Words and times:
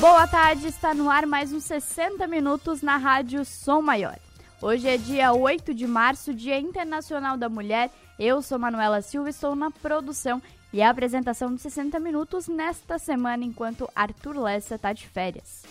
Boa 0.00 0.26
tarde, 0.26 0.66
está 0.66 0.94
no 0.94 1.10
ar 1.10 1.26
mais 1.26 1.52
uns 1.52 1.64
60 1.64 2.26
minutos 2.26 2.80
na 2.80 2.96
Rádio 2.96 3.44
Som 3.44 3.82
Maior. 3.82 4.16
Hoje 4.62 4.88
é 4.88 4.96
dia 4.96 5.30
8 5.30 5.74
de 5.74 5.86
março, 5.86 6.32
Dia 6.32 6.58
Internacional 6.58 7.36
da 7.36 7.50
Mulher. 7.50 7.90
Eu 8.18 8.40
sou 8.40 8.58
Manuela 8.58 9.02
Silva 9.02 9.28
e 9.28 9.30
estou 9.30 9.54
na 9.54 9.70
produção 9.70 10.40
e 10.72 10.80
a 10.80 10.88
apresentação 10.88 11.54
de 11.54 11.60
60 11.60 12.00
minutos 12.00 12.48
nesta 12.48 12.98
semana, 12.98 13.44
enquanto 13.44 13.90
Arthur 13.94 14.38
Lessa 14.38 14.76
está 14.76 14.90
de 14.94 15.06
férias. 15.06 15.64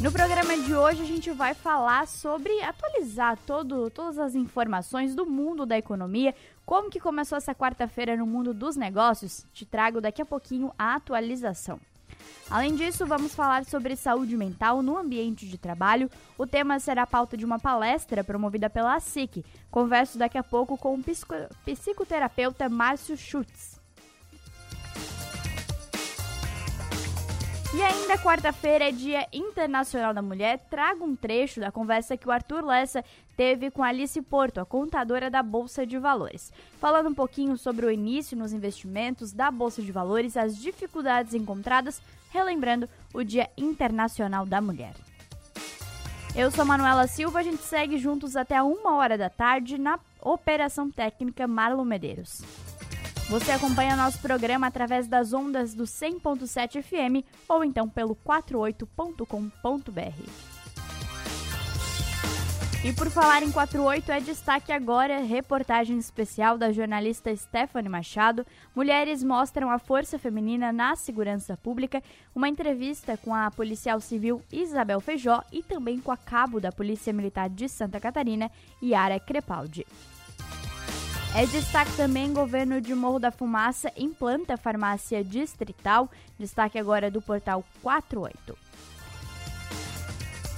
No 0.00 0.12
programa 0.12 0.56
de 0.58 0.72
hoje 0.72 1.02
a 1.02 1.06
gente 1.06 1.32
vai 1.32 1.52
falar 1.52 2.06
sobre 2.06 2.62
atualizar 2.62 3.36
todo, 3.44 3.90
todas 3.90 4.18
as 4.18 4.34
informações 4.36 5.16
do 5.16 5.26
mundo 5.26 5.66
da 5.66 5.78
economia, 5.78 6.32
como 6.66 6.90
que 6.90 6.98
começou 6.98 7.38
essa 7.38 7.54
quarta-feira 7.54 8.16
no 8.16 8.26
mundo 8.26 8.52
dos 8.52 8.76
negócios. 8.76 9.46
Te 9.52 9.64
trago 9.64 10.00
daqui 10.00 10.20
a 10.20 10.26
pouquinho 10.26 10.72
a 10.76 10.96
atualização. 10.96 11.80
Além 12.50 12.74
disso, 12.74 13.06
vamos 13.06 13.34
falar 13.34 13.64
sobre 13.64 13.94
saúde 13.96 14.36
mental 14.36 14.82
no 14.82 14.98
ambiente 14.98 15.46
de 15.46 15.56
trabalho. 15.56 16.10
O 16.36 16.46
tema 16.46 16.78
será 16.80 17.06
pauta 17.06 17.36
de 17.36 17.44
uma 17.44 17.58
palestra 17.58 18.24
promovida 18.24 18.68
pela 18.68 18.94
ASIC. 18.96 19.44
Converso 19.70 20.18
daqui 20.18 20.36
a 20.36 20.42
pouco 20.42 20.76
com 20.76 20.94
o 20.94 21.02
psicoterapeuta 21.64 22.68
Márcio 22.68 23.16
Schutz. 23.16 23.80
E 27.76 27.82
ainda 27.82 28.16
quarta-feira 28.16 28.88
é 28.88 28.90
Dia 28.90 29.28
Internacional 29.30 30.14
da 30.14 30.22
Mulher. 30.22 30.58
Trago 30.70 31.04
um 31.04 31.14
trecho 31.14 31.60
da 31.60 31.70
conversa 31.70 32.16
que 32.16 32.26
o 32.26 32.30
Arthur 32.30 32.64
Lessa 32.64 33.04
teve 33.36 33.70
com 33.70 33.82
Alice 33.82 34.18
Porto, 34.22 34.60
a 34.60 34.64
contadora 34.64 35.28
da 35.28 35.42
Bolsa 35.42 35.86
de 35.86 35.98
Valores. 35.98 36.50
Falando 36.80 37.10
um 37.10 37.14
pouquinho 37.14 37.54
sobre 37.58 37.84
o 37.84 37.90
início 37.90 38.34
nos 38.34 38.54
investimentos 38.54 39.30
da 39.30 39.50
Bolsa 39.50 39.82
de 39.82 39.92
Valores, 39.92 40.38
as 40.38 40.56
dificuldades 40.56 41.34
encontradas, 41.34 42.00
relembrando 42.30 42.88
o 43.12 43.22
Dia 43.22 43.50
Internacional 43.58 44.46
da 44.46 44.58
Mulher. 44.58 44.94
Eu 46.34 46.50
sou 46.50 46.64
Manuela 46.64 47.06
Silva, 47.06 47.40
a 47.40 47.42
gente 47.42 47.62
segue 47.62 47.98
juntos 47.98 48.36
até 48.36 48.62
uma 48.62 48.96
hora 48.96 49.18
da 49.18 49.28
tarde 49.28 49.76
na 49.76 50.00
Operação 50.22 50.90
Técnica 50.90 51.46
Marlon 51.46 51.84
Medeiros. 51.84 52.40
Você 53.28 53.50
acompanha 53.50 53.96
nosso 53.96 54.20
programa 54.20 54.68
através 54.68 55.08
das 55.08 55.32
ondas 55.32 55.74
do 55.74 55.82
100.7 55.82 56.80
FM 56.80 57.26
ou 57.48 57.64
então 57.64 57.88
pelo 57.88 58.14
48.com.br. 58.14 60.30
E 62.84 62.92
por 62.92 63.10
falar 63.10 63.42
em 63.42 63.50
48, 63.50 64.12
é 64.12 64.20
destaque 64.20 64.70
agora 64.70 65.18
reportagem 65.18 65.98
especial 65.98 66.56
da 66.56 66.70
jornalista 66.70 67.34
Stephanie 67.34 67.90
Machado. 67.90 68.46
Mulheres 68.76 69.24
mostram 69.24 69.70
a 69.70 69.78
força 69.80 70.20
feminina 70.20 70.72
na 70.72 70.94
segurança 70.94 71.56
pública. 71.56 72.00
Uma 72.32 72.48
entrevista 72.48 73.16
com 73.16 73.34
a 73.34 73.50
policial 73.50 74.00
civil 74.00 74.40
Isabel 74.52 75.00
Feijó 75.00 75.42
e 75.50 75.64
também 75.64 75.98
com 75.98 76.12
a 76.12 76.16
cabo 76.16 76.60
da 76.60 76.70
Polícia 76.70 77.12
Militar 77.12 77.50
de 77.50 77.68
Santa 77.68 77.98
Catarina, 77.98 78.48
Yara 78.80 79.18
Crepaldi. 79.18 79.84
É 81.38 81.44
destaque 81.44 81.94
também 81.98 82.32
governo 82.32 82.80
de 82.80 82.94
Morro 82.94 83.18
da 83.18 83.30
Fumaça 83.30 83.92
implanta 83.94 84.56
farmácia 84.56 85.22
distrital. 85.22 86.10
Destaque 86.38 86.78
agora 86.78 87.10
do 87.10 87.20
portal 87.20 87.62
48. 87.82 88.56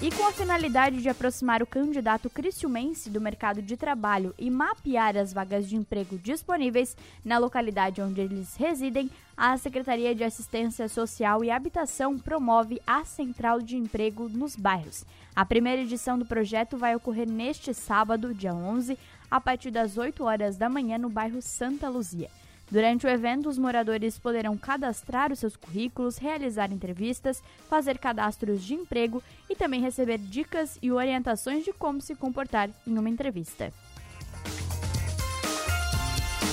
E 0.01 0.13
com 0.13 0.25
a 0.25 0.31
finalidade 0.31 1.03
de 1.03 1.09
aproximar 1.09 1.61
o 1.61 1.67
candidato 1.67 2.31
criciumense 2.31 3.11
do 3.11 3.21
mercado 3.21 3.61
de 3.61 3.77
trabalho 3.77 4.33
e 4.39 4.49
mapear 4.49 5.17
as 5.17 5.33
vagas 5.33 5.69
de 5.69 5.75
emprego 5.75 6.17
disponíveis 6.17 6.97
na 7.25 7.39
localidade 7.39 8.01
onde 8.01 8.21
eles 8.21 8.55
residem, 8.55 9.11
a 9.37 9.57
Secretaria 9.57 10.15
de 10.15 10.23
Assistência 10.23 10.89
Social 10.89 11.43
e 11.43 11.51
Habitação 11.51 12.17
promove 12.17 12.81
a 12.87 13.05
Central 13.05 13.61
de 13.61 13.77
Emprego 13.77 14.29
nos 14.29 14.55
bairros. 14.55 15.05
A 15.35 15.45
primeira 15.45 15.83
edição 15.83 16.17
do 16.17 16.25
projeto 16.25 16.77
vai 16.77 16.95
ocorrer 16.95 17.29
neste 17.29 17.75
sábado, 17.75 18.33
dia 18.33 18.55
11, 18.55 18.97
a 19.31 19.41
partir 19.41 19.71
das 19.71 19.99
8 19.99 20.23
horas 20.25 20.57
da 20.57 20.69
manhã 20.69 20.99
no 20.99 21.09
bairro 21.09 21.41
Santa 21.41 21.89
Luzia. 21.89 22.31
Durante 22.71 23.07
o 23.07 23.09
evento, 23.09 23.49
os 23.49 23.59
moradores 23.59 24.19
poderão 24.19 24.57
cadastrar 24.57 25.33
os 25.33 25.39
seus 25.39 25.57
currículos, 25.57 26.19
realizar 26.19 26.71
entrevistas, 26.71 27.43
fazer 27.69 27.97
cadastros 27.99 28.63
de 28.63 28.75
emprego 28.75 29.23
e 29.49 29.57
também 29.57 29.81
receber 29.81 30.19
dicas 30.19 30.79
e 30.83 30.93
orientações 30.93 31.65
de 31.65 31.73
como 31.73 32.01
se 32.01 32.15
comportar 32.15 32.69
em 32.87 32.99
uma 32.99 33.09
entrevista. 33.09 33.73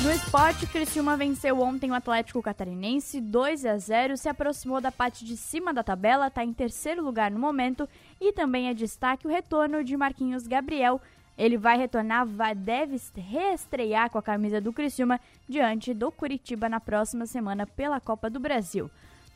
No 0.05 0.11
esporte, 0.11 0.67
Criciúma 0.67 1.17
venceu 1.17 1.59
ontem 1.59 1.89
o 1.89 1.95
Atlético 1.95 2.41
Catarinense 2.41 3.19
2 3.19 3.65
a 3.65 3.75
0, 3.75 4.15
se 4.15 4.29
aproximou 4.29 4.79
da 4.79 4.91
parte 4.91 5.25
de 5.25 5.35
cima 5.35 5.73
da 5.73 5.83
tabela, 5.83 6.27
está 6.27 6.45
em 6.45 6.53
terceiro 6.53 7.03
lugar 7.03 7.31
no 7.31 7.39
momento 7.39 7.89
e 8.21 8.31
também 8.31 8.69
é 8.69 8.73
destaque 8.73 9.25
o 9.25 9.31
retorno 9.31 9.83
de 9.83 9.97
Marquinhos 9.97 10.45
Gabriel, 10.45 11.01
ele 11.37 11.57
vai 11.57 11.77
retornar, 11.77 12.25
vai, 12.25 12.55
deve 12.55 12.97
reestrear 13.15 14.09
com 14.09 14.17
a 14.17 14.23
camisa 14.23 14.61
do 14.61 14.71
Criciúma 14.71 15.19
diante 15.47 15.93
do 15.93 16.11
Curitiba 16.11 16.69
na 16.69 16.79
próxima 16.79 17.25
semana 17.25 17.67
pela 17.67 17.99
Copa 17.99 18.29
do 18.29 18.39
Brasil. 18.39 18.89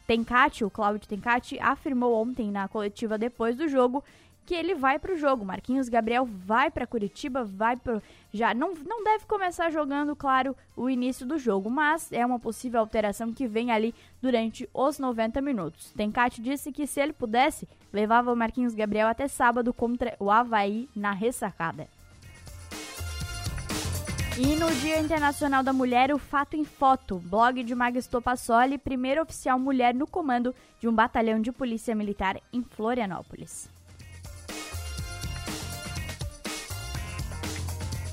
Tencati, 0.08 0.64
o 0.64 0.70
Cláudio 0.70 1.08
Tencati, 1.08 1.60
afirmou 1.60 2.16
ontem 2.20 2.50
na 2.50 2.68
coletiva 2.68 3.18
depois 3.18 3.56
do 3.56 3.68
jogo 3.68 4.04
que 4.50 4.56
ele 4.56 4.74
vai 4.74 4.98
para 4.98 5.14
o 5.14 5.16
jogo. 5.16 5.46
Marquinhos 5.46 5.90
Gabriel 5.90 6.26
vai 6.26 6.72
para 6.72 6.88
Curitiba, 6.88 7.44
vai 7.44 7.78
pro 7.78 8.02
já 8.34 8.52
não, 8.52 8.74
não 8.74 9.04
deve 9.04 9.28
começar 9.28 9.70
jogando, 9.70 10.16
claro, 10.16 10.58
o 10.76 10.90
início 10.90 11.24
do 11.24 11.38
jogo, 11.38 11.70
mas 11.70 12.12
é 12.12 12.26
uma 12.26 12.40
possível 12.40 12.80
alteração 12.80 13.32
que 13.32 13.46
vem 13.46 13.70
ali 13.70 13.94
durante 14.20 14.68
os 14.74 14.98
90 14.98 15.40
minutos. 15.40 15.94
Tencati 15.96 16.42
disse 16.42 16.72
que 16.72 16.88
se 16.88 17.00
ele 17.00 17.14
pudesse, 17.14 17.68
levava 17.94 18.34
o 18.34 18.36
Marquinhos 18.36 18.74
Gabriel 18.74 19.08
até 19.08 19.28
sábado 19.28 19.72
contra 19.72 20.16
o 20.20 20.32
Havaí 20.32 20.90
na 20.96 21.12
ressacada. 21.12 21.88
E 24.36 24.56
no 24.56 24.74
Dia 24.78 25.00
Internacional 25.00 25.62
da 25.62 25.74
Mulher, 25.74 26.12
o 26.12 26.18
Fato 26.18 26.56
em 26.56 26.66
Foto, 26.66 27.20
blog 27.20 27.64
de 27.64 27.76
Magisto 27.76 28.20
Passoli, 28.20 28.80
primeira 28.80 29.22
oficial 29.22 29.60
mulher 29.60 29.94
no 29.94 30.08
comando 30.08 30.56
de 30.80 30.88
um 30.88 30.94
batalhão 30.94 31.40
de 31.40 31.52
polícia 31.52 31.94
militar 31.94 32.42
em 32.52 32.64
Florianópolis. 32.64 33.70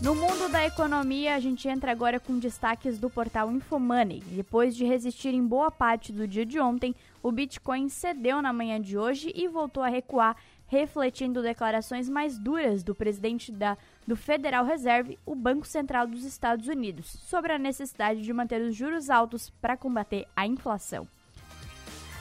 No 0.07 0.15
mundo 0.15 0.49
da 0.49 0.65
economia, 0.65 1.35
a 1.35 1.41
gente 1.41 1.67
entra 1.67 1.91
agora 1.91 2.21
com 2.21 2.39
destaques 2.39 2.97
do 2.97 3.11
portal 3.11 3.51
Infomoney. 3.51 4.21
Depois 4.21 4.77
de 4.77 4.85
resistir 4.85 5.35
em 5.35 5.45
boa 5.45 5.69
parte 5.69 6.13
do 6.13 6.29
dia 6.29 6.47
de 6.47 6.61
ontem, 6.61 6.95
o 7.21 7.33
Bitcoin 7.33 7.89
cedeu 7.89 8.41
na 8.41 8.53
manhã 8.53 8.81
de 8.81 8.97
hoje 8.97 9.33
e 9.35 9.49
voltou 9.49 9.83
a 9.83 9.89
recuar, 9.89 10.37
refletindo 10.69 11.43
declarações 11.43 12.09
mais 12.09 12.39
duras 12.39 12.85
do 12.85 12.95
presidente 12.95 13.51
da, 13.51 13.77
do 14.07 14.15
Federal 14.15 14.65
Reserve, 14.65 15.19
o 15.27 15.35
Banco 15.35 15.67
Central 15.67 16.07
dos 16.07 16.23
Estados 16.23 16.69
Unidos, 16.69 17.07
sobre 17.25 17.53
a 17.53 17.59
necessidade 17.59 18.23
de 18.23 18.33
manter 18.33 18.63
os 18.63 18.77
juros 18.77 19.11
altos 19.11 19.51
para 19.61 19.77
combater 19.77 20.25
a 20.37 20.47
inflação. 20.47 21.09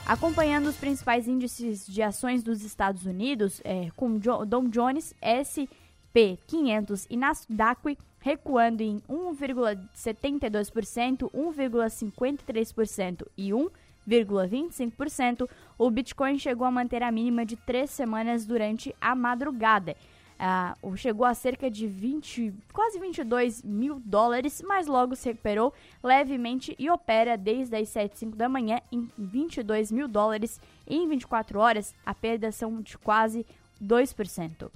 Acompanhando 0.07 0.69
os 0.69 0.75
principais 0.75 1.27
índices 1.27 1.85
de 1.85 2.01
ações 2.01 2.41
dos 2.41 2.63
Estados 2.63 3.05
Unidos, 3.05 3.61
é, 3.63 3.91
com 3.95 4.17
Dow 4.17 4.67
Jones, 4.69 5.13
S 5.21 5.69
P500 6.15 7.05
e 7.09 7.17
Nasdaq 7.17 7.97
recuando 8.19 8.81
em 8.81 9.01
1,72%, 9.09 11.29
1,53% 11.29 13.27
e 13.37 13.49
1,25%, 13.49 15.49
o 15.77 15.91
Bitcoin 15.91 16.39
chegou 16.39 16.65
a 16.65 16.71
manter 16.71 17.03
a 17.03 17.11
mínima 17.11 17.45
de 17.45 17.57
três 17.57 17.91
semanas 17.91 18.45
durante 18.45 18.95
a 19.01 19.13
madrugada. 19.13 19.97
Uh, 20.37 20.97
chegou 20.97 21.25
a 21.25 21.33
cerca 21.33 21.69
de 21.69 21.87
20, 21.87 22.53
quase 22.73 22.99
22 22.99 23.63
mil 23.63 24.01
dólares, 24.03 24.61
mas 24.65 24.87
logo 24.87 25.15
se 25.15 25.29
recuperou 25.29 25.73
levemente 26.03 26.75
e 26.79 26.89
opera 26.89 27.37
desde 27.37 27.75
as 27.75 27.89
7h05 27.89 28.35
da 28.35 28.49
manhã 28.49 28.81
em 28.91 29.09
22 29.17 29.91
mil 29.91 30.07
dólares. 30.07 30.59
Em 30.87 31.07
24 31.07 31.59
horas, 31.59 31.93
a 32.05 32.13
perda 32.13 32.51
são 32.51 32.81
de 32.81 32.97
quase 32.97 33.45
2%. 33.81 34.69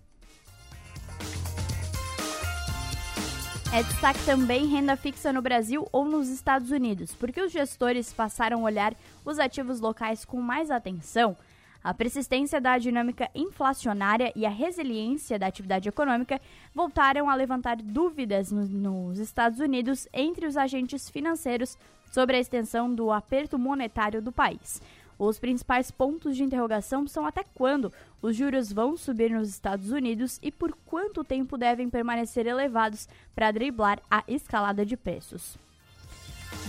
É 3.71 3.83
destaque 3.83 4.25
também 4.25 4.65
renda 4.65 4.97
fixa 4.97 5.31
no 5.31 5.43
Brasil 5.43 5.87
ou 5.91 6.03
nos 6.03 6.27
Estados 6.27 6.71
Unidos, 6.71 7.13
porque 7.13 7.39
os 7.39 7.51
gestores 7.51 8.11
passaram 8.11 8.61
a 8.61 8.63
olhar 8.63 8.95
os 9.23 9.37
ativos 9.37 9.79
locais 9.79 10.25
com 10.25 10.41
mais 10.41 10.71
atenção. 10.71 11.37
A 11.83 11.93
persistência 11.93 12.59
da 12.59 12.79
dinâmica 12.79 13.29
inflacionária 13.33 14.33
e 14.35 14.43
a 14.43 14.49
resiliência 14.49 15.37
da 15.37 15.45
atividade 15.45 15.87
econômica 15.87 16.41
voltaram 16.73 17.29
a 17.29 17.35
levantar 17.35 17.77
dúvidas 17.77 18.51
no, 18.51 18.65
nos 18.65 19.19
Estados 19.19 19.59
Unidos 19.59 20.07
entre 20.11 20.47
os 20.47 20.57
agentes 20.57 21.07
financeiros 21.07 21.77
sobre 22.11 22.37
a 22.37 22.39
extensão 22.39 22.93
do 22.93 23.11
aperto 23.11 23.59
monetário 23.59 24.19
do 24.19 24.31
país. 24.31 24.81
Os 25.19 25.37
principais 25.37 25.91
pontos 25.91 26.37
de 26.37 26.43
interrogação 26.43 27.05
são 27.05 27.25
até 27.25 27.43
quando 27.53 27.91
os 28.21 28.37
juros 28.37 28.71
vão 28.71 28.95
subir 28.95 29.29
nos 29.29 29.49
Estados 29.49 29.91
Unidos 29.91 30.39
e 30.41 30.49
por 30.49 30.71
quanto 30.85 31.25
tempo 31.25 31.57
devem 31.57 31.89
permanecer 31.89 32.47
elevados 32.47 33.09
para 33.35 33.51
driblar 33.51 34.01
a 34.09 34.23
escalada 34.29 34.85
de 34.85 34.95
preços. 34.95 35.57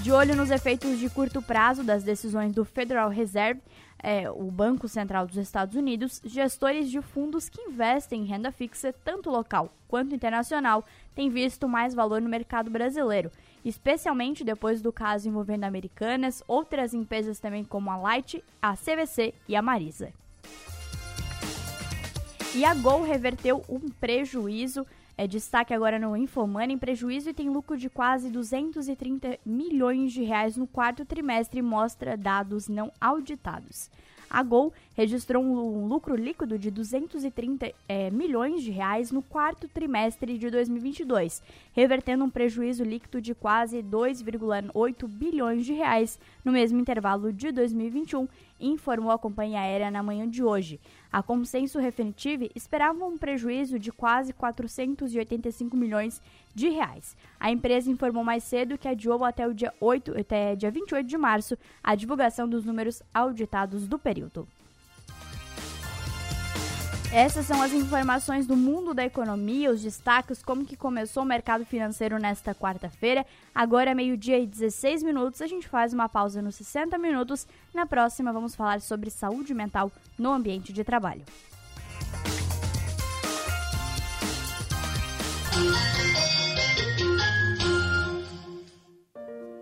De 0.02 0.10
olho 0.10 0.34
nos 0.34 0.50
efeitos 0.50 0.98
de 0.98 1.08
curto 1.08 1.40
prazo 1.40 1.84
das 1.84 2.02
decisões 2.02 2.52
do 2.52 2.64
Federal 2.64 3.08
Reserve, 3.08 3.62
é, 4.02 4.28
o 4.30 4.50
Banco 4.50 4.88
Central 4.88 5.26
dos 5.26 5.36
Estados 5.36 5.76
Unidos, 5.76 6.20
gestores 6.24 6.90
de 6.90 7.00
fundos 7.00 7.48
que 7.48 7.60
investem 7.62 8.22
em 8.22 8.26
renda 8.26 8.50
fixa, 8.50 8.92
tanto 9.04 9.30
local 9.30 9.70
quanto 9.86 10.14
internacional, 10.14 10.84
têm 11.14 11.30
visto 11.30 11.68
mais 11.68 11.94
valor 11.94 12.20
no 12.20 12.28
mercado 12.28 12.68
brasileiro, 12.70 13.30
especialmente 13.64 14.44
depois 14.44 14.80
do 14.80 14.92
caso 14.92 15.28
envolvendo 15.28 15.64
Americanas, 15.64 16.42
outras 16.46 16.94
empresas 16.94 17.38
também 17.38 17.64
como 17.64 17.90
a 17.90 17.96
Light, 17.96 18.42
a 18.60 18.76
CVC 18.76 19.34
e 19.48 19.56
a 19.56 19.62
Marisa. 19.62 20.12
E 22.54 22.64
a 22.64 22.74
Gol 22.74 23.02
reverteu 23.02 23.64
um 23.68 23.80
prejuízo 23.88 24.86
é 25.20 25.26
destaque 25.26 25.74
agora 25.74 25.98
no 25.98 26.16
Infomoney, 26.16 26.78
prejuízo 26.78 27.28
e 27.28 27.34
tem 27.34 27.50
lucro 27.50 27.76
de 27.76 27.90
quase 27.90 28.30
230 28.30 29.38
milhões 29.44 30.14
de 30.14 30.22
reais 30.22 30.56
no 30.56 30.66
quarto 30.66 31.04
trimestre, 31.04 31.60
mostra 31.60 32.16
dados 32.16 32.68
não 32.68 32.90
auditados. 32.98 33.90
A 34.30 34.44
Gol 34.44 34.72
registrou 34.94 35.42
um 35.42 35.88
lucro 35.88 36.14
líquido 36.14 36.56
de 36.56 36.70
230 36.70 37.74
é, 37.88 38.10
milhões 38.12 38.62
de 38.62 38.70
reais 38.70 39.10
no 39.10 39.22
quarto 39.22 39.66
trimestre 39.66 40.38
de 40.38 40.48
2022, 40.48 41.42
revertendo 41.72 42.24
um 42.24 42.30
prejuízo 42.30 42.84
líquido 42.84 43.20
de 43.20 43.34
quase 43.34 43.82
2,8 43.82 45.08
bilhões 45.08 45.66
de 45.66 45.72
reais 45.72 46.16
no 46.44 46.52
mesmo 46.52 46.78
intervalo 46.78 47.32
de 47.32 47.50
2021, 47.50 48.28
informou 48.60 49.10
a 49.10 49.18
companhia 49.18 49.60
aérea 49.60 49.90
na 49.90 50.02
manhã 50.02 50.28
de 50.28 50.42
hoje. 50.42 50.80
A 51.12 51.22
Consenso 51.22 51.78
Refinitiv 51.78 52.50
esperava 52.54 53.04
um 53.04 53.16
prejuízo 53.16 53.78
de 53.78 53.90
quase 53.90 54.32
485 54.32 55.76
milhões 55.76 56.20
de 56.54 56.68
reais. 56.68 57.16
A 57.38 57.50
empresa 57.50 57.90
informou 57.90 58.22
mais 58.22 58.44
cedo 58.44 58.78
que 58.78 58.88
adiou 58.88 59.24
até 59.24 59.46
o 59.46 59.54
dia, 59.54 59.72
8, 59.80 60.20
até 60.20 60.54
dia 60.54 60.70
28 60.70 61.06
de 61.06 61.16
março 61.16 61.58
a 61.82 61.94
divulgação 61.94 62.48
dos 62.48 62.64
números 62.64 63.02
auditados 63.14 63.88
do 63.88 63.98
período. 63.98 64.46
Essas 67.12 67.44
são 67.44 67.60
as 67.60 67.72
informações 67.72 68.46
do 68.46 68.56
mundo 68.56 68.94
da 68.94 69.04
economia, 69.04 69.72
os 69.72 69.82
destaques, 69.82 70.44
como 70.44 70.64
que 70.64 70.76
começou 70.76 71.24
o 71.24 71.26
mercado 71.26 71.66
financeiro 71.66 72.20
nesta 72.20 72.54
quarta-feira. 72.54 73.26
Agora 73.52 73.90
é 73.90 73.94
meio-dia 73.94 74.38
e 74.38 74.46
16 74.46 75.02
minutos, 75.02 75.42
a 75.42 75.48
gente 75.48 75.66
faz 75.66 75.92
uma 75.92 76.08
pausa 76.08 76.40
nos 76.40 76.54
60 76.54 76.96
minutos. 76.98 77.48
Na 77.74 77.84
próxima 77.84 78.32
vamos 78.32 78.54
falar 78.54 78.80
sobre 78.80 79.10
saúde 79.10 79.52
mental 79.52 79.90
no 80.16 80.30
ambiente 80.30 80.72
de 80.72 80.84
trabalho. 80.84 81.24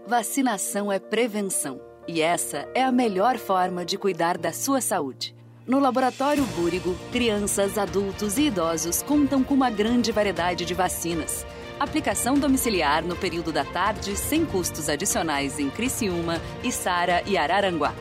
Vacinação 0.07 0.93
é 0.93 0.99
prevenção 0.99 1.81
e 2.07 2.21
essa 2.21 2.69
é 2.75 2.85
a 2.85 2.93
melhor 2.93 3.39
forma 3.39 3.87
de 3.87 3.97
cuidar 3.97 4.37
da 4.37 4.53
sua 4.53 4.83
saúde. 4.83 5.38
No 5.69 5.79
Laboratório 5.79 6.43
Búrigo, 6.57 6.97
crianças, 7.13 7.77
adultos 7.77 8.39
e 8.39 8.45
idosos 8.45 9.03
contam 9.03 9.45
com 9.45 9.53
uma 9.53 9.69
grande 9.69 10.11
variedade 10.11 10.65
de 10.65 10.73
vacinas. 10.73 11.47
Aplicação 11.79 12.39
domiciliar 12.39 13.05
no 13.05 13.15
período 13.15 13.53
da 13.53 13.67
tarde 13.67 14.17
sem 14.17 14.47
custos 14.47 14.89
adicionais 14.89 15.59
em 15.59 15.69
Criciúma, 15.69 16.41
Içara 16.65 17.23
e 17.27 17.37
Araranguá. 17.37 17.95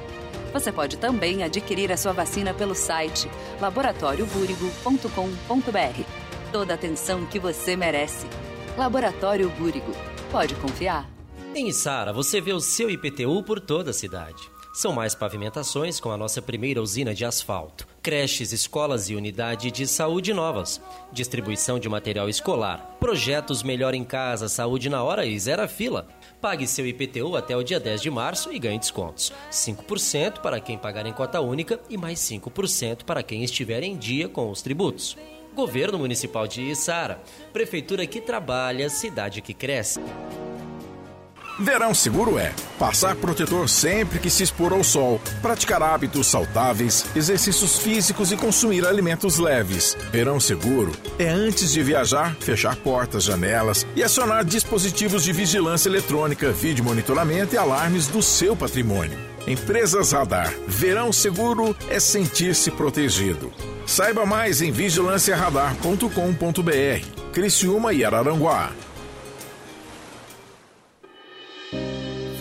Você 0.53 0.71
pode 0.71 0.95
também 0.95 1.43
adquirir 1.43 1.91
a 1.91 1.97
sua 1.97 2.13
vacina 2.13 2.53
pelo 2.53 2.73
site 2.73 3.29
laboratoriobúrigo.com.br. 3.59 6.03
Toda 6.53 6.71
a 6.71 6.75
atenção 6.75 7.25
que 7.25 7.37
você 7.37 7.75
merece. 7.75 8.27
Laboratório 8.77 9.49
Búrigo. 9.49 9.91
Pode 10.31 10.55
confiar. 10.55 11.05
Em 11.53 11.67
Içara, 11.67 12.13
você 12.13 12.39
vê 12.39 12.53
o 12.53 12.61
seu 12.61 12.89
IPTU 12.89 13.43
por 13.43 13.59
toda 13.59 13.89
a 13.89 13.93
cidade. 13.93 14.55
São 14.77 14.94
mais 14.94 15.15
pavimentações 15.15 16.00
com 16.00 16.12
a 16.12 16.18
nossa 16.18 16.39
primeira 16.39 16.79
usina 16.79 17.12
de 17.12 17.25
asfalto, 17.25 17.88
creches, 18.00 18.51
escolas 18.51 19.09
e 19.09 19.15
unidade 19.15 19.71
de 19.71 19.88
saúde 19.88 20.35
novas, 20.35 20.79
distribuição 21.12 21.79
de 21.79 21.89
material 21.89 22.29
escolar, 22.29 22.95
projetos 23.00 23.63
Melhor 23.63 23.95
em 23.95 24.03
Casa, 24.03 24.47
Saúde 24.47 24.88
na 24.88 25.01
Hora 25.01 25.25
e 25.25 25.39
Zero 25.39 25.68
Fila. 25.68 26.07
Pague 26.39 26.68
seu 26.68 26.85
IPTU 26.85 27.35
até 27.35 27.57
o 27.57 27.63
dia 27.63 27.79
10 27.79 28.03
de 28.03 28.12
março 28.12 28.53
e 28.53 28.59
ganhe 28.59 28.77
descontos. 28.77 29.33
5% 29.50 30.41
para 30.41 30.59
quem 30.59 30.77
pagar 30.77 31.07
em 31.07 31.12
cota 31.12 31.41
única 31.41 31.79
e 31.89 31.97
mais 31.97 32.19
5% 32.19 33.03
para 33.03 33.24
quem 33.24 33.44
estiver 33.44 33.81
em 33.81 33.97
dia 33.97 34.29
com 34.29 34.51
os 34.51 34.62
tributos. 34.62 35.18
Governo 35.56 35.97
Municipal 35.97 36.47
de 36.47 36.62
Içara. 36.62 37.19
Prefeitura 37.51 38.06
que 38.06 38.21
trabalha, 38.21 38.91
cidade 38.91 39.41
que 39.41 39.56
cresce. 39.56 40.00
Verão 41.59 41.94
seguro 41.94 42.38
é 42.38 42.54
passar 42.77 43.15
protetor 43.15 43.68
sempre 43.68 44.19
que 44.19 44.30
se 44.30 44.44
expor 44.44 44.71
ao 44.71 44.83
sol, 44.83 45.19
praticar 45.42 45.81
hábitos 45.81 46.27
saudáveis, 46.27 47.06
exercícios 47.15 47.80
físicos 47.80 48.31
e 48.31 48.38
consumir 48.38 48.86
alimentos 48.86 49.39
leves. 49.39 49.98
Verão 50.12 50.39
seguro 50.39 50.92
é 51.18 51.27
antes 51.27 51.74
de 51.74 51.81
viajar, 51.81 52.36
fechar 52.39 52.75
portas, 52.75 53.24
janelas 53.24 53.88
e 53.95 54.04
acionar 54.04 54.45
dispositivos 54.45 55.24
de 55.24 55.33
vigilância 55.33 55.89
eletrônica, 55.89 56.51
vídeo 56.51 56.86
monitoramento 56.86 57.56
e 57.56 57.57
alarmes 57.57 58.06
do 58.07 58.21
seu 58.21 58.56
patrimônio. 58.56 59.18
Empresas 59.48 60.12
Radar. 60.12 60.53
Verão 60.68 61.12
seguro 61.12 61.75
é 61.89 62.00
sentir-se 62.00 62.69
protegido. 62.69 63.51
Saiba 63.86 64.25
mais 64.25 64.62
em 64.62 64.71
vigilanciaradar.com.br. 64.71 67.31
Criciúma 67.33 67.94
e 67.94 68.03
Araranguá. 68.03 68.71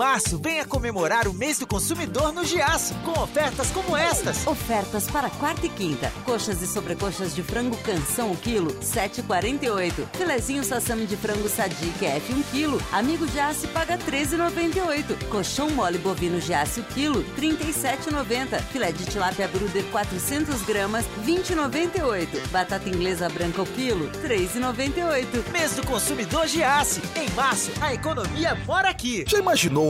março, 0.00 0.38
venha 0.38 0.64
comemorar 0.64 1.28
o 1.28 1.34
mês 1.34 1.58
do 1.58 1.66
consumidor 1.66 2.32
no 2.32 2.42
Giaço, 2.42 2.94
com 3.04 3.20
ofertas 3.20 3.70
como 3.70 3.94
estas. 3.94 4.46
Ofertas 4.46 5.06
para 5.06 5.28
quarta 5.28 5.66
e 5.66 5.68
quinta. 5.68 6.10
Coxas 6.24 6.62
e 6.62 6.66
sobrecoxas 6.66 7.34
de 7.34 7.42
frango 7.42 7.76
canção 7.82 8.32
o 8.32 8.36
quilo, 8.38 8.72
7,48. 8.76 10.06
Filezinho 10.16 10.64
sassami 10.64 11.04
de 11.04 11.18
frango 11.18 11.46
sadique 11.50 12.06
F 12.06 12.32
1 12.32 12.42
quilo. 12.44 12.82
Amigo 12.90 13.28
Giaço 13.28 13.68
paga 13.68 13.98
13,98. 13.98 15.28
Colchão 15.28 15.68
mole 15.68 15.98
bovino 15.98 16.40
Giaço 16.40 16.82
quilo, 16.94 17.22
37,90. 17.38 18.58
Filé 18.72 18.92
de 18.92 19.04
tilápia 19.04 19.48
bruder 19.48 19.84
400 19.90 20.62
gramas, 20.62 21.04
20,98. 21.26 22.48
Batata 22.50 22.88
inglesa 22.88 23.28
branca 23.28 23.60
o 23.60 23.66
quilo, 23.66 24.10
3,98. 24.26 25.50
Mês 25.52 25.74
do 25.74 25.86
consumidor 25.86 26.46
Giaço. 26.46 27.02
Em 27.14 27.28
março, 27.34 27.70
a 27.82 27.92
economia 27.92 28.54
mora 28.66 28.88
aqui. 28.88 29.26
Já 29.28 29.38
imaginou 29.38 29.89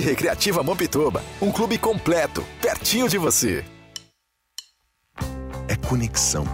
Recreativa 0.00 0.62
Mampituba, 0.62 1.22
um 1.40 1.50
clube 1.50 1.78
completo, 1.78 2.44
pertinho 2.60 3.08
de 3.08 3.18
você. 3.18 3.64
É 5.66 5.76
conexão. 5.76 6.44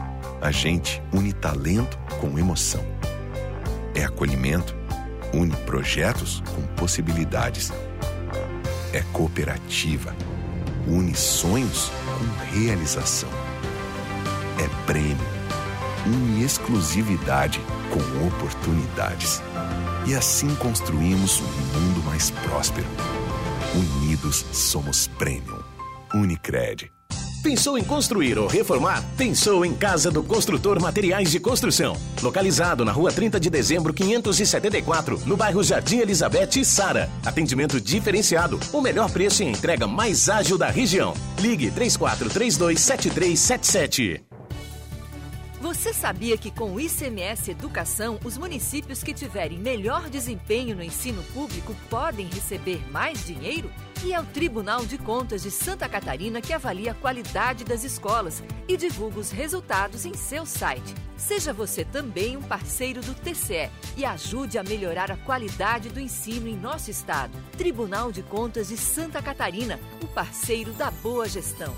A 0.40 0.50
gente 0.50 1.02
une 1.12 1.32
talento 1.32 1.98
com 2.20 2.38
emoção. 2.38 2.84
É 3.94 4.04
acolhimento. 4.04 4.74
Une 5.32 5.54
projetos 5.64 6.42
com 6.54 6.62
possibilidades. 6.74 7.72
É 8.92 9.02
cooperativa. 9.12 10.14
Une 10.86 11.14
sonhos 11.14 11.90
com 12.18 12.54
realização. 12.56 13.30
É 14.58 14.68
prêmio. 14.86 15.16
Une 16.06 16.44
exclusividade 16.44 17.60
com 17.90 18.26
oportunidades. 18.26 19.42
E 20.06 20.14
assim 20.14 20.54
construímos 20.56 21.40
um 21.40 21.80
mundo 21.80 22.04
mais 22.04 22.30
próspero 22.30 22.86
unidos 23.74 24.44
somos 24.52 25.06
Premium. 25.18 25.60
Unicred. 26.14 26.90
Pensou 27.42 27.76
em 27.76 27.84
construir 27.84 28.38
ou 28.38 28.46
reformar? 28.46 29.04
Pensou 29.18 29.66
em 29.66 29.74
Casa 29.74 30.10
do 30.10 30.22
Construtor 30.22 30.80
Materiais 30.80 31.30
de 31.30 31.38
Construção. 31.38 31.94
Localizado 32.22 32.86
na 32.86 32.92
rua 32.92 33.12
30 33.12 33.38
de 33.38 33.50
dezembro, 33.50 33.92
574, 33.92 35.20
no 35.26 35.36
bairro 35.36 35.62
Jardim 35.62 35.98
Elizabeth 35.98 36.56
e 36.56 36.64
Sara. 36.64 37.10
Atendimento 37.22 37.78
diferenciado, 37.78 38.58
o 38.72 38.80
melhor 38.80 39.10
preço 39.10 39.42
e 39.42 39.46
entrega 39.46 39.86
mais 39.86 40.30
ágil 40.30 40.56
da 40.56 40.70
região. 40.70 41.12
Ligue 41.38 41.70
3432 41.70 42.80
7377. 42.80 44.33
Você 45.64 45.94
sabia 45.94 46.36
que 46.36 46.50
com 46.50 46.74
o 46.74 46.78
ICMS 46.78 47.50
Educação, 47.50 48.20
os 48.22 48.36
municípios 48.36 49.02
que 49.02 49.14
tiverem 49.14 49.58
melhor 49.58 50.10
desempenho 50.10 50.76
no 50.76 50.82
ensino 50.82 51.22
público 51.32 51.74
podem 51.88 52.26
receber 52.26 52.82
mais 52.90 53.24
dinheiro? 53.24 53.72
E 54.04 54.12
é 54.12 54.20
o 54.20 54.26
Tribunal 54.26 54.84
de 54.84 54.98
Contas 54.98 55.42
de 55.42 55.50
Santa 55.50 55.88
Catarina 55.88 56.42
que 56.42 56.52
avalia 56.52 56.92
a 56.92 56.94
qualidade 56.94 57.64
das 57.64 57.82
escolas 57.82 58.42
e 58.68 58.76
divulga 58.76 59.18
os 59.18 59.30
resultados 59.30 60.04
em 60.04 60.12
seu 60.12 60.44
site. 60.44 60.94
Seja 61.16 61.50
você 61.50 61.82
também 61.82 62.36
um 62.36 62.42
parceiro 62.42 63.00
do 63.00 63.14
TCE 63.14 63.70
e 63.96 64.04
ajude 64.04 64.58
a 64.58 64.62
melhorar 64.62 65.10
a 65.10 65.16
qualidade 65.16 65.88
do 65.88 65.98
ensino 65.98 66.46
em 66.46 66.58
nosso 66.58 66.90
estado. 66.90 67.32
Tribunal 67.56 68.12
de 68.12 68.22
Contas 68.22 68.68
de 68.68 68.76
Santa 68.76 69.22
Catarina, 69.22 69.80
o 70.02 70.06
parceiro 70.08 70.74
da 70.74 70.90
boa 70.90 71.26
gestão. 71.26 71.74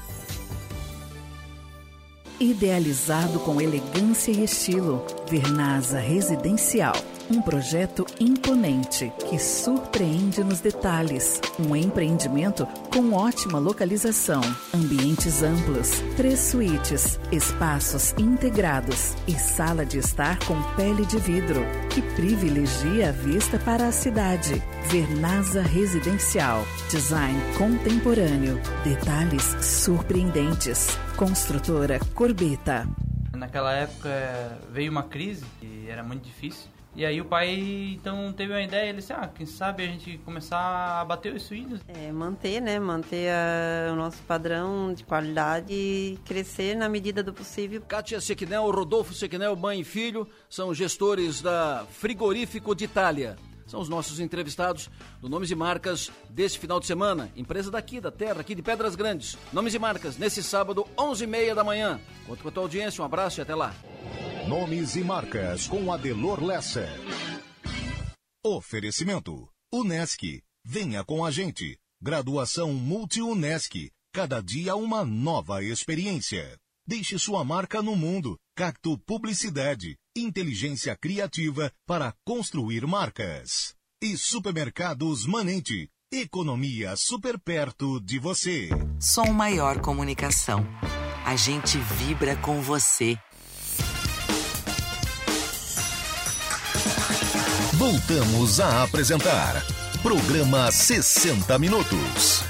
Idealizado 2.39 3.41
com 3.41 3.63
elegância 3.63 4.31
e 4.31 4.45
estilo, 4.45 5.03
Vernasa 5.27 5.99
Residencial 5.99 6.95
um 7.31 7.43
projeto 7.43 8.07
imponente 8.21 9.13
que 9.29 9.39
surpreende 9.39 10.43
nos 10.45 10.61
detalhes. 10.61 11.41
Um 11.59 11.75
empreendimento 11.75 12.67
com 12.93 13.13
ótima 13.13 13.59
localização, 13.59 14.41
ambientes 14.75 15.43
amplos, 15.43 15.91
três 16.17 16.39
suítes, 16.41 17.19
espaços 17.33 18.15
integrados 18.19 19.15
e 19.27 19.33
sala 19.33 19.85
de 19.85 19.99
estar 19.99 20.39
com 20.45 20.61
pele 20.75 21.05
de 21.07 21.19
vidro, 21.19 21.61
que 21.91 22.03
privilegia 22.15 23.09
a 23.09 23.13
vista 23.13 23.59
para 23.59 23.89
a 23.89 23.93
cidade. 23.93 24.63
Vernasa 24.89 25.63
Residencial. 25.63 26.65
Design 26.91 27.39
contemporâneo. 27.59 28.61
Detalhes 28.85 29.43
surpreendentes. 29.65 30.97
Construtora 31.17 31.99
Corbeta. 32.15 32.87
Naquela 33.35 33.73
época 33.73 34.59
veio 34.71 34.91
uma 34.91 35.03
crise 35.03 35.45
que 35.61 35.89
era 35.89 36.03
muito 36.03 36.25
difícil 36.25 36.76
e 36.97 37.05
aí 37.05 37.21
o 37.21 37.25
pai 37.27 37.95
então 37.95 38.33
teve 38.33 38.53
uma 38.53 38.63
ideia, 38.63 38.89
ele 38.89 38.99
disse, 38.99 39.13
ah, 39.13 39.31
quem 39.33 39.45
sabe 39.45 39.85
a 39.85 39.87
gente 39.87 40.19
começar 40.25 41.01
a 41.01 41.05
bater 41.05 41.35
os 41.35 41.43
suínos. 41.43 41.81
É, 41.87 42.11
manter, 42.11 42.61
né, 42.61 42.79
manter 42.79 43.31
a, 43.31 43.93
o 43.93 43.97
nosso 43.97 44.23
padrão 44.23 44.95
de 44.95 45.05
qualidade 45.05 45.73
e 45.73 46.19
crescer 46.25 46.75
na 46.75 46.89
medida 46.89 47.23
do 47.23 47.33
possível. 47.33 47.83
Kátia 47.87 48.21
Sequinel, 48.21 48.71
Rodolfo 48.71 49.13
Sequinel, 49.13 49.55
mãe 49.57 49.81
e 49.81 49.85
filho, 49.85 50.27
são 50.49 50.73
gestores 50.73 51.43
da 51.43 51.85
Frigorífico 51.91 52.75
de 52.75 52.85
Itália. 52.85 53.37
São 53.67 53.81
os 53.81 53.89
nossos 53.89 54.21
entrevistados 54.21 54.89
do 55.21 55.29
Nomes 55.29 55.51
e 55.51 55.55
Marcas 55.55 56.11
desse 56.31 56.59
final 56.59 56.79
de 56.79 56.87
semana. 56.87 57.31
Empresa 57.37 57.71
daqui, 57.71 58.01
da 58.01 58.11
terra, 58.11 58.41
aqui 58.41 58.55
de 58.55 58.63
Pedras 58.63 58.95
Grandes. 58.95 59.37
Nomes 59.53 59.75
e 59.75 59.79
Marcas, 59.79 60.17
nesse 60.17 60.43
sábado, 60.43 60.87
11h30 60.97 61.55
da 61.55 61.65
manhã. 61.65 62.01
Conto 62.27 62.43
com 62.43 62.49
a 62.49 62.53
tua 62.53 62.63
audiência, 62.63 63.03
um 63.03 63.05
abraço 63.05 63.41
e 63.41 63.43
até 63.43 63.55
lá. 63.55 63.75
Nomes 64.49 64.95
e 64.95 65.03
marcas 65.03 65.67
com 65.67 65.93
Adelor 65.93 66.43
Lessa. 66.43 66.89
Oferecimento: 68.45 69.49
Unesc. 69.73 70.41
Venha 70.65 71.05
com 71.05 71.25
a 71.25 71.31
gente. 71.33 71.77
Graduação 72.01 72.73
Multi-Unesc. 72.73 73.91
Cada 74.13 74.41
dia 74.41 74.77
uma 74.77 75.05
nova 75.05 75.63
experiência. 75.65 76.57
Deixe 76.87 77.19
sua 77.19 77.45
marca 77.45 77.83
no 77.83 77.97
mundo. 77.97 78.39
Cacto 78.57 78.97
Publicidade. 78.99 79.97
Inteligência 80.19 80.97
criativa 80.97 81.71
para 81.87 82.15
construir 82.25 82.87
marcas. 82.87 83.75
E 84.03 84.17
Supermercados 84.17 85.27
Manente. 85.27 85.91
Economia 86.11 86.97
super 86.97 87.39
perto 87.39 88.01
de 88.01 88.19
você. 88.19 88.71
Som 88.99 89.35
Maior 89.35 89.79
Comunicação. 89.83 90.67
A 91.23 91.37
gente 91.37 91.77
vibra 91.77 92.35
com 92.37 92.63
você. 92.63 93.19
Voltamos 97.75 98.59
a 98.59 98.85
apresentar 98.85 99.63
Programa 100.03 100.73
60 100.73 101.59
Minutos. 101.59 102.41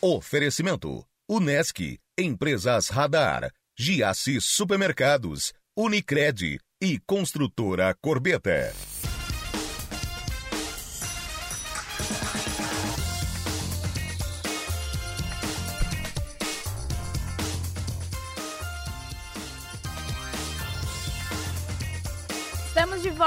Oferecimento: 0.00 1.04
Unesc, 1.32 1.78
Empresas 2.14 2.90
Radar, 2.90 3.50
Giasse 3.74 4.38
Supermercados, 4.38 5.54
Unicred 5.74 6.60
e 6.78 6.98
Construtora 7.06 7.96
Corbeta. 8.02 8.91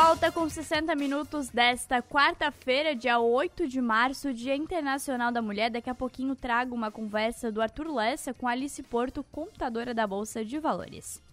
Volta 0.07 0.31
com 0.31 0.47
60 0.47 0.93
minutos 0.93 1.49
desta 1.49 1.99
quarta-feira, 1.99 2.95
dia 2.95 3.17
8 3.17 3.67
de 3.67 3.81
março, 3.81 4.31
Dia 4.35 4.55
Internacional 4.55 5.31
da 5.31 5.41
Mulher. 5.41 5.71
Daqui 5.71 5.89
a 5.89 5.95
pouquinho 5.95 6.35
trago 6.35 6.75
uma 6.75 6.91
conversa 6.91 7.51
do 7.51 7.59
Arthur 7.59 7.91
Lessa 7.91 8.31
com 8.31 8.47
Alice 8.47 8.83
Porto, 8.83 9.25
computadora 9.31 9.95
da 9.95 10.05
Bolsa 10.05 10.45
de 10.45 10.59
Valores. 10.59 11.23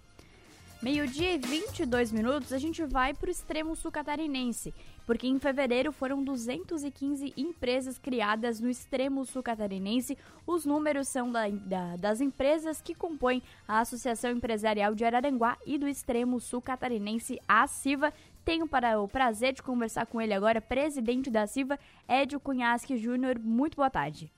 Meio-dia 0.82 1.34
e 1.34 1.38
22 1.38 2.10
minutos, 2.10 2.52
a 2.52 2.58
gente 2.58 2.84
vai 2.84 3.14
para 3.14 3.28
o 3.28 3.30
extremo 3.30 3.76
sul 3.76 3.92
catarinense, 3.92 4.74
porque 5.06 5.28
em 5.28 5.38
fevereiro 5.38 5.92
foram 5.92 6.24
215 6.24 7.32
empresas 7.36 7.98
criadas 7.98 8.58
no 8.58 8.68
extremo 8.68 9.24
sul 9.24 9.44
catarinense. 9.44 10.18
Os 10.44 10.66
números 10.66 11.06
são 11.06 11.30
da, 11.30 11.48
da, 11.48 11.96
das 11.96 12.20
empresas 12.20 12.80
que 12.80 12.96
compõem 12.96 13.40
a 13.68 13.78
Associação 13.78 14.32
Empresarial 14.32 14.92
de 14.92 15.04
Araranguá 15.04 15.56
e 15.64 15.78
do 15.78 15.86
extremo 15.86 16.40
sul 16.40 16.60
catarinense, 16.60 17.40
a 17.46 17.64
CIVA. 17.68 18.12
Tenho 18.44 18.66
para 18.66 19.00
o 19.00 19.08
prazer 19.08 19.52
de 19.52 19.62
conversar 19.62 20.06
com 20.06 20.20
ele 20.20 20.34
agora, 20.34 20.60
presidente 20.60 21.30
da 21.30 21.46
CIVA, 21.46 21.78
Edio 22.08 22.40
Cunhasque 22.40 22.96
Júnior. 22.96 23.38
Muito 23.38 23.76
boa 23.76 23.90
tarde. 23.90 24.32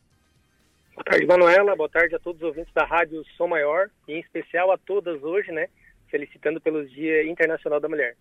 Boa 0.95 1.05
tarde, 1.05 1.27
Manuela. 1.27 1.75
Boa 1.75 1.89
tarde 1.89 2.15
a 2.15 2.19
todos 2.19 2.41
os 2.43 2.49
ouvintes 2.49 2.73
da 2.75 2.85
Rádio 2.85 3.25
Som 3.37 3.49
Maior, 3.49 3.91
e 4.07 4.13
em 4.13 4.21
especial 4.21 4.71
a 4.71 4.79
todas 4.79 5.23
hoje, 5.23 5.51
né? 5.51 5.69
felicitando 6.15 6.61
pelo 6.61 6.87
Dia 6.87 7.27
Internacional 7.29 7.81
da 7.81 7.89
Mulher. 7.89 8.17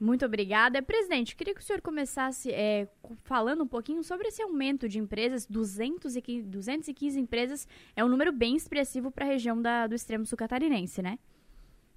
Muito 0.00 0.24
obrigada. 0.24 0.80
Presidente, 0.80 1.36
queria 1.36 1.54
que 1.54 1.60
o 1.60 1.62
senhor 1.62 1.82
começasse 1.82 2.50
é, 2.50 2.88
falando 3.24 3.64
um 3.64 3.66
pouquinho 3.66 4.02
sobre 4.02 4.28
esse 4.28 4.40
aumento 4.40 4.88
de 4.88 4.98
empresas, 4.98 5.44
215, 5.44 6.46
215 6.46 7.20
empresas, 7.20 7.68
é 7.94 8.02
um 8.02 8.08
número 8.08 8.32
bem 8.32 8.56
expressivo 8.56 9.10
para 9.10 9.26
a 9.26 9.28
região 9.28 9.60
da, 9.60 9.86
do 9.86 9.94
extremo 9.94 10.24
sul 10.24 10.38
catarinense, 10.38 11.02
né? 11.02 11.18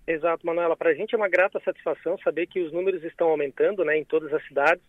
Exato, 0.07 0.45
Manuela. 0.45 0.75
Para 0.75 0.89
a 0.89 0.93
gente 0.93 1.13
é 1.13 1.17
uma 1.17 1.29
grata 1.29 1.59
satisfação 1.63 2.17
saber 2.19 2.47
que 2.47 2.59
os 2.59 2.71
números 2.71 3.03
estão 3.03 3.29
aumentando 3.29 3.85
né, 3.85 3.97
em 3.97 4.03
todas 4.03 4.33
as 4.33 4.45
cidades 4.47 4.83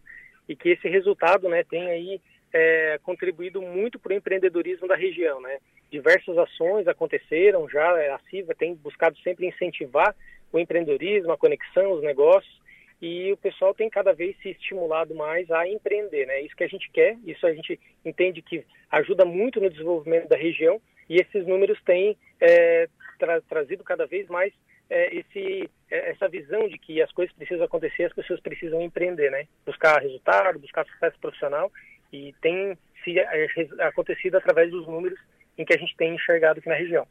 e 0.48 0.56
que 0.56 0.70
esse 0.70 0.88
resultado 0.88 1.48
né, 1.48 1.62
tem 1.64 1.88
aí 1.90 2.20
é, 2.52 2.98
contribuído 3.02 3.60
muito 3.62 3.98
para 3.98 4.12
o 4.12 4.16
empreendedorismo 4.16 4.88
da 4.88 4.96
região. 4.96 5.40
Né? 5.40 5.58
Diversas 5.90 6.36
ações 6.38 6.88
aconteceram 6.88 7.68
já, 7.68 8.14
a 8.14 8.18
CIVA 8.30 8.54
tem 8.54 8.74
buscado 8.74 9.16
sempre 9.18 9.46
incentivar 9.46 10.14
o 10.52 10.58
empreendedorismo, 10.58 11.32
a 11.32 11.38
conexão, 11.38 11.92
os 11.92 12.02
negócios, 12.02 12.60
e 13.00 13.32
o 13.32 13.36
pessoal 13.36 13.74
tem 13.74 13.90
cada 13.90 14.12
vez 14.12 14.36
se 14.40 14.50
estimulado 14.50 15.14
mais 15.14 15.50
a 15.50 15.66
empreender. 15.66 16.26
Né? 16.26 16.42
Isso 16.42 16.54
que 16.54 16.64
a 16.64 16.68
gente 16.68 16.90
quer, 16.90 17.16
isso 17.24 17.46
a 17.46 17.52
gente 17.52 17.78
entende 18.04 18.42
que 18.42 18.64
ajuda 18.90 19.24
muito 19.24 19.60
no 19.60 19.70
desenvolvimento 19.70 20.28
da 20.28 20.36
região, 20.36 20.80
e 21.08 21.16
esses 21.16 21.46
números 21.46 21.80
têm 21.84 22.16
é, 22.40 22.88
tra 23.18 23.40
trazido 23.42 23.82
cada 23.82 24.06
vez 24.06 24.28
mais 24.28 24.52
é, 24.92 25.16
esse, 25.16 25.70
é, 25.90 26.10
essa 26.10 26.28
visão 26.28 26.68
de 26.68 26.78
que 26.78 27.00
as 27.00 27.10
coisas 27.12 27.34
precisam 27.34 27.64
acontecer, 27.64 28.04
as 28.04 28.12
pessoas 28.12 28.40
precisam 28.40 28.82
empreender, 28.82 29.30
né? 29.30 29.46
Buscar 29.64 30.00
resultado, 30.02 30.58
buscar 30.58 30.86
sucesso 30.86 31.18
profissional 31.18 31.72
e 32.12 32.34
tem 32.42 32.76
se 33.02 33.18
é, 33.18 33.46
acontecido 33.80 34.36
através 34.36 34.70
dos 34.70 34.86
números 34.86 35.18
em 35.56 35.64
que 35.64 35.72
a 35.72 35.78
gente 35.78 35.96
tem 35.96 36.14
enxergado 36.14 36.60
aqui 36.60 36.68
na 36.68 36.74
região. 36.74 37.06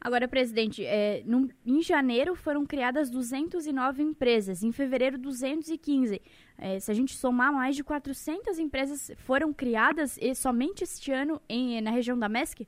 Agora, 0.00 0.26
presidente, 0.26 0.84
é, 0.84 1.22
no, 1.24 1.48
em 1.64 1.82
janeiro 1.82 2.34
foram 2.34 2.66
criadas 2.66 3.10
209 3.10 4.02
empresas, 4.02 4.62
em 4.62 4.72
fevereiro 4.72 5.16
215. 5.18 6.20
É, 6.58 6.78
se 6.78 6.90
a 6.90 6.94
gente 6.94 7.14
somar, 7.14 7.52
mais 7.52 7.76
de 7.76 7.84
400 7.84 8.58
empresas 8.58 9.12
foram 9.18 9.52
criadas 9.52 10.18
e 10.18 10.34
somente 10.34 10.84
este 10.84 11.12
ano 11.12 11.40
em, 11.48 11.80
na 11.80 11.90
região 11.90 12.18
da 12.18 12.28
MESC? 12.28 12.66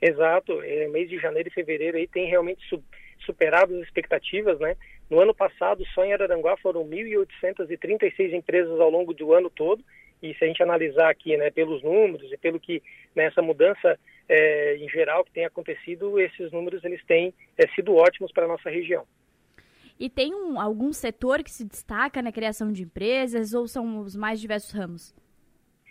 Exato, 0.00 0.60
é, 0.62 0.88
mês 0.88 1.08
de 1.08 1.18
janeiro 1.18 1.48
e 1.48 1.52
fevereiro 1.52 1.96
aí 1.96 2.06
tem 2.06 2.28
realmente 2.28 2.64
superado 3.24 3.74
as 3.74 3.82
expectativas, 3.82 4.58
né? 4.58 4.76
No 5.10 5.20
ano 5.20 5.34
passado, 5.34 5.84
só 5.94 6.04
em 6.04 6.12
Araranguá 6.12 6.56
foram 6.56 6.84
1.836 6.84 8.32
empresas 8.32 8.78
ao 8.80 8.90
longo 8.90 9.14
do 9.14 9.32
ano 9.32 9.48
todo, 9.48 9.82
e 10.22 10.34
se 10.34 10.44
a 10.44 10.46
gente 10.48 10.62
analisar 10.62 11.08
aqui, 11.10 11.36
né, 11.36 11.50
pelos 11.50 11.82
números 11.82 12.30
e 12.32 12.36
pelo 12.36 12.58
que 12.58 12.82
nessa 13.14 13.40
né, 13.40 13.46
mudança 13.46 13.98
é, 14.28 14.76
em 14.76 14.88
geral 14.88 15.24
que 15.24 15.30
tem 15.30 15.44
acontecido, 15.44 16.20
esses 16.20 16.50
números 16.50 16.84
eles 16.84 17.02
têm 17.06 17.32
é, 17.56 17.66
sido 17.68 17.94
ótimos 17.94 18.32
para 18.32 18.44
a 18.44 18.48
nossa 18.48 18.68
região. 18.68 19.06
E 19.98 20.08
tem 20.08 20.34
um, 20.34 20.60
algum 20.60 20.92
setor 20.92 21.42
que 21.42 21.50
se 21.50 21.64
destaca 21.64 22.22
na 22.22 22.30
criação 22.30 22.72
de 22.72 22.82
empresas 22.82 23.52
ou 23.52 23.66
são 23.66 24.00
os 24.00 24.14
mais 24.14 24.40
diversos 24.40 24.72
ramos? 24.72 25.14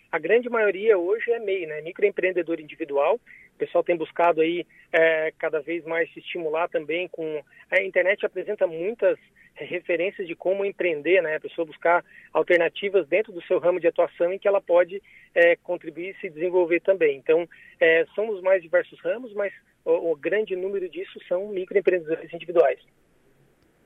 A 0.09 0.17
grande 0.17 0.49
maioria 0.49 0.97
hoje 0.97 1.29
é 1.31 1.39
MEI, 1.39 1.65
né? 1.65 1.81
microempreendedor 1.81 2.61
individual. 2.61 3.19
O 3.57 3.65
pessoal 3.65 3.83
tem 3.83 3.97
buscado 3.97 4.39
aí 4.39 4.67
é, 4.93 5.33
cada 5.39 5.59
vez 5.59 5.83
mais 5.83 6.07
se 6.13 6.19
estimular 6.19 6.69
também 6.69 7.07
com 7.07 7.43
a 7.71 7.81
internet 7.81 8.23
apresenta 8.23 8.67
muitas 8.67 9.17
referências 9.55 10.27
de 10.27 10.35
como 10.35 10.63
empreender, 10.63 11.23
né? 11.23 11.37
A 11.37 11.39
pessoa 11.39 11.65
buscar 11.65 12.05
alternativas 12.31 13.07
dentro 13.07 13.33
do 13.33 13.41
seu 13.41 13.57
ramo 13.57 13.79
de 13.79 13.87
atuação 13.87 14.31
em 14.31 14.37
que 14.37 14.47
ela 14.47 14.61
pode 14.61 15.01
é, 15.33 15.55
contribuir 15.55 16.15
e 16.15 16.21
se 16.21 16.29
desenvolver 16.29 16.81
também. 16.81 17.17
Então, 17.17 17.49
é, 17.79 18.05
são 18.13 18.29
os 18.29 18.43
mais 18.43 18.61
diversos 18.61 18.99
ramos, 18.99 19.33
mas 19.33 19.51
o, 19.83 20.11
o 20.11 20.15
grande 20.15 20.55
número 20.55 20.87
disso 20.87 21.19
são 21.27 21.47
microempreendedores 21.47 22.31
individuais. 22.31 22.79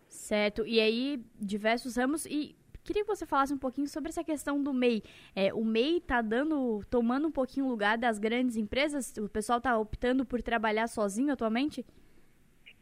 Certo. 0.10 0.68
E 0.68 0.82
aí, 0.82 1.18
diversos 1.40 1.96
ramos. 1.96 2.26
E 2.26 2.58
queria 2.84 3.04
que 3.04 3.08
você 3.08 3.26
falasse 3.26 3.54
um 3.54 3.58
pouquinho 3.58 3.88
sobre 3.88 4.10
essa 4.10 4.24
questão 4.24 4.62
do 4.62 4.74
MEI. 4.74 5.04
É, 5.36 5.54
o 5.54 5.64
MEI 5.64 5.98
está 5.98 6.22
dando, 6.22 6.84
tomando 6.90 7.28
um 7.28 7.32
pouquinho 7.32 7.66
o 7.66 7.70
lugar 7.70 7.98
das 7.98 8.20
grandes 8.20 8.56
empresas? 8.56 9.16
O 9.18 9.30
pessoal 9.30 9.58
está 9.58 9.78
optando 9.78 10.26
por 10.26 10.42
trabalhar 10.42 10.88
sozinho 10.88 11.34
atualmente? 11.34 11.86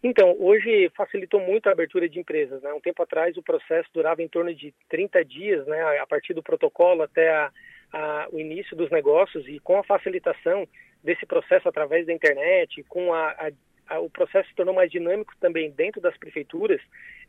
Então, 0.02 0.36
hoje 0.40 0.90
facilitou 0.96 1.42
muito 1.42 1.68
a 1.68 1.74
abertura 1.74 2.08
de 2.08 2.20
empresas. 2.20 2.62
Né? 2.62 2.72
Um 2.74 2.80
tempo 2.80 3.04
atrás 3.04 3.36
o 3.36 3.44
processo 3.44 3.90
durava 3.94 4.24
em 4.24 4.30
torno 4.30 4.54
de 4.54 4.74
30 4.90 5.26
dias, 5.26 5.68
né? 5.68 6.00
a 6.00 6.08
partir 6.08 6.34
do 6.34 6.42
protocolo 6.42 7.04
até 7.04 7.30
a, 7.30 7.52
a, 7.92 8.28
o 8.32 8.40
início 8.40 8.78
dos 8.78 8.90
negócios, 8.90 9.46
e 9.48 9.60
com 9.60 9.78
a 9.78 9.84
facilitação 9.84 10.68
desse 11.04 11.26
processo 11.26 11.68
através 11.68 12.06
da 12.06 12.14
internet, 12.14 12.84
com 12.84 13.14
a, 13.14 13.32
a, 13.32 13.52
o 13.98 14.10
processo 14.10 14.48
se 14.50 14.56
tornou 14.56 14.76
mais 14.76 14.92
dinâmico 14.92 15.34
também 15.40 15.72
dentro 15.72 16.00
das 16.02 16.18
prefeituras, 16.18 16.82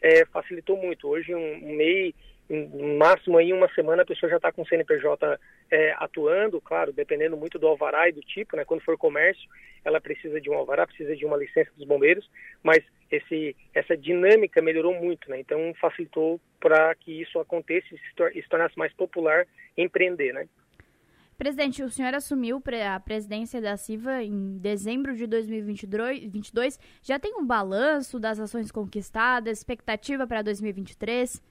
é, 0.02 0.24
facilitou 0.26 0.76
muito. 0.76 1.08
Hoje 1.08 1.34
um, 1.34 1.54
um 1.64 1.76
MEI 1.76 2.14
no 2.50 2.98
máximo 2.98 3.38
uma 3.38 3.72
semana 3.74 4.02
a 4.02 4.06
pessoa 4.06 4.28
já 4.28 4.36
está 4.36 4.50
com 4.50 4.62
o 4.62 4.66
CNPJ 4.66 5.38
é, 5.70 5.92
atuando, 5.92 6.60
claro, 6.60 6.92
dependendo 6.92 7.36
muito 7.36 7.58
do 7.60 7.68
alvará 7.68 8.08
e 8.08 8.12
do 8.12 8.20
tipo, 8.20 8.56
né? 8.56 8.64
Quando 8.64 8.82
for 8.82 8.98
comércio, 8.98 9.48
ela 9.84 10.00
precisa 10.00 10.40
de 10.40 10.50
um 10.50 10.54
alvará, 10.54 10.84
precisa 10.84 11.14
de 11.14 11.24
uma 11.24 11.36
licença 11.36 11.70
dos 11.76 11.86
bombeiros, 11.86 12.28
mas 12.60 12.84
esse, 13.10 13.56
essa 13.72 13.96
dinâmica 13.96 14.60
melhorou 14.60 14.92
muito, 14.94 15.30
né? 15.30 15.38
Então 15.38 15.72
facilitou 15.80 16.40
para 16.58 16.92
que 16.96 17.20
isso 17.20 17.38
aconteça 17.38 17.86
e 18.34 18.42
se 18.42 18.48
tornasse 18.48 18.76
mais 18.76 18.92
popular 18.94 19.46
empreender, 19.76 20.32
né? 20.32 20.48
Presidente, 21.40 21.82
o 21.82 21.88
senhor 21.88 22.14
assumiu 22.14 22.62
a 22.86 23.00
presidência 23.00 23.62
da 23.62 23.74
CIVA 23.74 24.22
em 24.22 24.58
dezembro 24.58 25.16
de 25.16 25.26
2022. 25.26 26.78
Já 27.02 27.18
tem 27.18 27.34
um 27.34 27.46
balanço 27.46 28.20
das 28.20 28.38
ações 28.38 28.70
conquistadas, 28.70 29.56
expectativa 29.56 30.26
para 30.26 30.42
2023? 30.42 31.42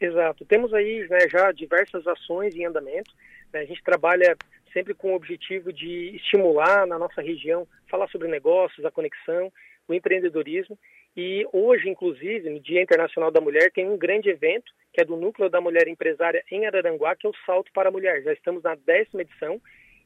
Exato. 0.00 0.44
Temos 0.46 0.74
aí 0.74 1.06
né, 1.08 1.28
já 1.30 1.52
diversas 1.52 2.04
ações 2.08 2.56
em 2.56 2.66
andamento. 2.66 3.14
Né? 3.52 3.60
A 3.60 3.64
gente 3.64 3.84
trabalha 3.84 4.36
sempre 4.72 4.94
com 4.94 5.12
o 5.12 5.14
objetivo 5.14 5.72
de 5.72 6.16
estimular 6.16 6.84
na 6.84 6.98
nossa 6.98 7.22
região, 7.22 7.68
falar 7.88 8.08
sobre 8.08 8.26
negócios, 8.26 8.84
a 8.84 8.90
conexão, 8.90 9.52
o 9.86 9.94
empreendedorismo. 9.94 10.76
E 11.16 11.46
hoje, 11.52 11.88
inclusive, 11.88 12.48
no 12.48 12.60
Dia 12.60 12.82
Internacional 12.82 13.30
da 13.30 13.40
Mulher, 13.40 13.70
tem 13.70 13.86
um 13.86 13.98
grande 13.98 14.30
evento 14.30 14.72
que 14.92 15.00
é 15.00 15.04
do 15.04 15.16
Núcleo 15.16 15.48
da 15.48 15.60
Mulher 15.60 15.88
Empresária 15.88 16.44
em 16.50 16.66
Araranguá, 16.66 17.16
que 17.16 17.26
é 17.26 17.30
o 17.30 17.34
Salto 17.46 17.70
para 17.72 17.88
a 17.88 17.92
Mulher. 17.92 18.22
Já 18.22 18.32
estamos 18.32 18.62
na 18.62 18.74
décima 18.74 19.22
edição, 19.22 19.60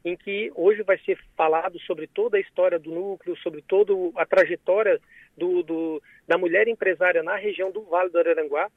em 0.04 0.16
que 0.16 0.52
hoje 0.54 0.82
vai 0.82 0.98
ser 0.98 1.18
falado 1.36 1.78
sobre 1.80 2.06
toda 2.06 2.36
a 2.36 2.40
história 2.40 2.78
do 2.78 2.92
núcleo, 2.92 3.36
sobre 3.38 3.62
toda 3.62 3.92
a 4.14 4.24
trajetória 4.24 5.00
do, 5.36 5.64
do, 5.64 6.02
da 6.28 6.38
mulher 6.38 6.68
empresária 6.68 7.24
na 7.24 7.34
região 7.34 7.72
do 7.72 7.82
Vale 7.82 8.10
do 8.10 8.18
Araranguá 8.18 8.70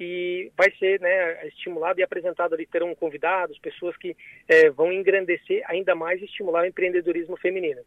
e 0.00 0.50
vai 0.56 0.72
ser 0.78 1.00
né, 1.00 1.46
estimulado 1.46 2.00
e 2.00 2.02
apresentado 2.02 2.54
ali, 2.54 2.66
terão 2.66 2.92
convidados, 2.96 3.58
pessoas 3.60 3.96
que 3.96 4.16
é, 4.48 4.70
vão 4.70 4.92
engrandecer 4.92 5.62
ainda 5.66 5.94
mais 5.94 6.20
e 6.20 6.24
estimular 6.24 6.62
o 6.62 6.66
empreendedorismo 6.66 7.36
feminino. 7.36 7.82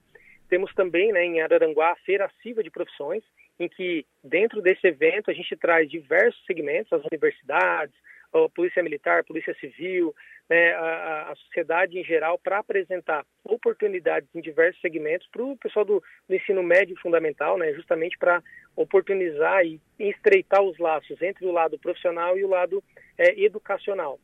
Temos 0.50 0.74
também 0.74 1.12
né, 1.12 1.26
em 1.26 1.42
Araranguá 1.42 1.92
a 1.92 1.96
Feira 1.98 2.30
Civa 2.42 2.64
de 2.64 2.70
Profissões, 2.70 3.24
em 3.60 3.68
que 3.68 4.06
dentro 4.24 4.62
desse 4.62 4.86
evento 4.88 5.32
a 5.32 5.34
gente 5.34 5.56
traz 5.56 5.90
diversos 5.90 6.44
segmentos, 6.46 6.92
as 6.94 7.04
universidades, 7.06 7.96
a 8.34 8.50
Polícia 8.50 8.84
Militar, 8.84 9.20
a 9.20 9.24
Polícia 9.24 9.56
Civil, 9.56 10.14
né, 10.50 10.74
a, 10.74 11.32
a, 11.32 11.36
sociedade 11.36 11.98
em 11.98 12.04
geral, 12.04 12.38
para 12.38 12.60
apresentar 12.60 13.26
oportunidades 13.44 14.30
em 14.36 14.42
diversos 14.42 14.80
segmentos 14.82 15.28
para 15.32 15.44
o 15.44 15.58
pessoal 15.58 15.86
do, 15.86 16.04
do, 16.28 16.36
ensino 16.36 16.62
médio 16.62 16.96
fundamental, 17.00 17.58
né, 17.58 17.74
justamente 17.74 18.18
para 18.18 18.44
oportunizar 18.76 19.66
e 19.66 19.80
estreitar 19.98 20.62
os 20.62 20.78
laços 20.78 21.22
entre 21.22 21.46
o 21.46 21.52
lado 21.52 21.80
profissional 21.80 22.38
e 22.38 22.44
o 22.44 22.50
lado 22.50 22.84
é, 23.18 23.42
educacional. 23.42 24.20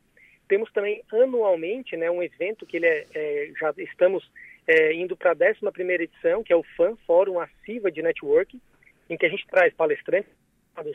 Temos 0.47 0.71
também 0.73 1.01
anualmente 1.11 1.95
né, 1.95 2.11
um 2.11 2.21
evento 2.21 2.65
que 2.65 2.77
ele 2.77 2.85
é, 2.85 3.05
é 3.15 3.51
já 3.57 3.73
estamos 3.77 4.29
é, 4.67 4.93
indo 4.93 5.15
para 5.15 5.31
a 5.31 5.35
11 5.35 5.81
edição, 6.03 6.43
que 6.43 6.53
é 6.53 6.55
o 6.55 6.63
FAN, 6.75 6.95
Fórum 7.07 7.39
Assiva 7.39 7.91
de 7.91 8.01
Networking, 8.01 8.61
em 9.09 9.17
que 9.17 9.25
a 9.25 9.29
gente 9.29 9.45
traz 9.47 9.73
palestrantes 9.73 10.31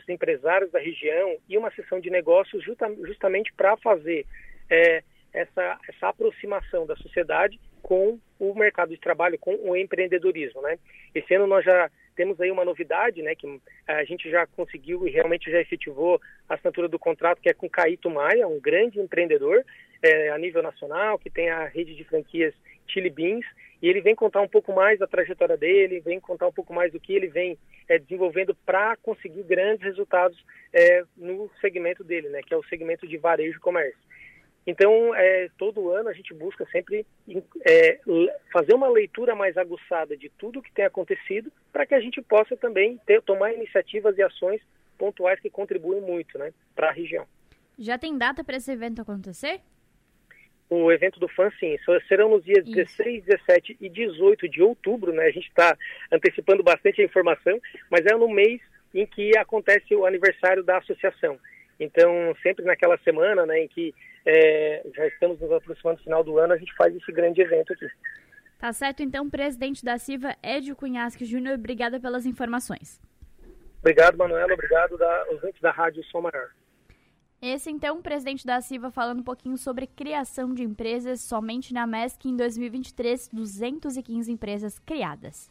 empresários 0.09 0.71
da 0.71 0.79
região 0.79 1.37
e 1.47 1.57
uma 1.57 1.71
sessão 1.71 1.99
de 1.99 2.09
negócios 2.09 2.63
justa, 2.63 2.91
justamente 3.05 3.53
para 3.53 3.77
fazer 3.77 4.25
é, 4.69 5.03
essa, 5.33 5.79
essa 5.87 6.09
aproximação 6.09 6.85
da 6.85 6.95
sociedade 6.95 7.59
com 7.81 8.19
o 8.39 8.53
mercado 8.53 8.89
de 8.89 8.99
trabalho, 8.99 9.37
com 9.39 9.55
o 9.55 9.75
empreendedorismo. 9.75 10.61
Né? 10.61 10.77
Esse 11.13 11.35
ano 11.35 11.47
nós 11.47 11.63
já 11.63 11.89
temos 12.15 12.41
aí 12.41 12.49
uma 12.49 12.65
novidade, 12.65 13.21
né, 13.21 13.35
que 13.35 13.61
a 13.87 14.03
gente 14.03 14.29
já 14.29 14.47
conseguiu 14.47 15.07
e 15.07 15.11
realmente 15.11 15.51
já 15.51 15.61
efetivou 15.61 16.19
a 16.49 16.55
assinatura 16.55 16.87
do 16.87 16.97
contrato, 16.97 17.39
que 17.39 17.49
é 17.49 17.53
com 17.53 17.69
Caíto 17.69 18.09
Maia, 18.09 18.47
um 18.47 18.59
grande 18.59 18.99
empreendedor 18.99 19.63
é, 20.01 20.29
a 20.29 20.37
nível 20.37 20.63
nacional, 20.63 21.19
que 21.19 21.29
tem 21.29 21.49
a 21.49 21.65
rede 21.65 21.95
de 21.95 22.03
franquias 22.03 22.55
Chili 22.87 23.09
Beans, 23.09 23.45
e 23.81 23.87
ele 23.87 24.01
vem 24.01 24.15
contar 24.15 24.41
um 24.41 24.47
pouco 24.47 24.73
mais 24.73 24.99
da 24.99 25.07
trajetória 25.07 25.57
dele, 25.57 25.99
vem 25.99 26.19
contar 26.19 26.47
um 26.47 26.51
pouco 26.51 26.73
mais 26.73 26.91
do 26.91 26.99
que 26.99 27.13
ele 27.13 27.27
vem 27.27 27.57
é, 27.87 27.99
desenvolvendo 27.99 28.55
para 28.65 28.95
conseguir 28.97 29.43
grandes 29.43 29.83
resultados 29.83 30.37
é, 30.73 31.03
no 31.15 31.49
segmento 31.61 32.03
dele, 32.03 32.29
né, 32.29 32.41
que 32.41 32.53
é 32.53 32.57
o 32.57 32.63
segmento 32.65 33.07
de 33.07 33.17
varejo 33.17 33.57
e 33.57 33.61
comércio. 33.61 34.07
Então, 34.65 35.15
é, 35.15 35.49
todo 35.57 35.91
ano 35.91 36.09
a 36.09 36.13
gente 36.13 36.33
busca 36.33 36.65
sempre 36.69 37.05
é, 37.65 37.99
fazer 38.51 38.73
uma 38.73 38.89
leitura 38.89 39.33
mais 39.33 39.55
aguçada 39.57 40.17
de 40.17 40.29
tudo 40.37 40.59
o 40.59 40.61
que 40.61 40.73
tem 40.73 40.83
acontecido 40.83 41.49
para 41.71 41.85
que 41.85 41.95
a 41.95 42.01
gente 42.01 42.21
possa 42.21 42.57
também 42.57 42.99
ter, 43.05 43.21
tomar 43.21 43.53
iniciativas 43.53 44.17
e 44.17 44.21
ações 44.21 44.61
pontuais 44.97 45.39
que 45.39 45.49
contribuem 45.49 46.01
muito 46.01 46.37
né, 46.37 46.51
para 46.75 46.89
a 46.89 46.91
região. 46.91 47.25
Já 47.79 47.97
tem 47.97 48.17
data 48.17 48.43
para 48.43 48.57
esse 48.57 48.69
evento 48.69 49.01
acontecer? 49.01 49.61
O 50.69 50.91
evento 50.91 51.19
do 51.19 51.29
FAN, 51.29 51.49
sim. 51.59 51.77
Serão 52.07 52.29
nos 52.29 52.43
dias 52.43 52.65
Isso. 52.65 52.75
16, 52.75 53.23
17 53.23 53.77
e 53.79 53.89
18 53.89 54.49
de 54.49 54.61
outubro, 54.61 55.13
né? 55.13 55.25
A 55.25 55.31
gente 55.31 55.47
está 55.47 55.77
antecipando 56.11 56.61
bastante 56.61 57.01
a 57.01 57.05
informação, 57.05 57.59
mas 57.89 58.05
é 58.05 58.15
no 58.15 58.29
mês 58.29 58.61
em 58.93 59.05
que 59.05 59.37
acontece 59.37 59.95
o 59.95 60.05
aniversário 60.05 60.63
da 60.63 60.77
associação. 60.77 61.39
Então, 61.79 62.35
sempre 62.41 62.65
naquela 62.65 62.97
semana 62.99 63.45
né, 63.45 63.63
em 63.63 63.67
que 63.67 63.93
é, 64.25 64.83
já 64.95 65.07
estamos 65.07 65.39
nos 65.39 65.51
aproximando 65.51 65.97
do 65.97 66.03
final 66.03 66.23
do 66.23 66.37
ano, 66.37 66.53
a 66.53 66.57
gente 66.57 66.73
faz 66.75 66.95
esse 66.95 67.11
grande 67.11 67.41
evento 67.41 67.73
aqui. 67.73 67.87
Tá 68.59 68.73
certo, 68.73 69.03
então, 69.03 69.29
presidente 69.29 69.85
da 69.85 69.97
CIVA, 69.97 70.35
Edio 70.41 70.75
Cunhasque 70.75 71.23
Júnior, 71.23 71.55
obrigada 71.55 71.99
pelas 71.99 72.25
informações. 72.25 72.99
Obrigado, 73.79 74.17
Manuela, 74.17 74.53
obrigado 74.53 74.97
da, 74.97 75.27
ouvintes 75.29 75.61
da 75.61 75.71
Rádio 75.71 76.03
Som 76.05 76.21
Maior. 76.21 76.49
Esse, 77.41 77.69
então, 77.69 77.99
o 77.99 78.01
presidente 78.01 78.45
da 78.45 78.59
CIVA 78.59 78.89
falando 78.89 79.19
um 79.19 79.23
pouquinho 79.23 79.57
sobre 79.57 79.85
criação 79.85 80.53
de 80.53 80.63
empresas. 80.63 81.21
Somente 81.21 81.73
na 81.73 81.85
MESC, 81.85 82.27
em 82.27 82.35
2023, 82.35 83.29
215 83.31 84.31
empresas 84.31 84.79
criadas. 84.79 85.49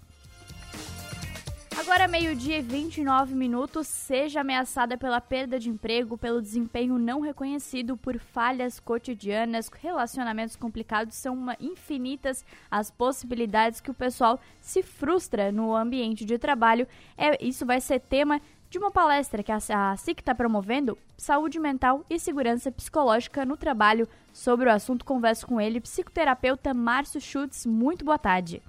Agora, 1.79 2.09
meio-dia 2.09 2.59
e 2.59 2.63
29 2.63 3.35
minutos, 3.35 3.87
seja 3.87 4.41
ameaçada 4.41 4.97
pela 4.97 5.21
perda 5.21 5.57
de 5.57 5.69
emprego, 5.69 6.19
pelo 6.19 6.43
desempenho 6.43 6.99
não 6.99 7.21
reconhecido, 7.21 7.97
por 7.97 8.19
falhas 8.19 8.81
cotidianas, 8.81 9.69
relacionamentos 9.69 10.57
complicados, 10.57 11.15
são 11.15 11.47
infinitas 11.61 12.45
as 12.69 12.91
possibilidades 12.91 13.81
que 13.81 13.91
o 13.91 13.95
pessoal 13.95 14.41
se 14.59 14.83
frustra 14.83 15.53
no 15.53 15.77
ambiente 15.77 16.25
de 16.25 16.39
trabalho. 16.39 16.89
É, 17.17 17.45
isso 17.45 17.65
vai 17.65 17.81
ser 17.81 18.01
tema 18.01 18.41
de 18.69 18.79
uma 18.79 18.91
palestra 18.91 19.43
que 19.43 19.53
a, 19.53 19.97
SIC 19.97 20.21
está 20.21 20.35
promovendo, 20.35 20.99
Saúde 21.17 21.59
Mental 21.59 22.05
e 22.11 22.19
Segurança 22.19 22.71
Psicológica 22.71 23.45
no 23.45 23.57
Trabalho. 23.57 24.09
Sobre 24.33 24.69
o 24.69 24.73
assunto, 24.73 25.05
converso 25.05 25.47
com 25.47 25.61
ele, 25.61 25.81
psicoterapeuta 25.81 26.75
Márcio 26.75 27.21
Schutz. 27.21 27.65
Muito 27.65 28.05
boa 28.05 28.19
tarde. 28.19 28.63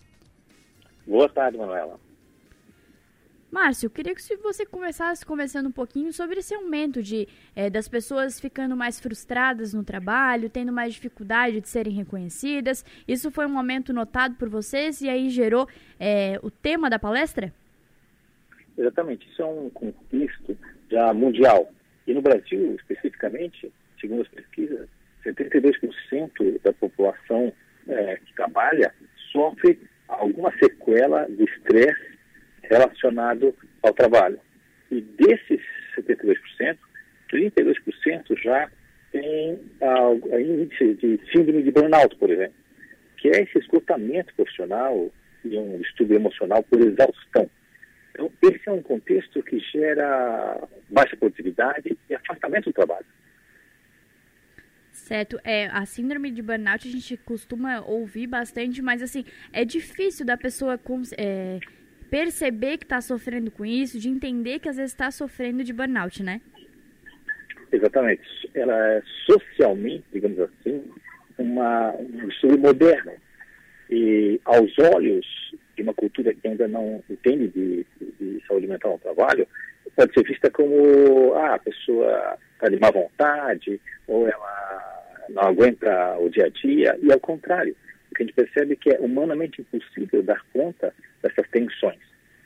Boa 1.05 1.27
tarde, 1.27 1.57
Manuela. 1.57 1.99
Márcio, 3.49 3.89
queria 3.89 4.13
que 4.13 4.21
você 4.37 4.65
começasse 4.65 5.25
conversando 5.25 5.69
um 5.69 5.71
pouquinho 5.71 6.11
sobre 6.11 6.39
esse 6.39 6.53
aumento 6.53 7.01
de 7.01 7.27
é, 7.55 7.69
das 7.69 7.87
pessoas 7.87 8.39
ficando 8.39 8.75
mais 8.75 8.99
frustradas 8.99 9.73
no 9.73 9.85
trabalho, 9.85 10.49
tendo 10.49 10.73
mais 10.73 10.93
dificuldade 10.93 11.61
de 11.61 11.69
serem 11.69 11.93
reconhecidas. 11.93 12.83
Isso 13.07 13.31
foi 13.31 13.47
um 13.47 13.57
aumento 13.57 13.93
notado 13.93 14.35
por 14.35 14.49
vocês 14.49 15.01
e 15.01 15.07
aí 15.07 15.29
gerou 15.29 15.67
é, 15.97 16.37
o 16.43 16.51
tema 16.51 16.89
da 16.89 16.99
palestra? 16.99 17.53
Exatamente, 18.77 19.27
isso 19.27 19.41
é 19.41 19.45
um 19.45 19.69
contexto 19.69 20.57
já 20.89 21.13
mundial. 21.13 21.71
E 22.05 22.13
no 22.13 22.21
Brasil, 22.21 22.75
especificamente, 22.75 23.71
segundo 23.99 24.21
as 24.21 24.27
pesquisas, 24.27 24.87
72% 25.25 26.61
da 26.63 26.71
população 26.73 27.51
é, 27.87 28.17
que 28.17 28.33
trabalha 28.35 28.93
sofre 29.31 29.79
alguma 30.07 30.51
sequela 30.57 31.25
de 31.25 31.43
estresse 31.43 32.17
relacionado 32.63 33.53
ao 33.81 33.93
trabalho. 33.93 34.39
E 34.91 35.01
desses 35.01 35.61
72%, 35.97 36.77
32% 37.31 38.41
já 38.41 38.69
tem 39.11 39.59
a, 39.81 40.39
índice 40.39 40.93
de 40.95 41.19
síndrome 41.31 41.63
de 41.63 41.71
burnout, 41.71 42.15
por 42.17 42.29
exemplo, 42.29 42.55
que 43.17 43.29
é 43.29 43.43
esse 43.43 43.57
esgotamento 43.57 44.33
profissional 44.35 45.09
e 45.43 45.57
um 45.57 45.81
estudo 45.81 46.13
emocional 46.13 46.63
por 46.63 46.79
exaustão. 46.79 47.49
Então, 48.17 48.31
esse 48.41 48.67
é 48.67 48.71
um 48.71 48.81
contexto 48.81 49.43
que 49.43 49.59
gera 49.59 50.67
baixa 50.89 51.15
produtividade 51.15 51.95
e 52.09 52.15
afastamento 52.15 52.65
do 52.65 52.73
trabalho. 52.73 53.05
Certo, 54.91 55.39
é, 55.43 55.67
a 55.67 55.85
síndrome 55.85 56.31
de 56.31 56.41
burnout 56.41 56.87
a 56.87 56.91
gente 56.91 57.15
costuma 57.17 57.81
ouvir 57.81 58.25
bastante, 58.25 58.81
mas 58.81 59.03
assim, 59.03 59.23
é 59.53 59.63
difícil 59.63 60.25
da 60.25 60.35
pessoa 60.35 60.79
é, 61.15 61.59
perceber 62.09 62.79
que 62.79 62.85
está 62.85 62.99
sofrendo 62.99 63.51
com 63.51 63.63
isso, 63.63 63.99
de 63.99 64.09
entender 64.09 64.57
que 64.57 64.67
às 64.67 64.77
vezes 64.77 64.93
está 64.93 65.11
sofrendo 65.11 65.63
de 65.63 65.71
burnout, 65.71 66.23
né? 66.23 66.41
Exatamente. 67.71 68.49
Ela 68.55 68.93
é 68.93 69.03
socialmente, 69.27 70.05
digamos 70.11 70.39
assim, 70.39 70.83
uma, 71.37 71.93
um 71.93 72.27
estudo 72.27 72.57
moderno. 72.57 73.11
E 73.91 74.41
aos 74.43 74.73
olhos 74.79 75.25
de 75.77 75.83
uma 75.83 75.93
cultura 75.93 76.33
que 76.33 76.47
ainda 76.47 76.67
não 76.67 77.01
entende 77.09 77.47
de, 77.49 77.85
de 78.19 78.43
saúde 78.47 78.67
mental 78.67 78.93
no 78.93 78.97
trabalho, 78.97 79.47
pode 79.95 80.13
ser 80.13 80.23
vista 80.23 80.49
como 80.49 81.33
ah, 81.35 81.53
a 81.53 81.59
pessoa 81.59 82.37
está 82.53 82.67
de 82.67 82.79
má 82.79 82.89
vontade, 82.89 83.79
ou 84.07 84.27
ela 84.27 85.03
não 85.29 85.43
aguenta 85.43 86.17
o 86.19 86.29
dia 86.29 86.45
a 86.45 86.49
dia, 86.49 86.97
e 87.01 87.11
ao 87.11 87.19
contrário. 87.19 87.75
O 88.11 88.15
que 88.15 88.23
a 88.23 88.25
gente 88.25 88.35
percebe 88.35 88.73
é 88.73 88.75
que 88.75 88.89
é 88.89 88.99
humanamente 88.99 89.61
impossível 89.61 90.23
dar 90.23 90.41
conta 90.51 90.93
dessas 91.21 91.47
tensões. 91.49 91.99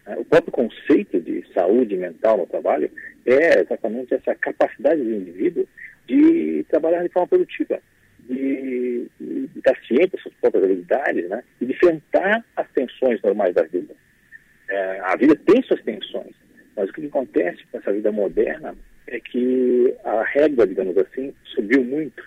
Né? 0.06 0.18
O 0.18 0.26
próprio 0.26 0.52
conceito 0.52 1.20
de 1.22 1.46
saúde 1.54 1.96
mental 1.96 2.38
no 2.38 2.48
trabalho 2.48 2.92
é 3.26 3.62
exatamente 3.62 4.14
essa 4.14 4.36
capacidade 4.36 5.02
do 5.02 5.14
indivíduo 5.14 5.68
de 6.08 6.66
trabalhar 6.70 7.04
de 7.04 7.10
forma 7.10 7.28
produtiva, 7.28 7.80
de, 8.32 9.08
de, 9.20 9.50
estar 9.58 9.76
ciente 9.86 10.12
das 10.14 10.22
suas 10.22 10.34
próprias 10.36 10.64
habilidades, 10.64 11.30
né? 11.30 11.44
e 11.60 11.66
de 11.66 11.74
enfrentar 11.74 12.44
as 12.56 12.70
tensões 12.72 13.22
normais 13.22 13.54
da 13.54 13.64
vida. 13.64 13.94
É, 14.70 15.00
a 15.02 15.16
vida 15.18 15.36
tem 15.36 15.62
suas 15.64 15.82
tensões, 15.84 16.34
mas 16.76 16.90
o 16.90 16.94
que 16.94 17.06
acontece 17.06 17.62
com 17.72 17.78
essa 17.78 17.92
vida 17.92 18.12
moderna 18.12 18.76
é 19.08 19.20
que 19.20 19.94
a 20.06 20.24
régua, 20.24 20.66
digamos 20.66 20.98
assim, 20.98 21.34
subiu 21.54 21.84
muito 21.84 22.24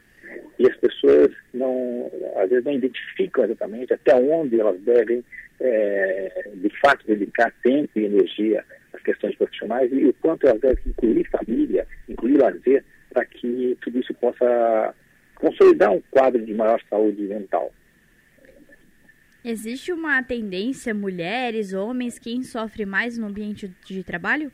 e 0.59 0.69
as 0.69 0.77
pessoas 0.77 1.31
não, 1.53 2.11
às 2.37 2.51
vezes 2.51 2.65
não 2.65 2.73
identificam 2.73 3.45
exatamente 3.45 3.95
até 3.95 4.15
onde 4.15 4.61
elas 4.61 4.81
devem, 4.83 5.25
é, 5.61 6.51
de 6.55 6.69
fato, 6.81 7.07
dedicar 7.07 7.53
tempo 7.63 7.91
e 7.97 8.05
energia 8.05 8.65
às 8.93 9.03
questões 9.03 9.35
profissionais 9.37 9.91
e 9.93 10.05
o 10.05 10.13
quanto 10.15 10.47
elas 10.47 10.61
devem 10.61 10.85
incluir 10.87 11.29
família, 11.31 11.87
incluir 12.09 12.37
lazer, 12.37 12.85
para 13.11 13.25
que 13.25 13.79
tudo 13.81 14.01
isso 14.01 14.13
possa 14.15 14.95
consolidar 15.45 15.93
um 15.93 16.01
quadro 16.11 16.45
de 16.45 16.55
maior 16.55 16.81
saúde 16.89 17.23
mental. 17.23 17.73
Existe 19.45 19.93
uma 19.93 20.23
tendência, 20.23 20.95
mulheres, 20.95 21.75
homens, 21.75 22.19
quem 22.19 22.43
sofre 22.43 22.87
mais 22.87 23.19
no 23.19 23.27
ambiente 23.27 23.71
de 23.85 24.03
trabalho? 24.03 24.51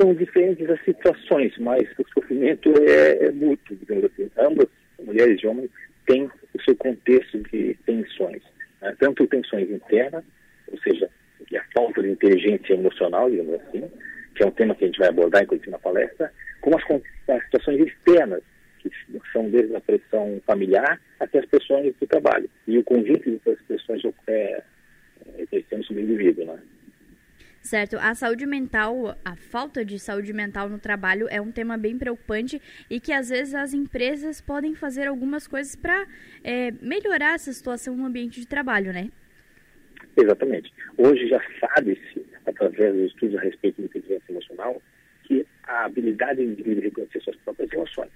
são 0.00 0.14
diferentes 0.14 0.68
as 0.68 0.82
situações, 0.84 1.56
mas 1.58 1.82
o 1.98 2.04
sofrimento 2.12 2.72
é, 2.82 3.26
é 3.26 3.30
mútuo, 3.30 3.76
digamos 3.76 4.04
assim. 4.04 4.30
Ambas, 4.36 4.66
mulheres 5.02 5.40
e 5.42 5.46
homens, 5.46 5.70
têm 6.06 6.24
o 6.24 6.62
seu 6.62 6.76
contexto 6.76 7.38
de 7.50 7.74
tensões. 7.86 8.42
Né? 8.82 8.94
Tanto 8.98 9.26
tensões 9.26 9.70
internas, 9.70 10.24
ou 10.70 10.78
seja, 10.80 11.08
a 11.56 11.64
falta 11.72 12.02
de 12.02 12.10
inteligência 12.10 12.74
emocional, 12.74 13.30
digamos 13.30 13.54
assim, 13.54 13.84
que 14.34 14.42
é 14.42 14.46
um 14.46 14.50
tema 14.50 14.74
que 14.74 14.84
a 14.84 14.86
gente 14.88 14.98
vai 14.98 15.08
abordar, 15.08 15.44
inclusive, 15.44 15.70
na 15.70 15.78
palestra, 15.78 16.32
como 16.60 16.76
as, 16.76 16.84
as 17.28 17.44
situações 17.44 17.86
externas, 17.86 18.42
que 18.90 19.32
são 19.32 19.50
desde 19.50 19.74
a 19.74 19.80
pressão 19.80 20.40
familiar 20.46 21.00
até 21.20 21.38
as 21.38 21.46
pressões 21.46 21.94
do 22.00 22.06
trabalho. 22.06 22.48
E 22.66 22.78
o 22.78 22.84
conjunto 22.84 23.30
dessas 23.30 23.62
pressões 23.62 24.02
é, 24.26 24.62
é, 25.52 25.82
sobre 25.82 26.02
o 26.02 26.04
indivíduo, 26.04 26.46
né? 26.46 26.58
Certo. 27.64 27.96
A 27.98 28.14
saúde 28.14 28.44
mental, 28.44 29.16
a 29.24 29.36
falta 29.36 29.82
de 29.82 29.98
saúde 29.98 30.34
mental 30.34 30.68
no 30.68 30.78
trabalho 30.78 31.26
é 31.30 31.40
um 31.40 31.50
tema 31.50 31.78
bem 31.78 31.96
preocupante 31.96 32.60
e 32.90 33.00
que 33.00 33.10
às 33.10 33.30
vezes 33.30 33.54
as 33.54 33.72
empresas 33.72 34.38
podem 34.38 34.74
fazer 34.74 35.06
algumas 35.06 35.48
coisas 35.48 35.74
para 35.74 36.06
é, 36.44 36.70
melhorar 36.82 37.34
essa 37.34 37.50
situação 37.54 37.96
no 37.96 38.04
ambiente 38.04 38.38
de 38.38 38.46
trabalho, 38.46 38.92
né? 38.92 39.08
Exatamente. 40.14 40.70
Hoje 40.98 41.26
já 41.26 41.40
sabe-se, 41.58 42.26
através 42.44 42.94
dos 42.94 43.06
estudos 43.06 43.38
a 43.38 43.40
respeito 43.40 43.76
de 43.76 43.86
inteligência 43.86 44.30
emocional, 44.30 44.82
que 45.22 45.46
a 45.62 45.86
habilidade 45.86 46.44
do 46.44 46.52
indivíduo 46.52 46.82
de 46.82 46.88
reconhecer 46.88 47.22
suas 47.22 47.36
próprias 47.36 47.72
emoções, 47.72 48.10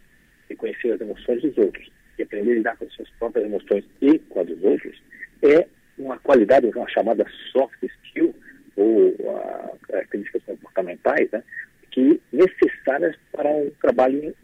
reconhecer 0.48 0.92
as 0.92 1.00
emoções 1.00 1.42
dos 1.42 1.56
outros 1.58 1.90
e 2.18 2.22
aprender 2.22 2.52
a 2.52 2.54
lidar 2.54 2.76
com 2.76 2.84
as 2.84 2.92
suas 2.92 3.08
próprias 3.18 3.46
emoções 3.46 3.84
e 4.00 4.18
com 4.18 4.40
as 4.40 4.46
dos 4.46 4.62
outros 4.62 5.02
é 5.42 5.66
uma 5.98 6.18
qualidade, 6.18 6.66
uma 6.66 6.88
chamada 6.88 7.26
soft 7.52 7.82
skill, 7.82 8.34
ou 8.76 9.14
a, 9.37 9.72
características 9.88 10.42
comportamentais, 10.44 11.28
né, 11.32 11.42
que 11.90 12.20
necessárias 12.32 13.16
para 13.32 13.50
um 13.50 13.70
trabalho 13.80 14.34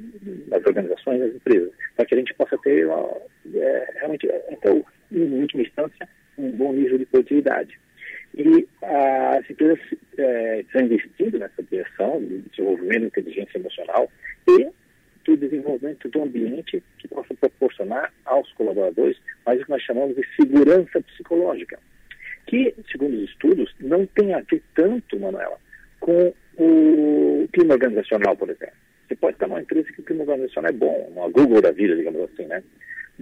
nas 0.48 0.64
organizações, 0.66 1.20
nas 1.20 1.34
empresas, 1.34 1.70
para 1.94 2.04
que 2.04 2.14
a 2.14 2.18
gente 2.18 2.34
possa 2.34 2.58
ter 2.58 2.86
uma, 2.86 3.16
é, 3.54 3.92
realmente, 3.96 4.28
então, 4.50 4.84
em 5.12 5.40
última 5.40 5.62
instância, 5.62 6.08
um 6.36 6.50
bom 6.50 6.72
nível 6.72 6.98
de 6.98 7.06
produtividade. 7.06 7.78
E 8.36 8.66
as 8.82 9.48
empresas 9.48 9.78
é, 10.18 10.60
estão 10.60 10.82
investindo 10.82 11.38
nessa 11.38 11.62
direção 11.62 12.20
de 12.20 12.38
desenvolvimento 12.38 13.00
de 13.00 13.06
inteligência 13.06 13.58
emocional 13.58 14.10
e 14.48 14.68
do 15.24 15.36
desenvolvimento 15.36 16.08
do 16.08 16.22
ambiente 16.22 16.82
que 16.98 17.08
possa 17.08 17.34
proporcionar 17.34 18.12
aos 18.24 18.50
colaboradores 18.52 19.16
mais 19.44 19.60
o 19.60 19.64
que 19.64 19.70
nós 19.70 19.82
chamamos 19.82 20.16
de 20.16 20.24
segurança 20.36 21.00
psicológica 21.00 21.78
que, 22.46 22.74
segundo 22.90 23.16
os 23.16 23.30
estudos, 23.30 23.74
não 23.80 24.06
tem 24.06 24.34
a 24.34 24.40
ver 24.40 24.62
tanto, 24.74 25.18
Manuela, 25.18 25.58
com 26.00 26.32
o 26.56 27.48
clima 27.52 27.74
organizacional, 27.74 28.36
por 28.36 28.50
exemplo. 28.50 28.74
Você 29.06 29.16
pode 29.16 29.34
estar 29.34 29.46
numa 29.46 29.60
empresa 29.60 29.90
que 29.92 30.00
o 30.00 30.04
clima 30.04 30.22
organizacional 30.22 30.70
é 30.70 30.74
bom, 30.74 31.12
uma 31.14 31.28
Google 31.28 31.60
da 31.60 31.70
vida, 31.70 31.96
digamos 31.96 32.20
assim, 32.30 32.46
né? 32.46 32.62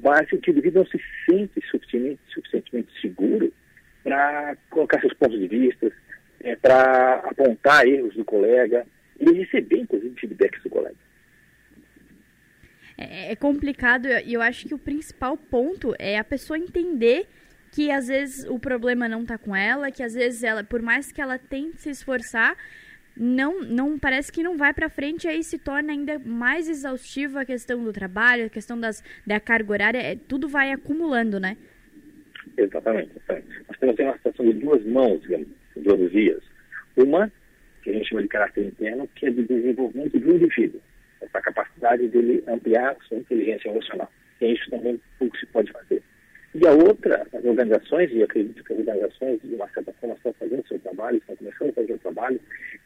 Mas 0.03 0.31
o 0.33 0.37
indivíduo 0.37 0.83
não 0.83 0.87
se 0.87 1.01
sente 1.27 1.61
suficientemente, 1.71 2.21
suficientemente 2.29 3.01
seguro 3.01 3.53
para 4.03 4.57
colocar 4.71 5.01
seus 5.01 5.15
pontos 5.15 5.39
de 5.39 5.49
vista, 5.49 5.93
é, 6.41 6.57
para 6.57 7.15
apontar 7.17 7.87
erros 7.87 8.15
do 8.15 8.25
colega 8.25 8.87
e 9.21 9.31
receber, 9.33 9.79
inclusive, 9.79 10.19
feedbacks 10.19 10.63
do 10.63 10.71
colega. 10.71 10.97
É, 13.11 13.33
é 13.33 13.37
complicado 13.37 14.07
e 14.25 14.33
eu 14.33 14.43
acho 14.43 14.67
que 14.67 14.75
o 14.75 14.79
principal 14.79 15.37
ponto 15.37 15.95
é 15.99 16.19
a 16.19 16.25
pessoa 16.25 16.59
entender 16.59 17.27
que 17.73 17.91
às 17.91 18.09
vezes 18.09 18.47
o 18.49 18.59
problema 18.59 19.09
não 19.09 19.25
tá 19.25 19.39
com 19.39 19.57
ela, 19.57 19.91
que 19.91 20.03
às 20.03 20.15
vezes 20.15 20.43
ela, 20.45 20.63
por 20.63 20.83
mais 20.83 21.11
que 21.11 21.21
ela 21.21 21.39
tente 21.39 21.81
se 21.81 21.91
esforçar, 21.91 22.57
não, 23.17 23.63
não 23.63 23.99
parece 23.99 24.31
que 24.31 24.43
não 24.43 24.57
vai 24.57 24.73
para 24.73 24.89
frente, 24.89 25.27
aí 25.27 25.43
se 25.43 25.59
torna 25.59 25.93
ainda 25.93 26.19
mais 26.19 26.69
exaustiva 26.69 27.41
a 27.41 27.45
questão 27.45 27.83
do 27.83 27.93
trabalho, 27.93 28.47
a 28.47 28.51
questão 28.51 28.79
das, 28.79 29.03
da 29.27 29.41
carga 29.41 29.73
horária, 29.73 29.99
é, 29.99 30.17
tudo 30.17 30.49
vai 30.49 30.71
acumulando, 30.71 31.41
né? 31.41 31.57
Exatamente, 32.57 33.11
Nós 33.29 33.79
temos 33.79 33.99
uma 33.99 34.17
situação 34.17 34.45
de 34.47 34.53
duas 34.55 34.85
mãos, 34.85 35.21
digamos, 35.23 35.49
duas 35.77 36.13
vias. 36.13 36.43
Uma, 36.97 37.33
que 37.83 37.91
a 37.91 37.93
gente 37.95 38.09
chama 38.09 38.23
de 38.23 38.29
caráter 38.29 38.67
interno, 38.67 39.09
que 39.15 39.27
é 39.27 39.31
de 39.31 39.43
desenvolvimento 39.45 40.19
do 40.19 40.35
indivíduo, 40.35 40.81
essa 41.23 41.41
capacidade 41.41 42.09
dele 42.09 42.43
ampliar 42.47 42.97
sua 43.09 43.19
inteligência 43.19 43.69
emocional. 43.69 44.11
E 44.41 44.45
é 44.45 44.49
isso 44.53 44.71
também 44.71 45.01
pouco 45.19 45.37
se 45.39 45.47
pode 45.47 45.71
fazer. 45.73 46.03
E 46.55 46.67
a 46.67 46.73
outra, 46.73 47.27
as 47.33 47.45
organizações, 47.45 48.11
e 48.13 48.23
acredito 48.23 48.63
que 48.63 48.73
as 48.75 48.79
organizações, 48.81 49.41
de 49.43 49.55
uma 49.55 49.69
certa 49.71 49.93
forma, 49.95 50.15
estão 50.17 50.33
fazendo 50.35 50.69
seu 50.69 50.79
trabalho, 50.81 51.17
estão 51.17 51.37
começando 51.37 51.71
a 51.71 51.73
fazer 51.73 51.93
o 51.95 51.99
trabalho, 51.99 52.41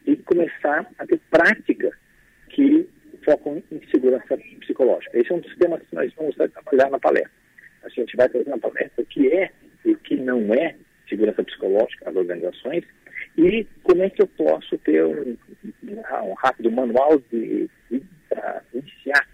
e 0.06 0.16
começar 0.16 0.88
a 0.98 1.06
ter 1.06 1.20
práticas 1.30 1.92
que 2.50 2.88
focam 3.24 3.60
em 3.72 3.80
segurança 3.90 4.38
psicológica. 4.60 5.18
Esse 5.18 5.32
é 5.32 5.34
um 5.34 5.40
dos 5.40 5.56
temas 5.56 5.82
que 5.82 5.96
nós 5.96 6.12
vamos 6.14 6.36
trabalhar 6.36 6.90
na 6.90 6.98
palestra. 7.00 7.32
A 7.82 7.88
gente 7.88 8.16
vai 8.16 8.28
trazer 8.28 8.48
na 8.48 8.58
palestra 8.58 9.02
o 9.02 9.06
que 9.06 9.32
é 9.32 9.50
e 9.84 9.92
o 9.92 9.98
que 9.98 10.16
não 10.16 10.54
é 10.54 10.76
segurança 11.08 11.42
psicológica 11.42 12.04
nas 12.06 12.16
organizações 12.16 12.84
E 13.36 13.66
como 13.82 14.02
é 14.02 14.10
que 14.10 14.22
eu 14.22 14.26
posso 14.26 14.78
ter 14.78 15.04
um, 15.04 15.36
um 15.84 16.34
rápido 16.34 16.70
manual 16.70 17.18
de, 17.30 17.68
de 17.90 18.02
para 18.36 18.62
iniciar, 18.74 19.26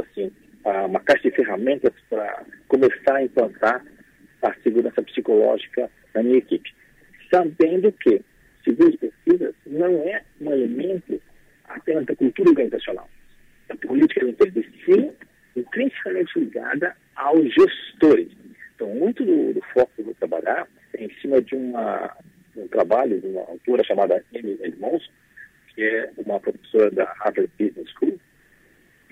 assim, 0.00 0.30
uma 0.64 1.00
caixa 1.00 1.30
de 1.30 1.36
ferramentas 1.36 1.92
para 2.10 2.44
começar 2.68 3.16
a 3.16 3.22
implantar 3.22 3.84
a 4.42 4.54
segurança 4.62 5.02
psicológica 5.02 5.90
na 6.14 6.22
minha 6.22 6.38
equipe. 6.38 6.72
Sabendo 7.32 7.90
que, 7.92 8.22
segundo 8.62 8.88
as 8.88 8.96
pesquisas, 8.96 9.54
não 9.66 9.86
é 9.86 10.22
um 10.40 10.52
elemento 10.52 11.20
apenas 11.64 12.04
da 12.04 12.14
cultura 12.14 12.50
organizacional. 12.50 13.08
A 13.70 13.76
política 13.76 14.20
de 14.24 14.30
empresa, 14.32 14.62
sim, 14.84 15.12
intrinsecamente 15.56 16.38
ligada 16.38 16.94
aos 17.16 17.52
gestores. 17.54 18.28
Então, 18.74 18.88
muito 18.88 19.24
do, 19.24 19.54
do 19.54 19.62
foco 19.72 19.90
que 19.94 20.02
eu 20.02 20.06
vou 20.06 20.14
trabalhar 20.14 20.68
é 20.94 21.04
em 21.04 21.10
cima 21.20 21.40
de 21.40 21.54
uma, 21.54 22.14
um 22.56 22.68
trabalho 22.68 23.20
de 23.20 23.26
uma 23.26 23.40
autora 23.42 23.82
chamada 23.84 24.22
Amy 24.34 24.58
Edmonds, 24.62 25.08
que 25.74 25.82
é 25.82 26.10
uma 26.18 26.38
professora 26.38 26.90
da 26.90 27.04
Harvard 27.04 27.50
Business 27.58 27.90
School, 27.98 28.18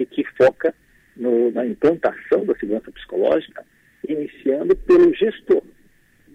e 0.02 0.06
que 0.06 0.24
foca 0.36 0.74
no, 1.16 1.50
na 1.52 1.64
implantação 1.66 2.44
da 2.44 2.54
segurança 2.56 2.90
psicológica, 2.90 3.64
iniciando 4.08 4.74
pelo 4.76 5.14
gestor, 5.14 5.62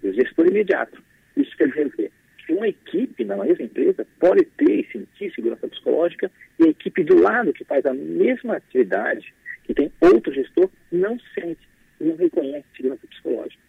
o 0.03 0.13
gestor 0.13 0.47
imediato. 0.47 1.01
Isso 1.35 1.55
quer 1.57 1.67
dizer 1.67 2.11
que 2.37 2.53
uma 2.53 2.67
equipe 2.67 3.25
na 3.25 3.35
mesma 3.37 3.65
empresa 3.65 4.07
pode 4.19 4.45
ter 4.57 4.79
e 4.79 4.91
sentir 4.91 5.33
segurança 5.35 5.67
psicológica 5.67 6.31
e 6.59 6.65
a 6.65 6.69
equipe 6.69 7.03
do 7.03 7.19
lado 7.19 7.53
que 7.53 7.65
faz 7.65 7.85
a 7.85 7.93
mesma 7.93 8.55
atividade, 8.55 9.33
que 9.63 9.73
tem 9.73 9.91
outro 9.99 10.33
gestor, 10.33 10.69
não 10.91 11.19
sente, 11.35 11.67
não 11.99 12.15
reconhece 12.15 12.65
segurança 12.75 13.05
psicológica. 13.07 13.61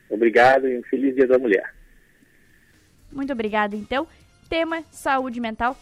Obrigado 0.10 0.66
e 0.68 0.80
um 0.80 0.84
feliz 0.84 1.14
Dia 1.16 1.28
da 1.28 1.38
Mulher. 1.38 1.76
Muito 3.12 3.34
obrigada, 3.34 3.76
então. 3.76 4.08
Tema 4.50 4.84
saúde 4.90 5.40
mental. 5.40 5.78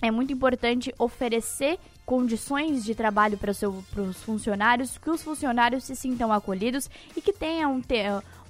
É 0.00 0.10
muito 0.10 0.32
importante 0.32 0.94
oferecer 0.98 1.78
condições 2.06 2.84
de 2.84 2.94
trabalho 2.94 3.36
para 3.36 3.50
os 3.50 4.22
funcionários, 4.22 4.96
que 4.96 5.10
os 5.10 5.22
funcionários 5.22 5.84
se 5.84 5.96
sintam 5.96 6.32
acolhidos 6.32 6.88
e 7.16 7.20
que 7.20 7.32
tenham 7.32 7.82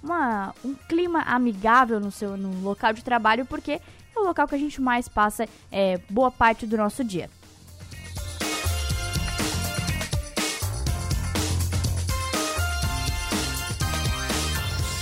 uma, 0.02 0.54
um 0.64 0.74
clima 0.74 1.22
amigável 1.22 1.98
no 1.98 2.12
seu 2.12 2.36
no 2.36 2.60
local 2.60 2.92
de 2.92 3.02
trabalho, 3.02 3.46
porque 3.46 3.80
é 4.18 4.20
o 4.20 4.24
local 4.24 4.48
que 4.48 4.54
a 4.54 4.58
gente 4.58 4.80
mais 4.80 5.08
passa 5.08 5.48
é, 5.70 5.98
boa 6.10 6.30
parte 6.30 6.66
do 6.66 6.76
nosso 6.76 7.04
dia. 7.04 7.30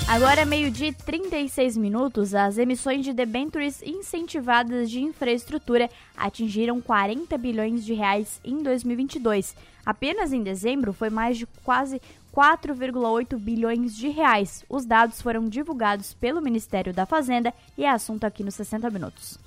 Agora, 0.08 0.46
meio-dia 0.46 0.88
e 0.88 0.92
36 0.92 1.76
minutos, 1.76 2.32
as 2.32 2.58
emissões 2.58 3.04
de 3.04 3.12
debêntures 3.12 3.82
incentivadas 3.82 4.88
de 4.88 5.02
infraestrutura 5.02 5.90
atingiram 6.16 6.80
40 6.80 7.36
bilhões 7.36 7.84
de 7.84 7.92
reais 7.92 8.40
em 8.44 8.62
2022. 8.62 9.56
Apenas 9.84 10.32
em 10.32 10.44
dezembro 10.44 10.92
foi 10.92 11.10
mais 11.10 11.36
de 11.36 11.44
quase 11.64 12.00
4,8 12.36 13.38
bilhões 13.38 13.96
de 13.96 14.08
reais. 14.08 14.62
Os 14.68 14.84
dados 14.84 15.22
foram 15.22 15.48
divulgados 15.48 16.12
pelo 16.12 16.42
Ministério 16.42 16.92
da 16.92 17.06
Fazenda 17.06 17.54
e 17.78 17.84
é 17.84 17.88
assunto 17.88 18.24
aqui 18.24 18.44
nos 18.44 18.54
60 18.56 18.90
minutos. 18.90 19.38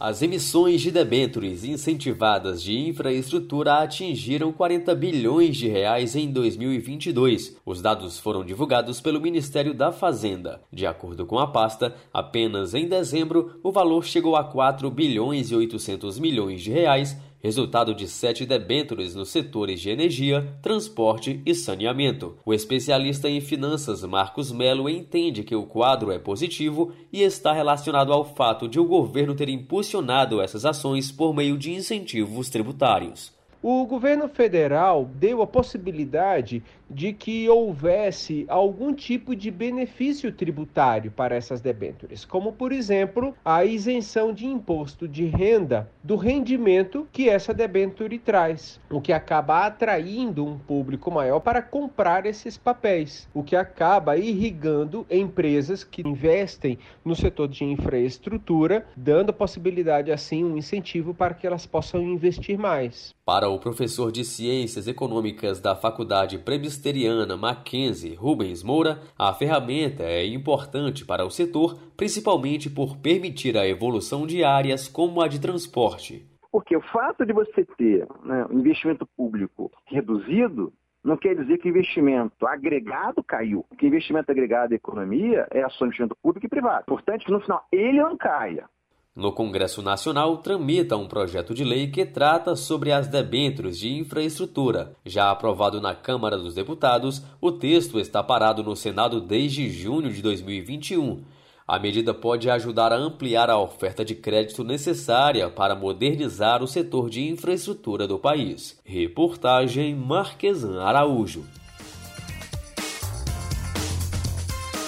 As 0.00 0.20
emissões 0.20 0.80
de 0.80 0.90
debêntures 0.90 1.62
incentivadas 1.62 2.60
de 2.60 2.76
infraestrutura 2.76 3.74
atingiram 3.74 4.52
40 4.52 4.92
bilhões 4.96 5.56
de 5.56 5.68
reais 5.68 6.16
em 6.16 6.32
2022. 6.32 7.56
Os 7.64 7.80
dados 7.80 8.18
foram 8.18 8.44
divulgados 8.44 9.00
pelo 9.00 9.20
Ministério 9.20 9.72
da 9.72 9.92
Fazenda. 9.92 10.60
De 10.72 10.84
acordo 10.84 11.24
com 11.24 11.38
a 11.38 11.46
pasta, 11.46 11.94
apenas 12.12 12.74
em 12.74 12.88
dezembro 12.88 13.60
o 13.62 13.70
valor 13.70 14.04
chegou 14.04 14.34
a 14.34 14.42
4 14.42 14.90
bilhões 14.90 15.52
e 15.52 15.54
800 15.54 16.18
milhões 16.18 16.60
de 16.60 16.72
reais 16.72 17.16
resultado 17.42 17.92
de 17.92 18.06
sete 18.06 18.46
debêntures 18.46 19.16
nos 19.16 19.30
setores 19.30 19.80
de 19.80 19.90
energia, 19.90 20.56
transporte 20.62 21.42
e 21.44 21.54
saneamento. 21.54 22.36
O 22.46 22.54
especialista 22.54 23.28
em 23.28 23.40
finanças 23.40 24.04
Marcos 24.04 24.52
Melo 24.52 24.88
entende 24.88 25.42
que 25.42 25.56
o 25.56 25.66
quadro 25.66 26.12
é 26.12 26.18
positivo 26.18 26.92
e 27.12 27.20
está 27.20 27.52
relacionado 27.52 28.12
ao 28.12 28.24
fato 28.24 28.68
de 28.68 28.78
o 28.78 28.84
governo 28.84 29.34
ter 29.34 29.48
impulsionado 29.48 30.40
essas 30.40 30.64
ações 30.64 31.10
por 31.10 31.34
meio 31.34 31.58
de 31.58 31.72
incentivos 31.72 32.48
tributários. 32.48 33.32
O 33.64 33.86
governo 33.86 34.28
federal 34.28 35.08
deu 35.14 35.40
a 35.40 35.46
possibilidade 35.46 36.64
de 36.90 37.12
que 37.12 37.48
houvesse 37.48 38.44
algum 38.48 38.92
tipo 38.92 39.36
de 39.36 39.52
benefício 39.52 40.32
tributário 40.32 41.12
para 41.12 41.36
essas 41.36 41.60
debêntures, 41.60 42.24
como 42.24 42.52
por 42.52 42.72
exemplo 42.72 43.36
a 43.44 43.64
isenção 43.64 44.34
de 44.34 44.46
imposto 44.46 45.06
de 45.06 45.26
renda 45.26 45.88
do 46.02 46.16
rendimento 46.16 47.06
que 47.12 47.28
essa 47.28 47.54
debênture 47.54 48.18
traz, 48.18 48.80
o 48.90 49.00
que 49.00 49.12
acaba 49.12 49.64
atraindo 49.64 50.44
um 50.44 50.58
público 50.58 51.08
maior 51.08 51.38
para 51.38 51.62
comprar 51.62 52.26
esses 52.26 52.58
papéis, 52.58 53.28
o 53.32 53.44
que 53.44 53.54
acaba 53.54 54.16
irrigando 54.16 55.06
empresas 55.08 55.84
que 55.84 56.02
investem 56.06 56.80
no 57.04 57.14
setor 57.14 57.46
de 57.46 57.64
infraestrutura, 57.64 58.84
dando 58.96 59.32
possibilidade 59.32 60.10
assim 60.10 60.42
um 60.44 60.56
incentivo 60.56 61.14
para 61.14 61.32
que 61.32 61.46
elas 61.46 61.64
possam 61.64 62.02
investir 62.02 62.58
mais. 62.58 63.14
Para 63.24 63.48
o 63.48 63.56
professor 63.56 64.10
de 64.10 64.24
Ciências 64.24 64.88
Econômicas 64.88 65.60
da 65.60 65.76
Faculdade 65.76 66.40
Presbiteriana 66.40 67.36
Mackenzie 67.36 68.16
Rubens 68.16 68.64
Moura, 68.64 68.98
a 69.16 69.32
ferramenta 69.32 70.02
é 70.02 70.26
importante 70.26 71.04
para 71.04 71.24
o 71.24 71.30
setor, 71.30 71.78
principalmente 71.96 72.68
por 72.68 72.96
permitir 72.96 73.56
a 73.56 73.64
evolução 73.64 74.26
de 74.26 74.42
áreas 74.42 74.88
como 74.88 75.22
a 75.22 75.28
de 75.28 75.40
transporte. 75.40 76.28
Porque 76.50 76.76
o 76.76 76.80
fato 76.80 77.24
de 77.24 77.32
você 77.32 77.64
ter 77.78 78.08
né, 78.24 78.44
investimento 78.50 79.06
público 79.16 79.70
reduzido 79.86 80.72
não 81.04 81.16
quer 81.16 81.36
dizer 81.36 81.58
que 81.58 81.68
o 81.68 81.70
investimento 81.70 82.44
agregado 82.44 83.22
caiu. 83.22 83.64
Porque 83.68 83.86
investimento 83.86 84.32
agregado 84.32 84.72
à 84.72 84.76
economia 84.76 85.46
é 85.52 85.68
só 85.68 85.84
investimento 85.84 86.16
público 86.20 86.46
e 86.46 86.48
privado. 86.50 86.86
Portanto, 86.86 87.24
que 87.24 87.30
no 87.30 87.40
final 87.40 87.64
ele 87.70 88.02
não 88.02 88.16
caia. 88.16 88.68
No 89.14 89.30
Congresso 89.30 89.82
Nacional, 89.82 90.38
tramita 90.38 90.96
um 90.96 91.06
projeto 91.06 91.52
de 91.52 91.62
lei 91.64 91.88
que 91.88 92.06
trata 92.06 92.56
sobre 92.56 92.90
as 92.90 93.06
debêntures 93.06 93.78
de 93.78 93.92
infraestrutura. 93.92 94.96
Já 95.04 95.30
aprovado 95.30 95.82
na 95.82 95.94
Câmara 95.94 96.38
dos 96.38 96.54
Deputados, 96.54 97.22
o 97.38 97.52
texto 97.52 98.00
está 98.00 98.22
parado 98.22 98.62
no 98.62 98.74
Senado 98.74 99.20
desde 99.20 99.68
junho 99.68 100.10
de 100.10 100.22
2021. 100.22 101.24
A 101.68 101.78
medida 101.78 102.14
pode 102.14 102.48
ajudar 102.48 102.90
a 102.90 102.96
ampliar 102.96 103.50
a 103.50 103.58
oferta 103.58 104.02
de 104.02 104.14
crédito 104.14 104.64
necessária 104.64 105.50
para 105.50 105.76
modernizar 105.76 106.62
o 106.62 106.66
setor 106.66 107.10
de 107.10 107.28
infraestrutura 107.28 108.08
do 108.08 108.18
país. 108.18 108.80
Reportagem 108.82 109.94
Marquesan 109.94 110.80
Araújo. 110.80 111.44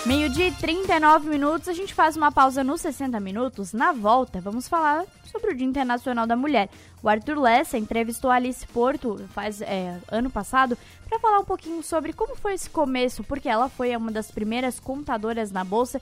Meio-dia 0.07 0.49
e 0.49 0.53
39 0.53 1.31
minutos, 1.31 1.67
a 1.67 1.73
gente 1.73 1.95
faz 1.95 2.15
uma 2.15 2.31
pausa 2.31 2.63
nos 2.63 2.83
60 2.83 3.19
minutos. 3.21 3.73
Na 3.73 3.91
volta, 3.91 4.39
vamos 4.39 4.69
falar 4.69 5.07
sobre 5.25 5.53
o 5.53 5.57
Dia 5.57 5.67
Internacional 5.67 6.27
da 6.27 6.37
Mulher. 6.37 6.69
O 7.03 7.09
Arthur 7.09 7.41
Lessa 7.41 7.79
entrevistou 7.79 8.31
a 8.31 8.35
Alice 8.35 8.67
Porto 8.67 9.19
faz 9.33 9.63
é, 9.63 9.99
ano 10.09 10.29
passado 10.29 10.77
para 11.09 11.19
falar 11.19 11.39
um 11.39 11.45
pouquinho 11.45 11.83
sobre 11.83 12.13
como 12.13 12.37
foi 12.37 12.53
esse 12.53 12.69
começo, 12.69 13.25
porque 13.25 13.49
ela 13.49 13.71
foi 13.71 13.97
uma 13.97 14.13
das 14.13 14.31
primeiras 14.31 14.79
contadoras 14.79 15.51
na 15.51 15.65
bolsa, 15.65 15.99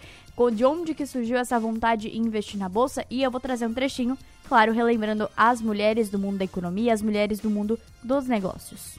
de 0.52 0.64
onde 0.64 0.94
que 0.94 1.06
surgiu 1.06 1.36
essa 1.36 1.60
vontade 1.60 2.10
de 2.10 2.18
investir 2.18 2.58
na 2.58 2.68
bolsa. 2.68 3.06
E 3.08 3.22
eu 3.22 3.30
vou 3.30 3.40
trazer 3.40 3.66
um 3.66 3.74
trechinho, 3.74 4.18
claro, 4.48 4.72
relembrando 4.72 5.30
as 5.36 5.62
mulheres 5.62 6.10
do 6.10 6.18
mundo 6.18 6.38
da 6.38 6.44
economia, 6.44 6.92
as 6.92 7.02
mulheres 7.02 7.38
do 7.38 7.48
mundo 7.48 7.78
dos 8.02 8.26
negócios. 8.26 8.98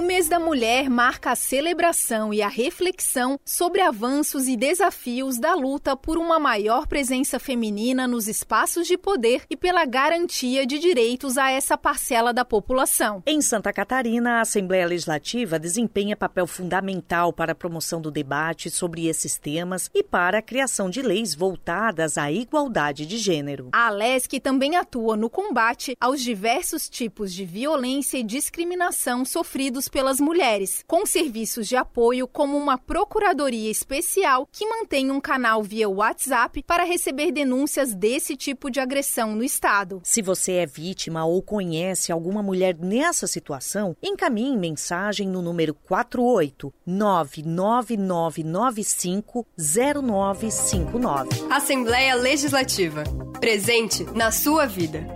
O 0.00 0.02
mês 0.02 0.30
da 0.30 0.40
mulher 0.40 0.88
marca 0.88 1.32
a 1.32 1.36
celebração 1.36 2.32
e 2.32 2.40
a 2.40 2.48
reflexão 2.48 3.38
sobre 3.44 3.82
avanços 3.82 4.48
e 4.48 4.56
desafios 4.56 5.38
da 5.38 5.54
luta 5.54 5.94
por 5.94 6.16
uma 6.16 6.38
maior 6.38 6.86
presença 6.86 7.38
feminina 7.38 8.08
nos 8.08 8.26
espaços 8.26 8.86
de 8.86 8.96
poder 8.96 9.42
e 9.50 9.58
pela 9.58 9.84
garantia 9.84 10.64
de 10.64 10.78
direitos 10.78 11.36
a 11.36 11.50
essa 11.50 11.76
parcela 11.76 12.32
da 12.32 12.46
população. 12.46 13.22
Em 13.26 13.42
Santa 13.42 13.74
Catarina, 13.74 14.38
a 14.38 14.40
Assembleia 14.40 14.86
Legislativa 14.86 15.58
desempenha 15.58 16.16
papel 16.16 16.46
fundamental 16.46 17.30
para 17.30 17.52
a 17.52 17.54
promoção 17.54 18.00
do 18.00 18.10
debate 18.10 18.70
sobre 18.70 19.06
esses 19.06 19.36
temas 19.36 19.90
e 19.92 20.02
para 20.02 20.38
a 20.38 20.42
criação 20.42 20.88
de 20.88 21.02
leis 21.02 21.34
voltadas 21.34 22.16
à 22.16 22.32
igualdade 22.32 23.04
de 23.04 23.18
gênero. 23.18 23.68
A 23.70 23.88
Alesc 23.88 24.40
também 24.40 24.76
atua 24.76 25.14
no 25.14 25.28
combate 25.28 25.94
aos 26.00 26.22
diversos 26.22 26.88
tipos 26.88 27.34
de 27.34 27.44
violência 27.44 28.16
e 28.16 28.24
discriminação 28.24 29.26
sofridos 29.26 29.90
pelas 30.00 30.18
mulheres, 30.18 30.82
com 30.86 31.04
serviços 31.04 31.68
de 31.68 31.76
apoio 31.76 32.26
como 32.26 32.56
uma 32.56 32.78
procuradoria 32.78 33.70
especial 33.70 34.48
que 34.50 34.66
mantém 34.66 35.10
um 35.10 35.20
canal 35.20 35.62
via 35.62 35.90
WhatsApp 35.90 36.64
para 36.66 36.84
receber 36.84 37.30
denúncias 37.30 37.94
desse 37.94 38.34
tipo 38.34 38.70
de 38.70 38.80
agressão 38.80 39.36
no 39.36 39.44
estado. 39.44 40.00
Se 40.02 40.22
você 40.22 40.52
é 40.52 40.64
vítima 40.64 41.26
ou 41.26 41.42
conhece 41.42 42.10
alguma 42.10 42.42
mulher 42.42 42.78
nessa 42.80 43.26
situação, 43.26 43.94
encaminhe 44.02 44.56
mensagem 44.56 45.28
no 45.28 45.42
número 45.42 45.74
48 45.74 46.72
99995 46.86 49.46
0959. 49.58 51.28
Assembleia 51.50 52.14
Legislativa. 52.14 53.04
Presente 53.38 54.04
na 54.14 54.32
sua 54.32 54.64
vida. 54.64 55.06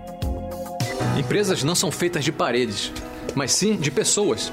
Empresas 1.18 1.64
não 1.64 1.75
são 1.75 1.90
feitas 1.90 2.23
de 2.23 2.31
paredes 2.31 2.92
mas 3.35 3.53
sim 3.53 3.77
de 3.77 3.90
pessoas 3.90 4.53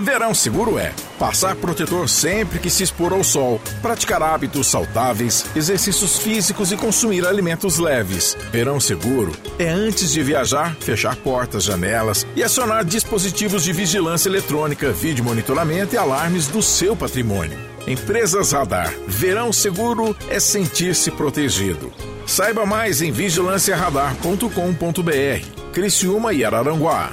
Verão 0.00 0.32
Seguro 0.32 0.78
é 0.78 0.94
passar 1.18 1.54
protetor 1.56 2.08
sempre 2.08 2.58
que 2.58 2.70
se 2.70 2.82
expor 2.82 3.12
ao 3.12 3.22
sol, 3.22 3.60
praticar 3.82 4.22
hábitos 4.22 4.66
saudáveis, 4.66 5.44
exercícios 5.54 6.18
físicos 6.18 6.72
e 6.72 6.76
consumir 6.76 7.26
alimentos 7.26 7.78
leves. 7.78 8.34
Verão 8.50 8.80
Seguro 8.80 9.32
é 9.58 9.68
antes 9.68 10.12
de 10.12 10.22
viajar, 10.22 10.74
fechar 10.76 11.16
portas, 11.16 11.64
janelas 11.64 12.26
e 12.34 12.42
acionar 12.42 12.82
dispositivos 12.82 13.62
de 13.62 13.74
vigilância 13.74 14.30
eletrônica, 14.30 14.90
vídeo 14.90 15.22
monitoramento 15.22 15.94
e 15.94 15.98
alarmes 15.98 16.46
do 16.46 16.62
seu 16.62 16.96
patrimônio. 16.96 17.58
Empresas 17.86 18.52
Radar. 18.52 18.94
Verão 19.06 19.52
Seguro 19.52 20.16
é 20.30 20.40
sentir-se 20.40 21.10
protegido. 21.10 21.92
Saiba 22.26 22.64
mais 22.64 23.02
em 23.02 23.12
vigilanciaradar.com.br. 23.12 25.72
Criciúma 25.72 26.32
e 26.32 26.42
Araranguá. 26.42 27.12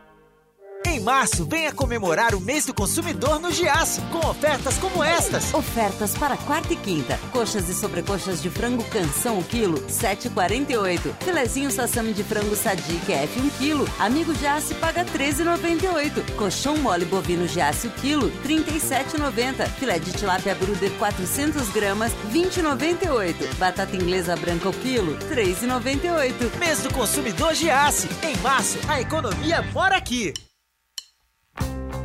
março, 1.01 1.45
venha 1.45 1.71
comemorar 1.71 2.35
o 2.35 2.39
mês 2.39 2.65
do 2.65 2.73
consumidor 2.73 3.39
no 3.39 3.51
Giaço, 3.51 4.01
com 4.11 4.19
ofertas 4.27 4.77
como 4.77 5.03
estas. 5.03 5.53
Ofertas 5.53 6.13
para 6.17 6.37
quarta 6.37 6.73
e 6.73 6.75
quinta. 6.75 7.19
Coxas 7.31 7.67
e 7.67 7.73
sobrecoxas 7.73 8.41
de 8.41 8.49
frango 8.49 8.83
canção 8.85 9.39
o 9.39 9.43
quilo, 9.43 9.79
7,48. 9.87 11.13
Filezinho 11.23 11.71
sassami 11.71 12.13
de 12.13 12.23
frango 12.23 12.55
sadique 12.55 13.11
F 13.11 13.39
1 13.39 13.49
quilo. 13.51 13.87
Amigo 13.99 14.33
Giaço 14.35 14.75
paga 14.75 15.03
13,98. 15.03 16.35
Colchão 16.35 16.77
mole 16.77 17.05
bovino 17.05 17.47
Giaço 17.47 17.89
quilo, 18.01 18.31
37,90. 18.43 19.67
Filé 19.79 19.99
de 19.99 20.11
tilápia 20.11 20.55
bruder 20.55 20.91
400 20.99 21.69
gramas, 21.69 22.11
20,98. 22.31 23.55
Batata 23.55 23.95
inglesa 23.95 24.35
branca 24.35 24.69
o 24.69 24.73
quilo, 24.73 25.17
3,98. 25.29 26.57
Mês 26.59 26.83
do 26.83 26.93
consumidor 26.93 27.55
Giaço. 27.55 28.07
Em 28.23 28.37
março, 28.37 28.77
a 28.87 29.01
economia 29.01 29.61
mora 29.73 29.97
aqui 29.97 30.33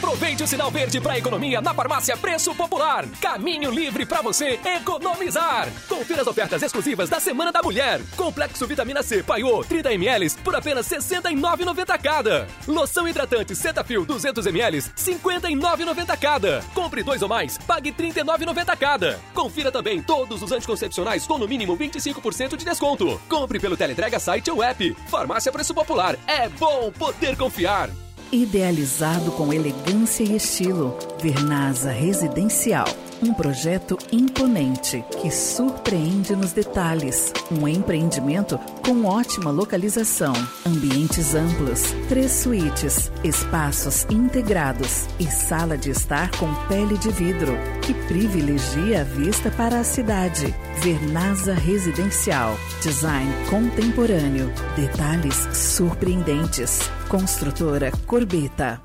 Aproveite 0.00 0.42
o 0.42 0.46
sinal 0.46 0.70
verde 0.70 0.98
para 0.98 1.18
economia 1.18 1.60
na 1.60 1.74
farmácia 1.74 2.16
Preço 2.16 2.54
Popular. 2.54 3.06
Caminho 3.20 3.70
livre 3.70 4.06
para 4.06 4.22
você 4.22 4.58
economizar. 4.64 5.68
Confira 5.86 6.22
as 6.22 6.26
ofertas 6.26 6.62
exclusivas 6.62 7.10
da 7.10 7.20
Semana 7.20 7.52
da 7.52 7.62
Mulher. 7.62 8.00
Complexo 8.16 8.66
Vitamina 8.66 9.02
C 9.02 9.22
Paiô 9.22 9.62
30 9.62 9.92
ml 9.92 10.30
por 10.42 10.56
apenas 10.56 10.90
R$ 10.90 10.96
69,90 10.96 12.00
cada. 12.00 12.48
Loção 12.66 13.06
hidratante 13.06 13.54
Cetaphil 13.54 14.06
200 14.06 14.46
ml 14.46 14.78
R$ 14.78 14.90
59,90 14.96 16.18
cada. 16.18 16.64
Compre 16.74 17.02
dois 17.02 17.20
ou 17.20 17.28
mais, 17.28 17.58
pague 17.58 17.90
R$ 17.90 18.10
39,90 18.10 18.78
cada. 18.78 19.20
Confira 19.34 19.70
também 19.70 20.00
todos 20.00 20.42
os 20.42 20.50
anticoncepcionais 20.50 21.26
com 21.26 21.36
no 21.36 21.46
mínimo 21.46 21.76
25% 21.76 22.56
de 22.56 22.64
desconto. 22.64 23.20
Compre 23.28 23.60
pelo 23.60 23.76
teleentrega 23.76 24.18
site 24.18 24.50
ou 24.50 24.62
app. 24.62 24.96
Farmácia 25.08 25.52
Preço 25.52 25.74
Popular. 25.74 26.16
É 26.26 26.48
bom 26.48 26.90
poder 26.90 27.36
confiar. 27.36 27.90
Idealizado 28.32 29.32
com 29.32 29.52
elegância 29.52 30.22
e 30.22 30.36
estilo, 30.36 30.96
Vernasa 31.20 31.90
Residencial. 31.90 32.86
Um 33.20 33.34
projeto 33.34 33.98
imponente 34.12 35.04
que 35.20 35.32
surpreende 35.32 36.36
nos 36.36 36.52
detalhes. 36.52 37.32
Um 37.50 37.66
empreendimento 37.66 38.56
com 38.86 39.04
ótima 39.04 39.50
localização, 39.50 40.32
ambientes 40.64 41.34
amplos, 41.34 41.82
três 42.08 42.30
suítes, 42.30 43.10
espaços 43.24 44.06
integrados 44.08 45.06
e 45.18 45.26
sala 45.26 45.76
de 45.76 45.90
estar 45.90 46.30
com 46.38 46.54
pele 46.68 46.96
de 46.98 47.10
vidro, 47.10 47.52
que 47.82 47.92
privilegia 48.06 49.00
a 49.00 49.04
vista 49.04 49.50
para 49.50 49.80
a 49.80 49.84
cidade. 49.84 50.54
Vernasa 50.80 51.52
Residencial. 51.52 52.56
Design 52.80 53.28
contemporâneo. 53.50 54.52
Detalhes 54.76 55.34
surpreendentes. 55.52 56.78
Construtora 57.10 57.90
Corbeta. 58.06 58.80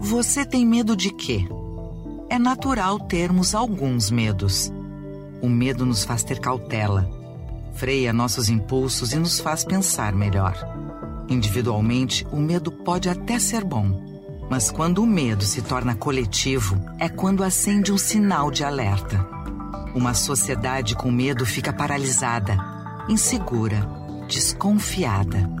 Você 0.00 0.44
tem 0.44 0.66
medo 0.66 0.96
de 0.96 1.12
quê? 1.12 1.46
É 2.28 2.40
natural 2.40 2.98
termos 2.98 3.54
alguns 3.54 4.10
medos. 4.10 4.68
O 5.40 5.48
medo 5.48 5.86
nos 5.86 6.02
faz 6.02 6.24
ter 6.24 6.40
cautela, 6.40 7.08
freia 7.74 8.12
nossos 8.12 8.48
impulsos 8.48 9.12
e 9.12 9.16
nos 9.16 9.38
faz 9.38 9.64
pensar 9.64 10.12
melhor. 10.12 10.56
Individualmente, 11.28 12.26
o 12.32 12.36
medo 12.38 12.72
pode 12.72 13.08
até 13.08 13.38
ser 13.38 13.62
bom, 13.62 14.02
mas 14.50 14.72
quando 14.72 15.04
o 15.04 15.06
medo 15.06 15.44
se 15.44 15.62
torna 15.62 15.94
coletivo, 15.94 16.84
é 16.98 17.08
quando 17.08 17.44
acende 17.44 17.92
um 17.92 17.98
sinal 17.98 18.50
de 18.50 18.64
alerta. 18.64 19.24
Uma 19.94 20.14
sociedade 20.14 20.96
com 20.96 21.12
medo 21.12 21.46
fica 21.46 21.72
paralisada, 21.72 22.58
insegura, 23.08 23.88
desconfiada. 24.26 25.60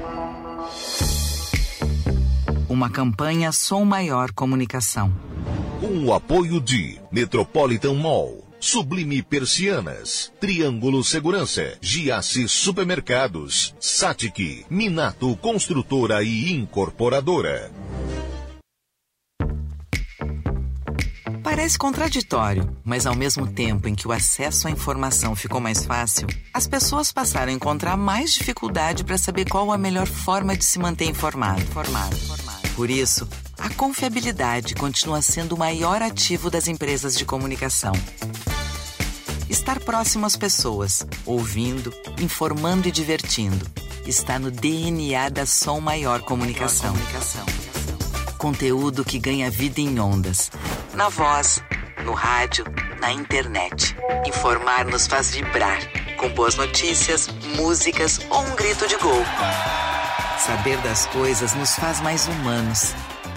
Uma 2.71 2.89
campanha 2.89 3.51
Som 3.51 3.83
Maior 3.83 4.31
Comunicação. 4.31 5.13
Com 5.81 6.05
o 6.05 6.13
apoio 6.13 6.61
de 6.61 6.97
Metropolitan 7.11 7.95
Mall, 7.95 8.47
Sublime 8.61 9.21
Persianas, 9.21 10.31
Triângulo 10.39 11.03
Segurança, 11.03 11.77
Giasse 11.81 12.47
Supermercados, 12.47 13.75
Satic, 13.77 14.65
Minato 14.69 15.35
Construtora 15.35 16.23
e 16.23 16.53
Incorporadora. 16.53 17.69
Parece 21.43 21.77
contraditório, 21.77 22.77
mas 22.85 23.05
ao 23.05 23.13
mesmo 23.13 23.45
tempo 23.47 23.89
em 23.89 23.95
que 23.95 24.07
o 24.07 24.13
acesso 24.13 24.69
à 24.69 24.71
informação 24.71 25.35
ficou 25.35 25.59
mais 25.59 25.83
fácil, 25.85 26.25
as 26.53 26.67
pessoas 26.67 27.11
passaram 27.11 27.51
a 27.51 27.55
encontrar 27.55 27.97
mais 27.97 28.33
dificuldade 28.33 29.03
para 29.03 29.17
saber 29.17 29.49
qual 29.49 29.73
a 29.73 29.77
melhor 29.77 30.07
forma 30.07 30.55
de 30.55 30.63
se 30.63 30.79
manter 30.79 31.09
informado. 31.09 31.61
informado. 31.61 32.40
Por 32.81 32.89
isso, 32.89 33.29
a 33.59 33.69
confiabilidade 33.69 34.73
continua 34.73 35.21
sendo 35.21 35.53
o 35.53 35.59
maior 35.59 36.01
ativo 36.01 36.49
das 36.49 36.67
empresas 36.67 37.15
de 37.15 37.23
comunicação. 37.23 37.93
Estar 39.47 39.79
próximo 39.79 40.25
às 40.25 40.35
pessoas, 40.35 41.05
ouvindo, 41.23 41.93
informando 42.19 42.87
e 42.87 42.91
divertindo, 42.91 43.63
está 44.07 44.39
no 44.39 44.49
DNA 44.49 45.29
da 45.29 45.45
Som 45.45 45.79
Maior 45.79 46.23
Comunicação. 46.23 46.95
Conteúdo 48.39 49.05
que 49.05 49.19
ganha 49.19 49.51
vida 49.51 49.79
em 49.79 49.99
ondas. 49.99 50.49
Na 50.95 51.07
voz, 51.07 51.61
no 52.03 52.13
rádio, 52.13 52.65
na 52.99 53.13
internet. 53.13 53.95
Informar 54.25 54.85
nos 54.85 55.05
faz 55.05 55.29
vibrar, 55.29 55.77
com 56.17 56.29
boas 56.29 56.55
notícias, 56.55 57.29
músicas 57.55 58.19
ou 58.31 58.41
um 58.41 58.55
grito 58.55 58.87
de 58.87 58.97
gol. 58.97 59.23
Saber 60.45 60.77
das 60.77 61.05
coisas 61.05 61.53
nos 61.53 61.75
faz 61.75 62.01
mais 62.01 62.27
humanos. 62.27 62.95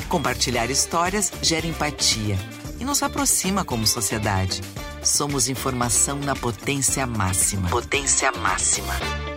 Compartilhar 0.08 0.70
histórias 0.70 1.30
gera 1.42 1.66
empatia 1.66 2.38
e 2.80 2.84
nos 2.84 3.02
aproxima 3.02 3.62
como 3.62 3.86
sociedade. 3.86 4.62
Somos 5.02 5.46
informação 5.50 6.18
na 6.18 6.34
potência 6.34 7.06
máxima. 7.06 7.68
Potência 7.68 8.32
máxima. 8.32 8.94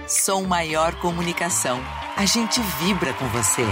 Som 0.07 0.43
Maior 0.43 0.95
Comunicação. 0.95 1.77
A 2.15 2.25
gente 2.25 2.61
vibra 2.79 3.13
com 3.13 3.27
você. 3.27 3.65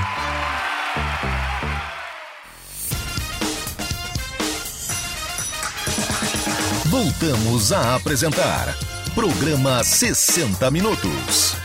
Voltamos 6.87 7.71
a 7.71 7.95
apresentar 7.95 8.75
Programa 9.15 9.81
60 9.85 10.69
Minutos. 10.69 11.64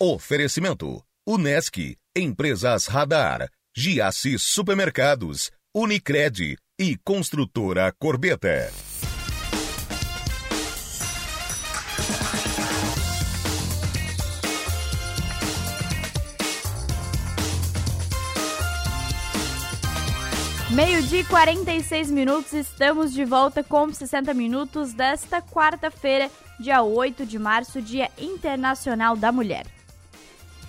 Oferecimento: 0.00 1.02
Unesc, 1.26 1.96
Empresas 2.16 2.86
Radar, 2.86 3.50
Giasse 3.76 4.38
Supermercados, 4.38 5.50
Unicred 5.74 6.56
e 6.78 6.96
Construtora 7.02 7.92
Corbeta. 7.98 8.70
Meio-dia 20.70 21.20
e 21.22 21.24
46 21.24 22.12
minutos, 22.12 22.52
estamos 22.52 23.12
de 23.12 23.24
volta 23.24 23.64
com 23.64 23.92
60 23.92 24.32
minutos 24.32 24.92
desta 24.92 25.42
quarta-feira, 25.42 26.30
dia 26.60 26.84
8 26.84 27.26
de 27.26 27.36
março, 27.36 27.82
Dia 27.82 28.08
Internacional 28.16 29.16
da 29.16 29.32
Mulher. 29.32 29.77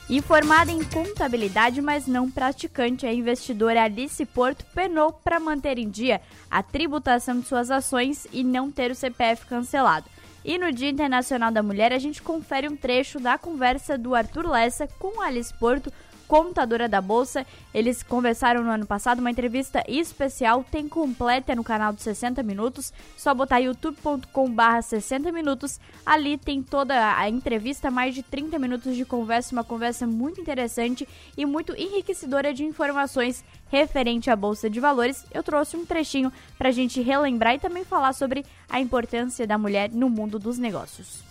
Informada 0.09 0.71
em 0.71 0.83
contabilidade, 0.83 1.79
mas 1.83 2.07
não 2.07 2.31
praticante, 2.31 3.05
a 3.05 3.13
investidora 3.13 3.83
Alice 3.83 4.25
Porto 4.25 4.65
penou 4.73 5.13
para 5.13 5.39
manter 5.39 5.77
em 5.77 5.87
dia 5.87 6.19
a 6.49 6.63
tributação 6.63 7.39
de 7.39 7.47
suas 7.47 7.69
ações 7.69 8.25
e 8.33 8.43
não 8.43 8.71
ter 8.71 8.89
o 8.89 8.95
CPF 8.95 9.45
cancelado. 9.45 10.09
E 10.43 10.57
no 10.57 10.71
Dia 10.71 10.89
Internacional 10.89 11.51
da 11.51 11.61
Mulher, 11.61 11.93
a 11.93 11.99
gente 11.99 12.23
confere 12.23 12.67
um 12.67 12.75
trecho 12.75 13.19
da 13.19 13.37
conversa 13.37 13.99
do 13.99 14.15
Arthur 14.15 14.49
Lessa 14.49 14.87
com 14.97 15.21
Alice 15.21 15.53
Porto 15.53 15.93
contadora 16.29 16.87
da 16.87 17.01
Bolsa. 17.01 17.45
Eles 17.73 18.03
conversaram 18.03 18.63
no 18.63 18.69
ano 18.69 18.85
passado, 18.85 19.17
uma 19.17 19.31
entrevista 19.31 19.83
especial, 19.87 20.63
tem 20.63 20.87
completa 20.87 21.55
no 21.55 21.63
canal 21.63 21.91
de 21.91 22.03
60 22.03 22.43
Minutos. 22.43 22.93
Só 23.17 23.33
botar 23.33 23.57
youtube.com/barra 23.57 24.83
60 24.83 25.31
Minutos. 25.31 25.79
Ali 26.05 26.37
tem 26.37 26.61
toda 26.61 27.17
a 27.17 27.27
entrevista, 27.27 27.89
mais 27.89 28.13
de 28.13 28.21
30 28.21 28.59
minutos 28.59 28.95
de 28.95 29.03
conversa, 29.05 29.55
uma 29.55 29.63
conversa 29.63 30.05
muito 30.05 30.39
interessante 30.39 31.09
e 31.35 31.45
muito 31.45 31.75
enriquecedora 31.75 32.53
de 32.53 32.63
informações 32.63 33.43
referente 33.71 34.29
à 34.29 34.35
Bolsa 34.35 34.69
de 34.69 34.79
Valores. 34.79 35.25
Eu 35.33 35.41
trouxe 35.41 35.75
um 35.75 35.85
trechinho 35.85 36.31
para 36.59 36.69
a 36.69 36.71
gente 36.71 37.01
relembrar 37.01 37.55
e 37.55 37.59
também 37.59 37.83
falar 37.83 38.13
sobre 38.13 38.45
a 38.69 38.79
importância 38.79 39.47
da 39.47 39.57
mulher 39.57 39.89
no 39.89 40.09
mundo 40.09 40.37
dos 40.37 40.59
negócios. 40.59 41.23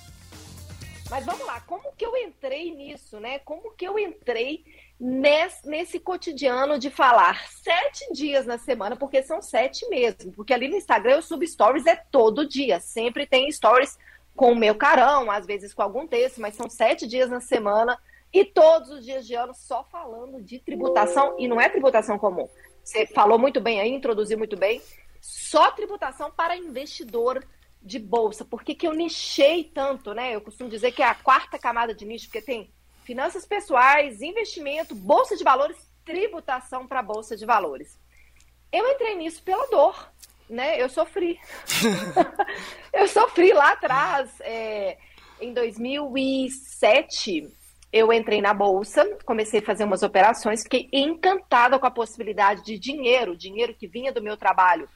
Mas 1.09 1.25
vamos 1.25 1.47
lá, 1.47 1.61
como 1.61 1.91
que 1.97 2.05
eu 2.05 2.15
entrei 2.17 2.75
nisso, 2.75 3.19
né? 3.19 3.39
Como 3.39 3.73
que 3.73 3.87
eu 3.87 3.99
entrei 3.99 4.63
nesse, 4.99 5.69
nesse 5.69 6.01
cotidiano 6.01 6.79
de 6.79 6.91
falar 6.91 7.47
sete 7.49 8.13
dias 8.13 8.47
na 8.47 8.59
semana, 8.59 8.97
porque 8.97 9.23
são 9.23 9.41
sete 9.41 9.89
mesmo. 9.89 10.33
Porque 10.33 10.53
ali 10.53 10.69
no 10.69 10.77
Instagram 10.77 11.17
eu 11.17 11.23
subo 11.23 11.47
stories 11.47 11.87
é 11.87 11.97
todo 11.97 12.49
dia. 12.49 12.81
Sempre 12.81 13.27
tem 13.27 13.51
stories 13.51 13.97
com 14.35 14.53
o 14.53 14.57
meu 14.57 14.75
carão, 14.75 15.31
às 15.31 15.47
vezes 15.47 15.73
com 15.75 15.83
algum 15.83 16.07
texto, 16.07 16.41
mas 16.41 16.55
são 16.55 16.69
sete 16.69 17.07
dias 17.07 17.31
na 17.31 17.41
semana 17.41 17.99
e 18.33 18.45
todos 18.45 18.91
os 18.91 19.05
dias 19.05 19.27
de 19.27 19.35
ano 19.35 19.55
só 19.55 19.85
falando 19.85 20.43
de 20.43 20.59
tributação. 20.59 21.37
E 21.39 21.49
não 21.49 21.61
é 21.61 21.69
tributação 21.69 22.19
comum. 22.19 22.49
Você 22.83 23.07
falou 23.07 23.39
muito 23.39 23.61
bem 23.61 23.81
aí, 23.81 23.91
introduziu 23.91 24.39
muito 24.39 24.57
bem. 24.57 24.81
Só 25.21 25.71
tributação 25.71 26.31
para 26.31 26.57
investidor 26.57 27.45
de 27.83 27.99
bolsa. 27.99 28.45
Por 28.45 28.63
que, 28.63 28.75
que 28.75 28.87
eu 28.87 28.93
nichei 28.93 29.65
tanto, 29.65 30.13
né? 30.13 30.35
Eu 30.35 30.41
costumo 30.41 30.69
dizer 30.69 30.93
que 30.93 31.03
é 31.03 31.07
a 31.07 31.15
quarta 31.15 31.59
camada 31.59 31.95
de 31.95 32.05
nicho, 32.05 32.27
porque 32.27 32.43
tem 32.43 32.73
finanças 33.09 33.47
pessoais, 33.47 34.21
investimento, 34.21 34.95
bolsa 34.95 35.35
de 35.35 35.43
valores, 35.43 35.79
tributação 36.05 36.87
para 36.87 37.03
bolsa 37.03 37.35
de 37.39 37.47
valores. 37.47 37.99
Eu 38.71 38.87
entrei 38.87 39.15
nisso 39.15 39.43
pela 39.43 39.67
dor, 39.69 40.13
né? 40.47 40.79
Eu 40.79 40.91
sofri. 40.91 41.41
eu 42.93 43.09
sofri 43.09 43.55
lá 43.55 43.73
atrás. 43.73 44.31
É, 44.41 44.99
em 45.41 45.55
2007, 45.55 47.49
eu 47.91 48.13
entrei 48.13 48.43
na 48.43 48.53
bolsa, 48.53 49.03
comecei 49.25 49.61
a 49.61 49.65
fazer 49.65 49.85
umas 49.85 50.03
operações, 50.03 50.65
fiquei 50.65 50.91
encantada 50.93 51.79
com 51.79 51.87
a 51.87 51.91
possibilidade 51.91 52.63
de 52.63 52.79
dinheiro, 52.79 53.35
dinheiro 53.35 53.75
que 53.75 53.89
vinha 53.89 54.13
do 54.13 54.21
meu 54.21 54.37
trabalho, 54.37 54.87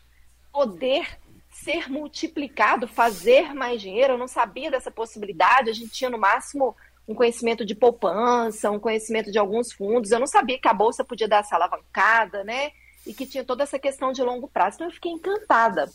poder 0.53 1.19
ser 1.49 1.91
multiplicado, 1.91 2.87
fazer 2.87 3.55
mais 3.55 3.81
dinheiro. 3.81 4.13
Eu 4.13 4.19
não 4.19 4.29
sabia 4.29 4.71
dessa 4.71 4.91
possibilidade. 4.91 5.71
A 5.71 5.73
gente 5.73 5.93
tinha 5.93 6.11
no 6.11 6.19
máximo 6.19 6.77
um 7.07 7.15
conhecimento 7.15 7.65
de 7.65 7.75
poupança, 7.75 8.71
um 8.71 8.79
conhecimento 8.79 9.31
de 9.31 9.39
alguns 9.39 9.73
fundos. 9.73 10.11
Eu 10.11 10.21
não 10.21 10.27
sabia 10.27 10.59
que 10.59 10.69
a 10.69 10.75
bolsa 10.75 11.05
podia 11.05 11.29
dar 11.29 11.39
essa 11.39 11.57
alavancada, 11.57 12.45
né? 12.45 12.73
E 13.07 13.13
que 13.13 13.27
tinha 13.27 13.45
toda 13.45 13.65
essa 13.65 13.79
questão 13.79 14.13
de 14.13 14.23
longo 14.23 14.49
prazo. 14.49 14.77
Então 14.77 14.87
eu 14.87 14.93
fiquei 14.93 15.11
encantada. 15.13 15.91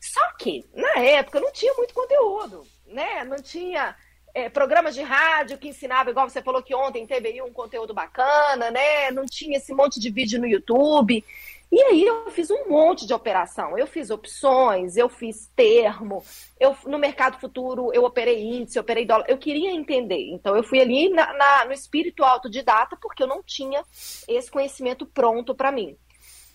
Só 0.00 0.32
que, 0.38 0.64
na 0.74 1.00
época, 1.00 1.40
não 1.40 1.52
tinha 1.52 1.72
muito 1.74 1.94
conteúdo, 1.94 2.66
né? 2.86 3.24
Não 3.24 3.36
tinha 3.36 3.94
é, 4.34 4.48
programas 4.48 4.94
de 4.94 5.02
rádio 5.02 5.58
que 5.58 5.68
ensinava, 5.68 6.10
igual 6.10 6.28
você 6.28 6.42
falou 6.42 6.62
que 6.62 6.74
ontem 6.74 7.06
teve 7.06 7.28
aí 7.28 7.42
um 7.42 7.52
conteúdo 7.52 7.92
bacana, 7.92 8.70
né? 8.70 9.10
Não 9.10 9.26
tinha 9.26 9.58
esse 9.58 9.72
monte 9.74 9.98
de 9.98 10.10
vídeo 10.10 10.40
no 10.40 10.46
YouTube. 10.46 11.24
E 11.72 11.80
aí 11.82 12.02
eu 12.02 12.28
fiz 12.30 12.50
um 12.50 12.68
monte 12.68 13.06
de 13.06 13.14
operação. 13.14 13.78
Eu 13.78 13.86
fiz 13.86 14.10
opções, 14.10 14.96
eu 14.96 15.08
fiz 15.08 15.48
termo, 15.54 16.22
eu 16.58 16.76
no 16.86 16.98
mercado 16.98 17.38
futuro 17.38 17.92
eu 17.94 18.04
operei 18.04 18.42
índice, 18.42 18.76
eu 18.76 18.82
operei 18.82 19.06
dólar. 19.06 19.26
Eu 19.28 19.38
queria 19.38 19.70
entender. 19.70 20.30
Então 20.32 20.56
eu 20.56 20.64
fui 20.64 20.80
ali 20.80 21.08
na, 21.10 21.32
na, 21.32 21.64
no 21.66 21.72
espírito 21.72 22.24
autodidata 22.24 22.96
porque 23.00 23.22
eu 23.22 23.28
não 23.28 23.42
tinha 23.42 23.82
esse 24.26 24.50
conhecimento 24.50 25.06
pronto 25.06 25.54
para 25.54 25.70
mim. 25.70 25.96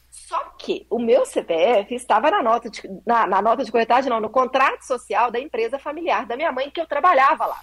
Só 0.09 0.39
que 0.57 0.87
o 0.89 0.97
meu 0.97 1.25
CPF 1.25 1.93
estava 1.93 2.31
na 2.31 2.41
nota 2.41 2.69
de, 2.69 2.81
na, 3.05 3.27
na 3.27 3.41
nota 3.41 3.63
de 3.63 3.71
corretagem, 3.71 4.09
não, 4.09 4.19
no 4.19 4.29
contrato 4.29 4.81
social 4.81 5.29
da 5.29 5.39
empresa 5.39 5.77
familiar 5.77 6.25
da 6.25 6.35
minha 6.35 6.51
mãe 6.51 6.69
que 6.69 6.79
eu 6.79 6.87
trabalhava 6.87 7.45
lá. 7.45 7.61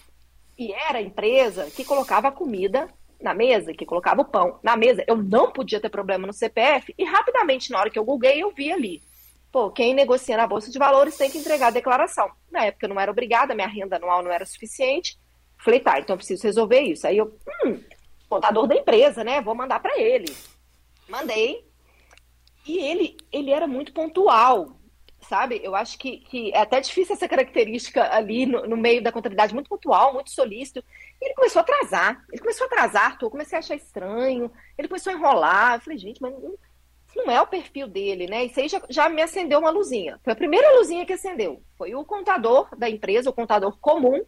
E 0.58 0.72
era 0.72 0.98
a 0.98 1.02
empresa 1.02 1.70
que 1.70 1.84
colocava 1.84 2.30
comida 2.30 2.88
na 3.22 3.32
mesa, 3.32 3.72
que 3.72 3.86
colocava 3.86 4.22
o 4.22 4.24
pão 4.24 4.58
na 4.62 4.76
mesa, 4.76 5.04
eu 5.06 5.16
não 5.16 5.50
podia 5.50 5.80
ter 5.80 5.88
problema 5.88 6.26
no 6.26 6.32
CPF, 6.32 6.94
e 6.98 7.04
rapidamente, 7.04 7.70
na 7.70 7.78
hora 7.78 7.90
que 7.90 7.98
eu 7.98 8.04
googlei, 8.04 8.42
eu 8.42 8.50
vi 8.50 8.72
ali. 8.72 9.02
Pô, 9.50 9.70
quem 9.70 9.94
negocia 9.94 10.36
na 10.36 10.46
Bolsa 10.46 10.70
de 10.70 10.78
Valores 10.78 11.16
tem 11.16 11.30
que 11.30 11.38
entregar 11.38 11.68
a 11.68 11.72
declaração. 11.72 12.30
Na 12.50 12.64
época 12.64 12.86
eu 12.86 12.88
não 12.88 13.00
era 13.00 13.10
obrigada, 13.10 13.54
minha 13.54 13.66
renda 13.66 13.96
anual 13.96 14.22
não 14.22 14.32
era 14.32 14.46
suficiente. 14.46 15.18
Falei, 15.58 15.78
tá, 15.78 16.00
então 16.00 16.14
eu 16.14 16.18
preciso 16.18 16.42
resolver 16.44 16.80
isso. 16.80 17.06
Aí 17.06 17.18
eu, 17.18 17.38
hum, 17.64 17.78
contador 18.28 18.66
da 18.66 18.74
empresa, 18.74 19.22
né? 19.22 19.42
Vou 19.42 19.54
mandar 19.54 19.78
para 19.80 20.00
ele. 20.00 20.34
Mandei. 21.06 21.64
E 22.66 22.78
ele, 22.78 23.16
ele 23.30 23.50
era 23.50 23.66
muito 23.66 23.92
pontual, 23.92 24.78
sabe? 25.22 25.60
Eu 25.62 25.74
acho 25.74 25.98
que, 25.98 26.18
que 26.18 26.52
é 26.52 26.58
até 26.58 26.80
difícil 26.80 27.14
essa 27.14 27.28
característica 27.28 28.14
ali 28.14 28.46
no, 28.46 28.66
no 28.66 28.76
meio 28.76 29.02
da 29.02 29.12
contabilidade, 29.12 29.54
muito 29.54 29.68
pontual, 29.68 30.12
muito 30.12 30.30
solícito. 30.30 30.84
E 31.20 31.26
ele 31.26 31.34
começou 31.34 31.60
a 31.60 31.62
atrasar. 31.62 32.24
Ele 32.30 32.40
começou 32.40 32.64
a 32.64 32.66
atrasar. 32.66 33.18
Eu 33.20 33.30
comecei 33.30 33.56
a 33.56 33.60
achar 33.60 33.76
estranho. 33.76 34.50
Ele 34.76 34.88
começou 34.88 35.12
a 35.12 35.16
enrolar. 35.16 35.74
Eu 35.74 35.80
falei, 35.80 35.98
gente, 35.98 36.20
mas 36.20 36.32
não, 36.32 36.54
não 37.14 37.30
é 37.30 37.40
o 37.40 37.46
perfil 37.46 37.86
dele, 37.86 38.26
né? 38.26 38.44
Isso 38.44 38.60
aí 38.60 38.68
já, 38.68 38.82
já 38.88 39.08
me 39.08 39.22
acendeu 39.22 39.60
uma 39.60 39.70
luzinha. 39.70 40.18
Foi 40.24 40.32
a 40.32 40.36
primeira 40.36 40.76
luzinha 40.76 41.06
que 41.06 41.12
acendeu. 41.12 41.62
Foi 41.76 41.94
o 41.94 42.04
contador 42.04 42.68
da 42.76 42.88
empresa, 42.88 43.30
o 43.30 43.34
contador 43.34 43.76
comum, 43.80 44.24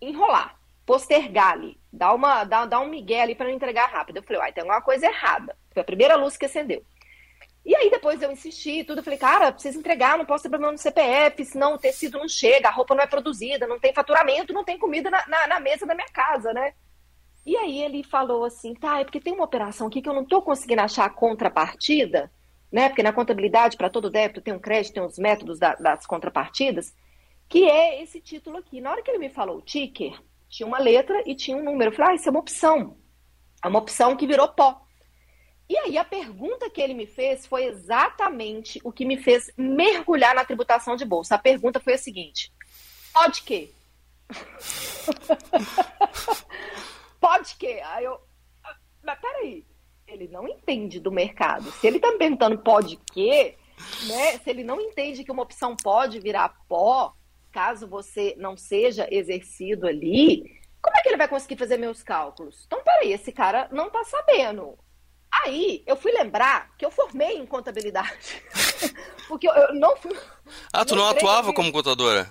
enrolar, 0.00 0.58
postergar 0.84 1.52
ali, 1.52 1.78
dar, 1.92 2.14
uma, 2.14 2.44
dar, 2.44 2.66
dar 2.66 2.80
um 2.80 2.88
migué 2.88 3.22
ali 3.22 3.34
para 3.34 3.46
não 3.46 3.54
entregar 3.54 3.86
rápido. 3.86 4.16
Eu 4.16 4.22
falei, 4.22 4.40
uai, 4.40 4.52
tem 4.52 4.62
alguma 4.62 4.82
coisa 4.82 5.06
errada. 5.06 5.56
Foi 5.72 5.82
a 5.82 5.84
primeira 5.86 6.16
luz 6.16 6.36
que 6.36 6.46
acendeu. 6.46 6.84
E 7.64 7.74
aí 7.74 7.90
depois 7.90 8.20
eu 8.20 8.30
insisti 8.30 8.84
tudo, 8.84 9.02
falei, 9.02 9.18
cara, 9.18 9.50
precisa 9.50 9.78
entregar, 9.78 10.18
não 10.18 10.26
posso 10.26 10.42
ter 10.42 10.50
problema 10.50 10.72
no 10.72 10.78
CPF, 10.78 11.44
senão 11.46 11.74
o 11.74 11.78
tecido 11.78 12.18
não 12.18 12.28
chega, 12.28 12.68
a 12.68 12.72
roupa 12.72 12.94
não 12.94 13.02
é 13.02 13.06
produzida, 13.06 13.66
não 13.66 13.80
tem 13.80 13.94
faturamento, 13.94 14.52
não 14.52 14.64
tem 14.64 14.78
comida 14.78 15.10
na, 15.10 15.26
na, 15.26 15.46
na 15.46 15.60
mesa 15.60 15.86
da 15.86 15.94
minha 15.94 16.08
casa, 16.08 16.52
né? 16.52 16.74
E 17.46 17.56
aí 17.56 17.82
ele 17.82 18.02
falou 18.02 18.44
assim, 18.44 18.74
tá, 18.74 19.00
é 19.00 19.04
porque 19.04 19.20
tem 19.20 19.32
uma 19.32 19.44
operação 19.44 19.86
aqui 19.86 20.02
que 20.02 20.08
eu 20.08 20.14
não 20.14 20.22
estou 20.22 20.42
conseguindo 20.42 20.82
achar 20.82 21.06
a 21.06 21.10
contrapartida, 21.10 22.30
né? 22.70 22.88
Porque 22.88 23.02
na 23.02 23.12
contabilidade, 23.12 23.76
para 23.76 23.88
todo 23.88 24.10
débito, 24.10 24.42
tem 24.42 24.52
um 24.52 24.58
crédito, 24.58 24.94
tem 24.94 25.02
os 25.02 25.18
métodos 25.18 25.58
da, 25.58 25.74
das 25.74 26.06
contrapartidas, 26.06 26.94
que 27.48 27.64
é 27.64 28.02
esse 28.02 28.20
título 28.20 28.58
aqui. 28.58 28.80
Na 28.80 28.90
hora 28.90 29.02
que 29.02 29.10
ele 29.10 29.18
me 29.18 29.30
falou 29.30 29.58
o 29.58 29.62
ticker, 29.62 30.18
tinha 30.48 30.66
uma 30.66 30.78
letra 30.78 31.22
e 31.26 31.34
tinha 31.34 31.56
um 31.56 31.62
número. 31.62 31.90
Eu 31.90 31.96
falei, 31.96 32.12
ah, 32.12 32.14
isso 32.14 32.28
é 32.28 32.30
uma 32.30 32.40
opção. 32.40 32.96
É 33.62 33.68
uma 33.68 33.78
opção 33.78 34.16
que 34.16 34.26
virou 34.26 34.48
pó. 34.48 34.83
E 35.68 35.76
aí 35.78 35.96
a 35.96 36.04
pergunta 36.04 36.68
que 36.68 36.80
ele 36.80 36.94
me 36.94 37.06
fez 37.06 37.46
foi 37.46 37.64
exatamente 37.64 38.80
o 38.84 38.92
que 38.92 39.04
me 39.04 39.16
fez 39.16 39.50
mergulhar 39.56 40.34
na 40.34 40.44
tributação 40.44 40.96
de 40.96 41.04
bolsa. 41.04 41.34
A 41.34 41.38
pergunta 41.38 41.80
foi 41.80 41.94
a 41.94 41.98
seguinte: 41.98 42.52
pode 43.12 43.42
que? 43.42 43.72
pode 47.20 47.56
que? 47.56 47.80
Aí 47.80 48.04
eu, 48.04 48.20
mas 49.02 49.18
peraí, 49.20 49.64
ele 50.06 50.28
não 50.28 50.46
entende 50.46 51.00
do 51.00 51.10
mercado. 51.10 51.70
Se 51.72 51.86
ele 51.86 51.98
tá 51.98 52.12
me 52.12 52.18
perguntando 52.18 52.58
pode 52.58 52.98
que, 53.12 53.54
né? 54.06 54.38
Se 54.38 54.50
ele 54.50 54.64
não 54.64 54.80
entende 54.80 55.24
que 55.24 55.32
uma 55.32 55.42
opção 55.42 55.74
pode 55.76 56.20
virar 56.20 56.60
pó, 56.68 57.14
caso 57.50 57.86
você 57.86 58.34
não 58.36 58.56
seja 58.56 59.08
exercido 59.10 59.86
ali, 59.86 60.60
como 60.82 60.96
é 60.96 61.00
que 61.00 61.08
ele 61.08 61.16
vai 61.16 61.28
conseguir 61.28 61.56
fazer 61.56 61.78
meus 61.78 62.02
cálculos? 62.02 62.64
Então, 62.66 62.82
peraí, 62.82 63.12
esse 63.12 63.32
cara 63.32 63.68
não 63.72 63.88
tá 63.88 64.04
sabendo. 64.04 64.76
Aí 65.42 65.82
eu 65.86 65.96
fui 65.96 66.12
lembrar 66.12 66.70
que 66.76 66.84
eu 66.84 66.90
formei 66.90 67.38
em 67.38 67.46
contabilidade. 67.46 68.42
Porque 69.26 69.48
eu, 69.48 69.52
eu, 69.52 69.74
não 69.74 69.96
fui. 69.96 70.16
Ah, 70.72 70.84
tu 70.84 70.94
não 70.94 71.08
atuava 71.08 71.52
como 71.52 71.72
contadora? 71.72 72.28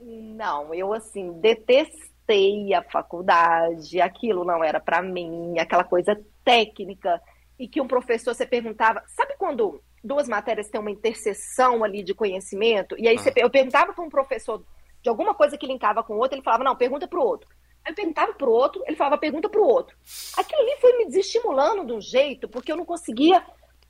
Não, 0.00 0.72
eu 0.72 0.92
assim, 0.92 1.32
detestei 1.40 2.72
a 2.72 2.82
faculdade, 2.82 4.00
aquilo 4.00 4.44
não 4.44 4.64
era 4.64 4.80
para 4.80 5.02
mim, 5.02 5.58
aquela 5.58 5.84
coisa 5.84 6.18
técnica, 6.44 7.20
e 7.58 7.68
que 7.68 7.80
um 7.80 7.88
professor 7.88 8.34
você 8.34 8.46
perguntava, 8.46 9.02
sabe 9.08 9.34
quando 9.36 9.82
duas 10.02 10.26
matérias 10.26 10.68
têm 10.68 10.80
uma 10.80 10.90
interseção 10.90 11.84
ali 11.84 12.02
de 12.02 12.14
conhecimento? 12.14 12.96
E 12.98 13.06
aí 13.06 13.16
ah. 13.16 13.18
você, 13.18 13.32
eu 13.36 13.50
perguntava 13.50 13.92
para 13.92 14.04
um 14.04 14.08
professor 14.08 14.64
de 15.02 15.08
alguma 15.08 15.34
coisa 15.34 15.58
que 15.58 15.66
linkava 15.66 16.02
com 16.02 16.14
o 16.14 16.18
outro, 16.18 16.36
ele 16.36 16.44
falava, 16.44 16.64
não, 16.64 16.76
pergunta 16.76 17.06
para 17.06 17.18
o 17.18 17.24
outro. 17.24 17.48
Eu 17.90 17.94
perguntava 17.94 18.32
pro 18.32 18.52
outro, 18.52 18.82
ele 18.86 18.96
falava, 18.96 19.18
pergunta 19.18 19.48
pro 19.48 19.66
outro. 19.66 19.96
Aquilo 20.36 20.62
ali 20.62 20.76
foi 20.80 20.96
me 20.96 21.06
desestimulando 21.06 21.84
de 21.84 21.92
um 21.92 22.00
jeito, 22.00 22.48
porque 22.48 22.70
eu 22.70 22.76
não 22.76 22.84
conseguia 22.84 23.44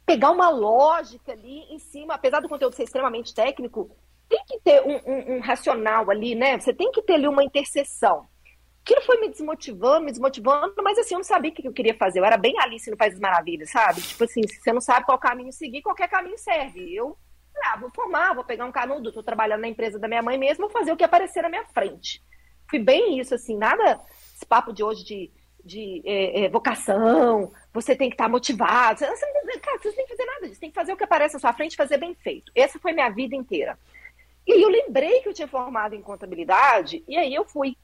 pegar 0.06 0.30
uma 0.30 0.48
lógica 0.48 1.32
ali 1.32 1.64
em 1.70 1.78
cima, 1.78 2.14
apesar 2.14 2.40
do 2.40 2.48
conteúdo 2.48 2.74
ser 2.74 2.84
extremamente 2.84 3.34
técnico, 3.34 3.90
tem 4.28 4.42
que 4.46 4.58
ter 4.60 4.82
um, 4.82 4.96
um, 5.06 5.36
um 5.36 5.40
racional 5.40 6.10
ali, 6.10 6.34
né? 6.34 6.58
Você 6.58 6.72
tem 6.72 6.90
que 6.90 7.02
ter 7.02 7.14
ali 7.14 7.28
uma 7.28 7.44
interseção. 7.44 8.26
Aquilo 8.82 9.02
foi 9.02 9.20
me 9.20 9.28
desmotivando, 9.28 10.06
me 10.06 10.10
desmotivando, 10.10 10.74
mas 10.82 10.98
assim, 10.98 11.14
eu 11.14 11.18
não 11.18 11.24
sabia 11.24 11.50
o 11.50 11.54
que 11.54 11.68
eu 11.68 11.72
queria 11.72 11.94
fazer. 11.94 12.20
Eu 12.20 12.24
era 12.24 12.38
bem 12.38 12.58
Alice 12.58 12.90
no 12.90 12.96
País 12.96 13.12
das 13.12 13.20
Maravilhas, 13.20 13.70
sabe? 13.70 14.00
Tipo 14.00 14.24
assim, 14.24 14.40
se 14.48 14.60
você 14.60 14.72
não 14.72 14.80
sabe 14.80 15.04
qual 15.04 15.18
caminho 15.18 15.52
seguir, 15.52 15.82
qualquer 15.82 16.08
caminho 16.08 16.38
serve. 16.38 16.94
Eu, 16.94 17.18
ah, 17.66 17.76
vou 17.78 17.90
formar, 17.90 18.34
vou 18.34 18.44
pegar 18.44 18.64
um 18.64 18.72
canudo, 18.72 19.12
tô 19.12 19.22
trabalhando 19.22 19.60
na 19.60 19.68
empresa 19.68 19.98
da 19.98 20.08
minha 20.08 20.22
mãe 20.22 20.38
mesmo, 20.38 20.62
vou 20.62 20.70
fazer 20.70 20.90
o 20.90 20.96
que 20.96 21.04
aparecer 21.04 21.42
na 21.42 21.50
minha 21.50 21.66
frente 21.66 22.22
fui 22.70 22.78
bem 22.78 23.18
isso, 23.18 23.34
assim, 23.34 23.56
nada 23.56 24.00
esse 24.34 24.46
papo 24.46 24.72
de 24.72 24.82
hoje 24.82 25.04
de, 25.04 25.30
de 25.62 26.02
é, 26.06 26.44
é, 26.44 26.48
vocação, 26.48 27.52
você 27.74 27.94
tem 27.94 28.08
que 28.08 28.14
estar 28.14 28.24
tá 28.24 28.30
motivado. 28.30 29.00
Você, 29.00 29.06
você, 29.06 29.58
cara, 29.58 29.78
você 29.78 29.88
não 29.88 29.94
tem 29.96 30.06
que 30.06 30.16
fazer 30.16 30.24
nada 30.24 30.48
disso, 30.48 30.60
tem 30.60 30.70
que 30.70 30.74
fazer 30.74 30.92
o 30.92 30.96
que 30.96 31.04
aparece 31.04 31.34
na 31.34 31.40
sua 31.40 31.52
frente 31.52 31.76
fazer 31.76 31.98
bem 31.98 32.14
feito. 32.14 32.50
Essa 32.54 32.78
foi 32.78 32.92
minha 32.92 33.10
vida 33.10 33.36
inteira. 33.36 33.78
E 34.46 34.64
eu 34.64 34.68
lembrei 34.68 35.20
que 35.20 35.28
eu 35.28 35.34
tinha 35.34 35.48
formado 35.48 35.94
em 35.94 36.00
contabilidade, 36.00 37.04
e 37.06 37.16
aí 37.16 37.34
eu 37.34 37.44
fui 37.44 37.76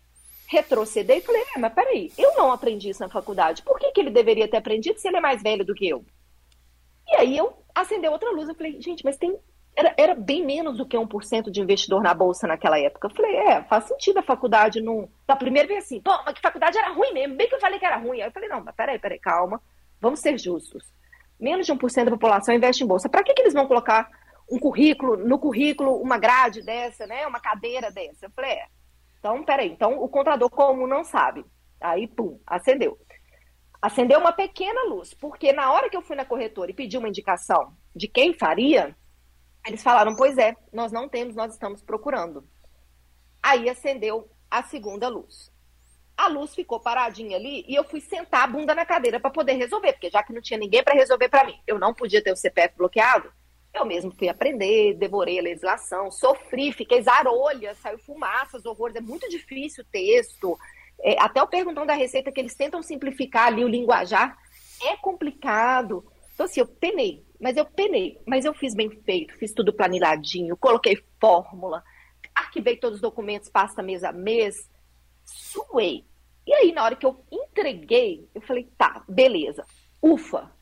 retroceder 0.49 1.19
e 1.19 1.21
falei, 1.21 1.43
é, 1.55 1.59
mas 1.59 1.75
peraí, 1.75 2.13
eu 2.17 2.35
não 2.35 2.53
aprendi 2.53 2.89
isso 2.89 3.01
na 3.01 3.09
faculdade, 3.09 3.63
por 3.63 3.79
que, 3.79 3.91
que 3.91 4.01
ele 4.01 4.11
deveria 4.11 4.49
ter 4.49 4.57
aprendido 4.57 4.99
se 4.99 5.09
ele 5.09 5.17
é 5.17 5.21
mais 5.21 5.43
velho 5.43 5.65
do 5.65 5.75
que 5.75 5.89
eu? 5.89 6.05
E 7.09 7.17
aí 7.17 7.37
eu 7.37 7.53
acendeu 7.75 8.13
outra 8.13 8.31
luz, 8.31 8.49
eu 8.49 8.55
falei, 8.55 8.81
gente, 8.81 9.05
mas 9.05 9.17
tem 9.17 9.39
era, 9.77 9.95
era 9.99 10.15
bem 10.15 10.45
menos 10.45 10.79
do 10.79 10.87
que 10.87 10.97
1% 10.97 11.51
de 11.51 11.61
investidor 11.61 12.03
na 12.03 12.15
bolsa 12.15 12.47
naquela 12.47 12.79
época. 12.81 13.09
Eu 13.09 13.15
falei, 13.15 13.37
é, 13.37 13.63
faz 13.65 13.85
sentido 13.85 14.19
a 14.19 14.23
faculdade 14.23 14.81
não. 14.81 15.09
Da 15.27 15.37
primeira 15.37 15.69
vez 15.69 15.85
assim, 15.85 16.01
pô, 16.01 16.11
mas 16.25 16.35
que 16.35 16.41
faculdade 16.41 16.79
era 16.79 16.93
ruim 16.93 17.13
mesmo, 17.13 17.37
bem 17.37 17.47
que 17.47 17.55
eu 17.55 17.61
falei 17.61 17.79
que 17.79 17.85
era 17.85 17.99
ruim. 17.99 18.23
Aí 18.23 18.29
eu 18.29 18.33
falei, 18.33 18.49
não, 18.49 18.65
mas 18.65 18.75
peraí, 18.75 18.99
peraí, 18.99 19.19
calma, 19.19 19.61
vamos 20.01 20.21
ser 20.21 20.39
justos. 20.39 20.91
Menos 21.39 21.67
de 21.67 21.73
1% 21.75 22.05
da 22.05 22.11
população 22.13 22.55
investe 22.55 22.83
em 22.83 22.87
bolsa. 22.87 23.11
Para 23.11 23.23
que, 23.23 23.35
que 23.35 23.43
eles 23.43 23.53
vão 23.53 23.67
colocar 23.67 24.09
um 24.51 24.59
currículo, 24.59 25.17
no 25.19 25.39
currículo, 25.39 26.01
uma 26.01 26.17
grade 26.17 26.63
dessa, 26.63 27.07
né? 27.07 27.27
Uma 27.27 27.41
cadeira 27.41 27.91
dessa? 27.91 28.27
Eu 28.27 28.31
falei, 28.31 28.53
é. 28.53 28.67
Então, 29.19 29.45
peraí, 29.45 29.71
então 29.71 30.03
o 30.03 30.09
contador 30.09 30.49
comum 30.49 30.87
não 30.87 31.05
sabe. 31.05 31.45
Aí, 31.79 32.07
pum, 32.07 32.41
acendeu. 32.47 32.99
Acendeu 33.83 34.19
uma 34.19 34.33
pequena 34.33 34.85
luz, 34.85 35.13
porque 35.13 35.53
na 35.53 35.71
hora 35.71 35.91
que 35.91 35.97
eu 35.97 36.03
fui 36.03 36.17
na 36.17 36.25
corretora 36.25 36.71
e 36.71 36.75
pedi 36.75 36.97
uma 36.97 37.09
indicação 37.09 37.75
de 37.95 38.09
quem 38.09 38.33
faria, 38.33 38.97
eles 39.67 39.83
falaram: 39.83 40.15
Pois 40.15 40.39
é, 40.39 40.55
nós 40.73 40.93
não 40.93 41.09
temos, 41.09 41.35
nós 41.35 41.53
estamos 41.53 41.83
procurando. 41.83 42.47
Aí 43.43 43.69
acendeu 43.69 44.31
a 44.51 44.63
segunda 44.63 45.09
luz. 45.09 45.53
A 46.17 46.29
luz 46.29 46.55
ficou 46.55 46.81
paradinha 46.81 47.37
ali 47.37 47.65
e 47.69 47.75
eu 47.75 47.85
fui 47.85 48.01
sentar 48.01 48.45
a 48.45 48.47
bunda 48.47 48.75
na 48.75 48.87
cadeira 48.87 49.21
para 49.21 49.31
poder 49.31 49.53
resolver, 49.53 49.93
porque 49.93 50.11
já 50.11 50.23
que 50.23 50.33
não 50.33 50.41
tinha 50.41 50.59
ninguém 50.59 50.83
para 50.83 50.95
resolver 50.95 51.29
para 51.29 51.45
mim, 51.45 51.55
eu 51.67 51.79
não 51.79 51.93
podia 51.93 52.23
ter 52.23 52.33
o 52.33 52.37
CPF 52.37 52.75
bloqueado. 52.77 53.31
Eu 53.75 53.85
mesmo 53.85 54.11
fui 54.11 54.29
aprender, 54.29 54.95
devorei 54.95 55.39
a 55.39 55.43
legislação, 55.43 56.11
sofri, 56.11 56.73
fiquei 56.73 57.03
zarolha, 57.03 57.75
saiu 57.75 57.99
fumaças, 57.99 58.65
horrores, 58.65 58.97
é 58.97 59.01
muito 59.01 59.29
difícil 59.29 59.85
o 59.85 59.87
texto. 59.93 60.59
É, 61.01 61.21
até 61.21 61.43
o 61.43 61.47
perguntão 61.47 61.85
da 61.85 61.93
receita 61.93 62.33
que 62.33 62.41
eles 62.41 62.55
tentam 62.55 62.83
simplificar 62.83 63.49
ali 63.49 63.63
o 63.63 63.69
linguajar 63.69 64.39
é 64.83 64.97
complicado. 64.97 66.03
Então, 66.37 66.45
assim, 66.45 66.61
eu 66.61 66.67
penei, 66.67 67.25
mas 67.41 67.57
eu 67.57 67.65
penei, 67.65 68.21
mas 68.27 68.45
eu 68.45 68.53
fiz 68.53 68.75
bem 68.75 68.91
feito, 68.91 69.35
fiz 69.39 69.55
tudo 69.55 69.73
planilhadinho, 69.73 70.55
coloquei 70.55 71.03
fórmula, 71.19 71.83
arquivei 72.35 72.77
todos 72.77 72.97
os 72.97 73.01
documentos, 73.01 73.49
pasta 73.49 73.83
mês 73.83 74.05
a 74.05 74.13
mês, 74.13 74.71
suei. 75.25 76.05
E 76.47 76.53
aí, 76.53 76.73
na 76.73 76.85
hora 76.85 76.95
que 76.95 77.07
eu 77.07 77.25
entreguei, 77.33 78.29
eu 78.35 78.43
falei, 78.43 78.69
tá, 78.77 79.03
beleza, 79.09 79.65
ufa. 80.03 80.53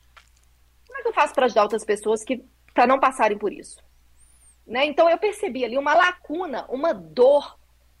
Como 0.87 0.97
é 0.97 1.01
que 1.01 1.09
eu 1.09 1.13
faço 1.13 1.33
para 1.33 1.45
ajudar 1.45 1.63
outras 1.63 1.83
pessoas 1.83 2.23
que 2.23 2.45
para 2.73 2.87
não 2.87 2.97
passarem 2.97 3.37
por 3.37 3.51
isso? 3.51 3.83
Né? 4.65 4.85
Então 4.85 5.09
eu 5.09 5.17
percebi 5.17 5.65
ali 5.65 5.77
uma 5.77 5.93
lacuna, 5.93 6.65
uma 6.69 6.93
dor 6.93 7.59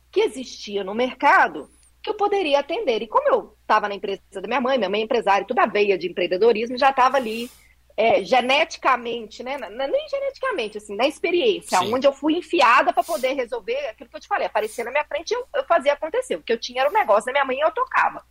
que 0.09 0.21
existia 0.21 0.81
no 0.81 0.95
mercado 0.95 1.69
que 2.01 2.09
eu 2.09 2.13
poderia 2.13 2.59
atender. 2.59 3.01
E 3.01 3.07
como 3.07 3.27
eu 3.27 3.57
estava 3.61 3.89
na 3.89 3.95
empresa 3.95 4.21
da 4.31 4.47
minha 4.47 4.61
mãe, 4.61 4.77
minha 4.77 4.89
mãe 4.89 5.01
é 5.01 5.03
empresária, 5.03 5.45
toda 5.45 5.63
a 5.63 5.67
veia 5.67 5.97
de 5.97 6.07
empreendedorismo, 6.07 6.77
já 6.77 6.91
estava 6.91 7.17
ali 7.17 7.51
é, 7.97 8.23
geneticamente, 8.23 9.41
né? 9.41 9.57
Nem 9.57 10.09
geneticamente, 10.09 10.77
assim, 10.77 10.95
na 10.95 11.07
experiência, 11.07 11.79
Sim. 11.79 11.93
onde 11.93 12.05
eu 12.05 12.11
fui 12.11 12.35
enfiada 12.35 12.91
para 12.91 13.03
poder 13.03 13.33
resolver 13.33 13.87
aquilo 13.87 14.09
que 14.09 14.15
eu 14.15 14.21
te 14.21 14.27
falei, 14.27 14.47
aparecer 14.47 14.83
na 14.83 14.91
minha 14.91 15.05
frente, 15.05 15.33
eu, 15.33 15.47
eu 15.55 15.63
fazia 15.63 15.93
acontecer. 15.93 16.35
O 16.35 16.43
que 16.43 16.51
eu 16.51 16.59
tinha 16.59 16.81
era 16.81 16.89
um 16.89 16.93
negócio 16.93 17.25
da 17.25 17.31
minha 17.31 17.45
mãe 17.45 17.57
e 17.57 17.61
eu 17.61 17.71
tocava. 17.71 18.23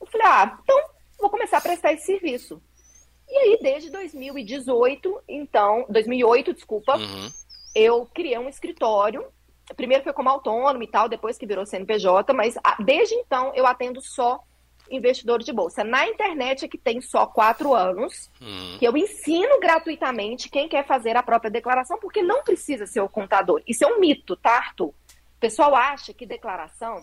Eu 0.00 0.06
falei, 0.06 0.26
ah, 0.26 0.58
então 0.62 0.90
vou 1.18 1.30
começar 1.30 1.58
a 1.58 1.60
prestar 1.60 1.92
esse 1.92 2.06
serviço. 2.06 2.60
E 3.28 3.36
aí, 3.36 3.58
desde 3.62 3.88
2018, 3.88 5.22
então, 5.28 5.86
2008, 5.88 6.52
desculpa, 6.52 6.96
uhum. 6.96 7.30
eu 7.74 8.06
criei 8.12 8.36
um 8.36 8.48
escritório. 8.48 9.24
Primeiro 9.76 10.02
foi 10.02 10.12
como 10.12 10.28
autônomo 10.28 10.82
e 10.82 10.88
tal, 10.88 11.08
depois 11.08 11.38
que 11.38 11.46
virou 11.46 11.64
CNPJ, 11.64 12.32
mas 12.34 12.56
desde 12.80 13.14
então 13.14 13.52
eu 13.54 13.64
atendo 13.64 14.02
só 14.02 14.42
investidores 14.90 15.46
de 15.46 15.52
bolsa. 15.52 15.82
Na 15.84 16.06
internet 16.06 16.64
é 16.64 16.68
que 16.68 16.78
tem 16.78 17.00
só 17.00 17.26
quatro 17.26 17.74
anos, 17.74 18.30
Hum. 18.40 18.76
que 18.78 18.84
eu 18.84 18.96
ensino 18.96 19.58
gratuitamente 19.60 20.48
quem 20.48 20.68
quer 20.68 20.86
fazer 20.86 21.16
a 21.16 21.22
própria 21.22 21.50
declaração, 21.50 21.98
porque 21.98 22.22
não 22.22 22.42
precisa 22.42 22.86
ser 22.86 23.00
o 23.00 23.08
contador. 23.08 23.62
Isso 23.66 23.84
é 23.84 23.86
um 23.86 24.00
mito, 24.00 24.36
tá, 24.36 24.56
Arthur? 24.56 24.88
O 24.88 25.40
pessoal 25.40 25.74
acha 25.74 26.12
que 26.12 26.24
declaração 26.26 27.02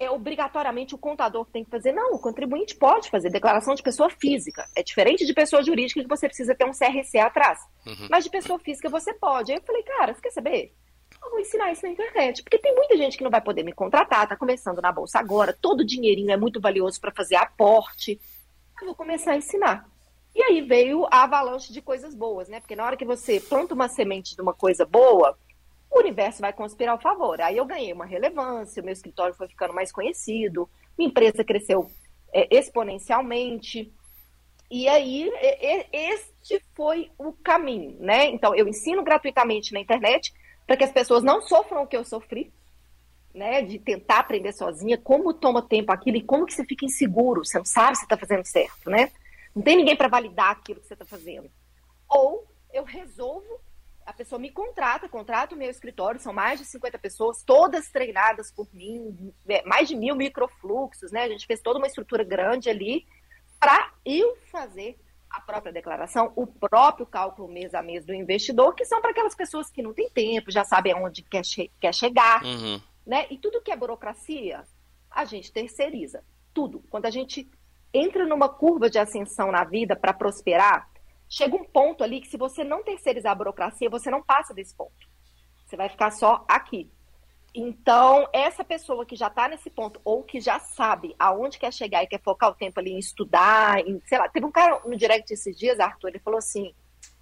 é 0.00 0.08
obrigatoriamente 0.10 0.94
o 0.94 0.98
contador 0.98 1.44
que 1.44 1.52
tem 1.52 1.64
que 1.64 1.70
fazer. 1.70 1.92
Não, 1.92 2.14
o 2.14 2.18
contribuinte 2.20 2.76
pode 2.76 3.10
fazer 3.10 3.30
declaração 3.30 3.74
de 3.74 3.82
pessoa 3.82 4.08
física. 4.08 4.64
É 4.76 4.82
diferente 4.82 5.26
de 5.26 5.34
pessoa 5.34 5.62
jurídica 5.62 6.00
que 6.00 6.08
você 6.08 6.28
precisa 6.28 6.54
ter 6.54 6.64
um 6.64 6.72
CRC 6.72 7.18
atrás. 7.18 7.58
Uhum. 7.84 8.06
Mas 8.08 8.24
de 8.24 8.30
pessoa 8.30 8.58
física 8.60 8.88
você 8.88 9.12
pode. 9.14 9.50
Aí 9.52 9.58
eu 9.58 9.62
falei, 9.62 9.82
cara, 9.82 10.14
você 10.14 10.20
quer 10.20 10.30
saber? 10.30 10.72
Eu 11.22 11.30
vou 11.30 11.40
ensinar 11.40 11.72
isso 11.72 11.84
na 11.84 11.92
internet. 11.92 12.42
Porque 12.42 12.58
tem 12.58 12.74
muita 12.74 12.96
gente 12.96 13.16
que 13.16 13.24
não 13.24 13.30
vai 13.30 13.40
poder 13.40 13.62
me 13.62 13.72
contratar, 13.72 14.28
tá 14.28 14.36
começando 14.36 14.80
na 14.80 14.92
bolsa 14.92 15.18
agora, 15.18 15.52
todo 15.52 15.84
dinheirinho 15.84 16.30
é 16.30 16.36
muito 16.36 16.60
valioso 16.60 17.00
para 17.00 17.12
fazer 17.12 17.36
aporte. 17.36 18.20
Eu 18.80 18.86
vou 18.86 18.94
começar 18.94 19.32
a 19.32 19.36
ensinar. 19.36 19.88
E 20.34 20.42
aí 20.42 20.60
veio 20.60 21.06
a 21.10 21.24
avalanche 21.24 21.72
de 21.72 21.82
coisas 21.82 22.14
boas, 22.14 22.48
né? 22.48 22.60
Porque 22.60 22.76
na 22.76 22.84
hora 22.84 22.96
que 22.96 23.04
você 23.04 23.40
planta 23.40 23.74
uma 23.74 23.88
semente 23.88 24.36
de 24.36 24.42
uma 24.42 24.54
coisa 24.54 24.86
boa, 24.86 25.36
o 25.90 25.98
universo 25.98 26.40
vai 26.40 26.52
conspirar 26.52 26.92
ao 26.92 27.00
favor. 27.00 27.40
Aí 27.40 27.56
eu 27.56 27.64
ganhei 27.64 27.92
uma 27.92 28.04
relevância, 28.04 28.80
o 28.80 28.84
meu 28.84 28.92
escritório 28.92 29.34
foi 29.34 29.48
ficando 29.48 29.74
mais 29.74 29.90
conhecido, 29.90 30.68
minha 30.96 31.08
empresa 31.08 31.42
cresceu 31.42 31.90
é, 32.32 32.46
exponencialmente. 32.56 33.92
E 34.70 34.86
aí, 34.86 35.30
este 35.92 36.62
foi 36.74 37.10
o 37.18 37.32
caminho, 37.32 37.96
né? 37.98 38.26
Então, 38.26 38.54
eu 38.54 38.68
ensino 38.68 39.02
gratuitamente 39.02 39.72
na 39.72 39.80
internet 39.80 40.32
para 40.68 40.76
que 40.76 40.84
as 40.84 40.92
pessoas 40.92 41.24
não 41.24 41.40
sofram 41.40 41.82
o 41.82 41.86
que 41.86 41.96
eu 41.96 42.04
sofri, 42.04 42.52
né? 43.34 43.62
De 43.62 43.78
tentar 43.78 44.18
aprender 44.18 44.52
sozinha, 44.52 44.98
como 44.98 45.32
toma 45.32 45.62
tempo 45.62 45.90
aquilo 45.90 46.18
e 46.18 46.22
como 46.22 46.44
que 46.44 46.52
você 46.52 46.62
fica 46.62 46.84
inseguro, 46.84 47.42
você 47.42 47.56
não 47.56 47.64
sabe 47.64 47.96
se 47.96 48.02
está 48.02 48.18
fazendo 48.18 48.44
certo, 48.44 48.90
né? 48.90 49.10
Não 49.56 49.62
tem 49.62 49.78
ninguém 49.78 49.96
para 49.96 50.08
validar 50.08 50.50
aquilo 50.50 50.78
que 50.78 50.86
você 50.86 50.92
está 50.92 51.06
fazendo. 51.06 51.50
Ou 52.06 52.46
eu 52.70 52.84
resolvo, 52.84 53.58
a 54.04 54.12
pessoa 54.12 54.38
me 54.38 54.50
contrata, 54.50 55.08
contrata 55.08 55.54
o 55.54 55.58
meu 55.58 55.70
escritório, 55.70 56.20
são 56.20 56.34
mais 56.34 56.60
de 56.60 56.66
50 56.66 56.98
pessoas, 56.98 57.42
todas 57.42 57.90
treinadas 57.90 58.52
por 58.52 58.68
mim, 58.74 59.32
é, 59.48 59.62
mais 59.64 59.88
de 59.88 59.96
mil 59.96 60.14
microfluxos, 60.14 61.10
né? 61.10 61.22
A 61.22 61.28
gente 61.30 61.46
fez 61.46 61.62
toda 61.62 61.78
uma 61.78 61.86
estrutura 61.86 62.22
grande 62.22 62.68
ali 62.68 63.06
para 63.58 63.90
eu 64.04 64.36
fazer 64.52 64.98
a 65.30 65.40
própria 65.40 65.72
declaração, 65.72 66.32
o 66.36 66.46
próprio 66.46 67.06
cálculo 67.06 67.48
mês 67.48 67.74
a 67.74 67.82
mês 67.82 68.04
do 68.04 68.14
investidor, 68.14 68.74
que 68.74 68.84
são 68.84 69.00
para 69.00 69.10
aquelas 69.10 69.34
pessoas 69.34 69.70
que 69.70 69.82
não 69.82 69.92
têm 69.92 70.08
tempo, 70.10 70.50
já 70.50 70.64
sabem 70.64 70.92
aonde 70.92 71.22
quer, 71.22 71.44
che 71.44 71.70
quer 71.80 71.94
chegar, 71.94 72.42
Uhum. 72.44 72.80
né? 73.06 73.26
E 73.30 73.38
tudo 73.38 73.60
que 73.60 73.70
é 73.70 73.76
burocracia, 73.76 74.64
a 75.10 75.24
gente 75.24 75.52
terceiriza. 75.52 76.22
Tudo. 76.54 76.82
Quando 76.90 77.06
a 77.06 77.10
gente 77.10 77.48
entra 77.92 78.26
numa 78.26 78.48
curva 78.48 78.88
de 78.90 78.98
ascensão 78.98 79.50
na 79.52 79.64
vida 79.64 79.94
para 79.96 80.12
prosperar, 80.12 80.88
chega 81.28 81.56
um 81.56 81.64
ponto 81.64 82.02
ali 82.02 82.20
que 82.20 82.28
se 82.28 82.36
você 82.36 82.64
não 82.64 82.82
terceirizar 82.82 83.32
a 83.32 83.34
burocracia, 83.34 83.88
você 83.90 84.10
não 84.10 84.22
passa 84.22 84.54
desse 84.54 84.74
ponto. 84.74 84.92
Você 85.66 85.76
vai 85.76 85.88
ficar 85.88 86.10
só 86.10 86.44
aqui. 86.48 86.90
Então, 87.54 88.28
essa 88.32 88.62
pessoa 88.62 89.06
que 89.06 89.16
já 89.16 89.28
está 89.28 89.48
nesse 89.48 89.70
ponto, 89.70 90.00
ou 90.04 90.22
que 90.22 90.40
já 90.40 90.58
sabe 90.60 91.14
aonde 91.18 91.58
quer 91.58 91.72
chegar 91.72 92.02
e 92.02 92.06
quer 92.06 92.20
focar 92.20 92.50
o 92.50 92.54
tempo 92.54 92.78
ali 92.78 92.92
em 92.92 92.98
estudar, 92.98 93.80
em, 93.80 94.00
sei 94.06 94.18
lá, 94.18 94.28
teve 94.28 94.46
um 94.46 94.52
cara 94.52 94.80
no 94.84 94.96
direct 94.96 95.32
esses 95.32 95.56
dias, 95.58 95.80
Arthur, 95.80 96.08
ele 96.08 96.18
falou 96.18 96.38
assim: 96.38 96.74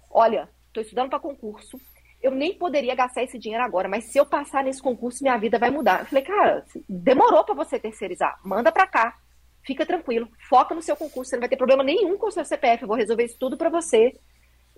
Olha, 0.09 0.49
estou 0.67 0.83
estudando 0.83 1.09
para 1.09 1.19
concurso, 1.19 1.79
eu 2.21 2.31
nem 2.31 2.53
poderia 2.53 2.95
gastar 2.95 3.23
esse 3.23 3.37
dinheiro 3.37 3.63
agora, 3.63 3.87
mas 3.87 4.05
se 4.05 4.17
eu 4.17 4.25
passar 4.25 4.63
nesse 4.63 4.81
concurso, 4.81 5.23
minha 5.23 5.37
vida 5.37 5.59
vai 5.59 5.69
mudar. 5.69 6.01
Eu 6.01 6.05
falei, 6.05 6.23
cara, 6.23 6.65
demorou 6.87 7.43
para 7.43 7.55
você 7.55 7.79
terceirizar, 7.79 8.39
manda 8.43 8.71
para 8.71 8.87
cá, 8.87 9.17
fica 9.63 9.85
tranquilo, 9.85 10.27
foca 10.49 10.73
no 10.73 10.81
seu 10.81 10.95
concurso, 10.95 11.29
você 11.29 11.35
não 11.35 11.41
vai 11.41 11.49
ter 11.49 11.57
problema 11.57 11.83
nenhum 11.83 12.17
com 12.17 12.27
o 12.27 12.31
seu 12.31 12.43
CPF, 12.43 12.81
eu 12.81 12.87
vou 12.87 12.97
resolver 12.97 13.23
isso 13.23 13.37
tudo 13.39 13.57
para 13.57 13.69
você. 13.69 14.13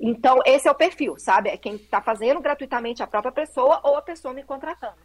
Então, 0.02 0.40
esse 0.46 0.68
é 0.68 0.72
o 0.72 0.76
perfil, 0.76 1.18
sabe? 1.18 1.50
É 1.50 1.58
quem 1.58 1.76
está 1.76 2.02
fazendo 2.02 2.40
gratuitamente 2.40 3.04
a 3.04 3.08
própria 3.08 3.34
pessoa 3.34 3.82
ou 3.84 3.98
a 3.98 4.02
pessoa 4.02 4.34
me 4.34 4.44
contratando. 4.44 4.96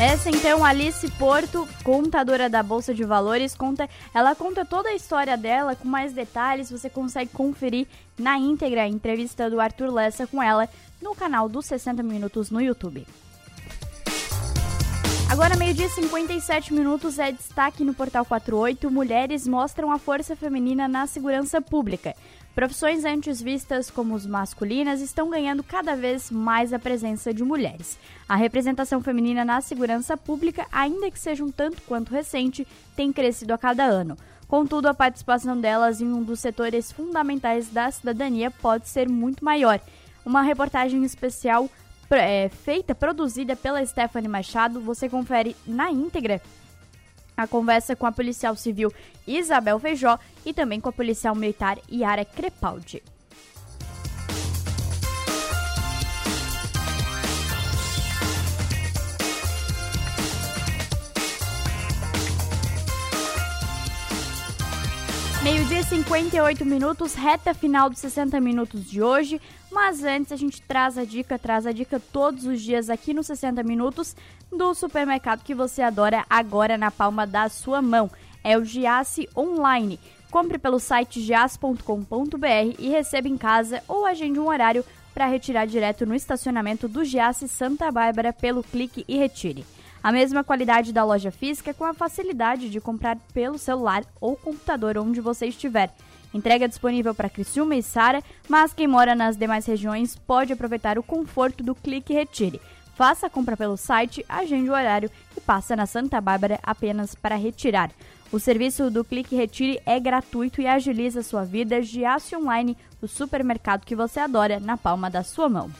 Essa 0.00 0.30
então, 0.30 0.64
Alice 0.64 1.10
Porto, 1.18 1.68
contadora 1.82 2.48
da 2.48 2.62
Bolsa 2.62 2.94
de 2.94 3.02
Valores, 3.02 3.56
conta, 3.56 3.90
ela 4.14 4.32
conta 4.32 4.64
toda 4.64 4.90
a 4.90 4.94
história 4.94 5.36
dela 5.36 5.74
com 5.74 5.88
mais 5.88 6.12
detalhes, 6.12 6.70
você 6.70 6.88
consegue 6.88 7.32
conferir 7.32 7.88
na 8.16 8.38
íntegra 8.38 8.82
a 8.82 8.88
entrevista 8.88 9.50
do 9.50 9.60
Arthur 9.60 9.92
Lessa 9.92 10.24
com 10.24 10.40
ela 10.40 10.68
no 11.02 11.16
canal 11.16 11.48
dos 11.48 11.66
60 11.66 12.00
Minutos 12.04 12.48
no 12.48 12.60
YouTube. 12.60 13.04
Agora, 15.28 15.56
meio-dia 15.56 15.86
e 15.86 15.90
57 15.90 16.72
minutos, 16.72 17.18
é 17.18 17.32
destaque 17.32 17.82
no 17.82 17.92
Portal 17.92 18.24
48. 18.24 18.90
Mulheres 18.90 19.48
mostram 19.48 19.90
a 19.90 19.98
força 19.98 20.36
feminina 20.36 20.86
na 20.86 21.08
segurança 21.08 21.60
pública. 21.60 22.14
Profissões 22.58 23.04
antes 23.04 23.40
vistas 23.40 23.88
como 23.88 24.16
as 24.16 24.26
masculinas 24.26 25.00
estão 25.00 25.30
ganhando 25.30 25.62
cada 25.62 25.94
vez 25.94 26.28
mais 26.28 26.72
a 26.72 26.78
presença 26.80 27.32
de 27.32 27.44
mulheres. 27.44 27.96
A 28.28 28.34
representação 28.34 29.00
feminina 29.00 29.44
na 29.44 29.60
segurança 29.60 30.16
pública, 30.16 30.66
ainda 30.72 31.08
que 31.08 31.20
seja 31.20 31.44
um 31.44 31.52
tanto 31.52 31.80
quanto 31.82 32.12
recente, 32.12 32.66
tem 32.96 33.12
crescido 33.12 33.54
a 33.54 33.58
cada 33.58 33.84
ano. 33.84 34.16
Contudo, 34.48 34.88
a 34.88 34.92
participação 34.92 35.60
delas 35.60 36.00
em 36.00 36.12
um 36.12 36.20
dos 36.20 36.40
setores 36.40 36.90
fundamentais 36.90 37.68
da 37.68 37.92
cidadania 37.92 38.50
pode 38.50 38.88
ser 38.88 39.08
muito 39.08 39.44
maior. 39.44 39.80
Uma 40.26 40.42
reportagem 40.42 41.04
especial 41.04 41.70
é, 42.10 42.48
feita, 42.48 42.92
produzida 42.92 43.54
pela 43.54 43.86
Stephanie 43.86 44.28
Machado, 44.28 44.80
você 44.80 45.08
confere 45.08 45.54
na 45.64 45.92
íntegra 45.92 46.42
a 47.42 47.46
conversa 47.46 47.94
com 47.94 48.04
a 48.04 48.12
policial 48.12 48.56
civil 48.56 48.92
Isabel 49.26 49.78
Feijó 49.78 50.18
e 50.44 50.52
também 50.52 50.80
com 50.80 50.88
a 50.88 50.92
policial 50.92 51.34
militar 51.34 51.78
Yara 51.90 52.24
Crepaldi. 52.24 53.02
Meio-dia 65.50 65.80
e 65.80 65.82
58 65.82 66.66
minutos, 66.66 67.14
reta 67.14 67.54
final 67.54 67.88
dos 67.88 68.00
60 68.00 68.38
minutos 68.38 68.84
de 68.84 69.02
hoje. 69.02 69.40
Mas 69.72 70.04
antes 70.04 70.30
a 70.30 70.36
gente 70.36 70.60
traz 70.60 70.98
a 70.98 71.06
dica, 71.06 71.38
traz 71.38 71.66
a 71.66 71.72
dica 71.72 71.98
todos 72.12 72.44
os 72.44 72.60
dias 72.60 72.90
aqui 72.90 73.14
no 73.14 73.22
60 73.22 73.62
minutos 73.62 74.14
do 74.52 74.74
supermercado 74.74 75.42
que 75.42 75.54
você 75.54 75.80
adora 75.80 76.22
agora 76.28 76.76
na 76.76 76.90
palma 76.90 77.26
da 77.26 77.48
sua 77.48 77.80
mão. 77.80 78.10
É 78.44 78.58
o 78.58 78.64
Giasse 78.64 79.26
Online. 79.34 79.98
Compre 80.30 80.58
pelo 80.58 80.78
site 80.78 81.22
giasse.com.br 81.22 82.74
e 82.78 82.90
receba 82.90 83.26
em 83.26 83.38
casa 83.38 83.82
ou 83.88 84.04
agende 84.04 84.38
um 84.38 84.48
horário 84.48 84.84
para 85.14 85.24
retirar 85.24 85.64
direto 85.64 86.04
no 86.04 86.14
estacionamento 86.14 86.86
do 86.86 87.06
Giasse 87.06 87.48
Santa 87.48 87.90
Bárbara 87.90 88.34
pelo 88.34 88.62
clique 88.62 89.02
e 89.08 89.16
retire. 89.16 89.64
A 90.08 90.12
mesma 90.12 90.42
qualidade 90.42 90.90
da 90.90 91.04
loja 91.04 91.30
física 91.30 91.74
com 91.74 91.84
a 91.84 91.92
facilidade 91.92 92.70
de 92.70 92.80
comprar 92.80 93.18
pelo 93.34 93.58
celular 93.58 94.06
ou 94.18 94.34
computador 94.34 94.96
onde 94.96 95.20
você 95.20 95.44
estiver. 95.44 95.92
Entrega 96.32 96.66
disponível 96.66 97.14
para 97.14 97.28
Criciúma 97.28 97.76
e 97.76 97.82
Sara, 97.82 98.22
mas 98.48 98.72
quem 98.72 98.86
mora 98.86 99.14
nas 99.14 99.36
demais 99.36 99.66
regiões 99.66 100.16
pode 100.16 100.50
aproveitar 100.50 100.98
o 100.98 101.02
conforto 101.02 101.62
do 101.62 101.74
clique 101.74 102.14
e 102.14 102.16
retire. 102.16 102.58
Faça 102.94 103.26
a 103.26 103.30
compra 103.30 103.54
pelo 103.54 103.76
site, 103.76 104.24
agende 104.26 104.70
o 104.70 104.72
horário 104.72 105.10
e 105.36 105.42
passa 105.42 105.76
na 105.76 105.84
Santa 105.84 106.22
Bárbara 106.22 106.58
apenas 106.62 107.14
para 107.14 107.36
retirar. 107.36 107.90
O 108.32 108.40
serviço 108.40 108.90
do 108.90 109.04
Clique 109.04 109.36
Retire 109.36 109.78
é 109.84 110.00
gratuito 110.00 110.62
e 110.62 110.66
agiliza 110.66 111.22
sua 111.22 111.44
vida. 111.44 111.82
Giasse 111.82 112.34
Online, 112.34 112.78
o 113.02 113.06
supermercado 113.06 113.84
que 113.84 113.94
você 113.94 114.20
adora, 114.20 114.58
na 114.58 114.78
palma 114.78 115.10
da 115.10 115.22
sua 115.22 115.50
mão. 115.50 115.70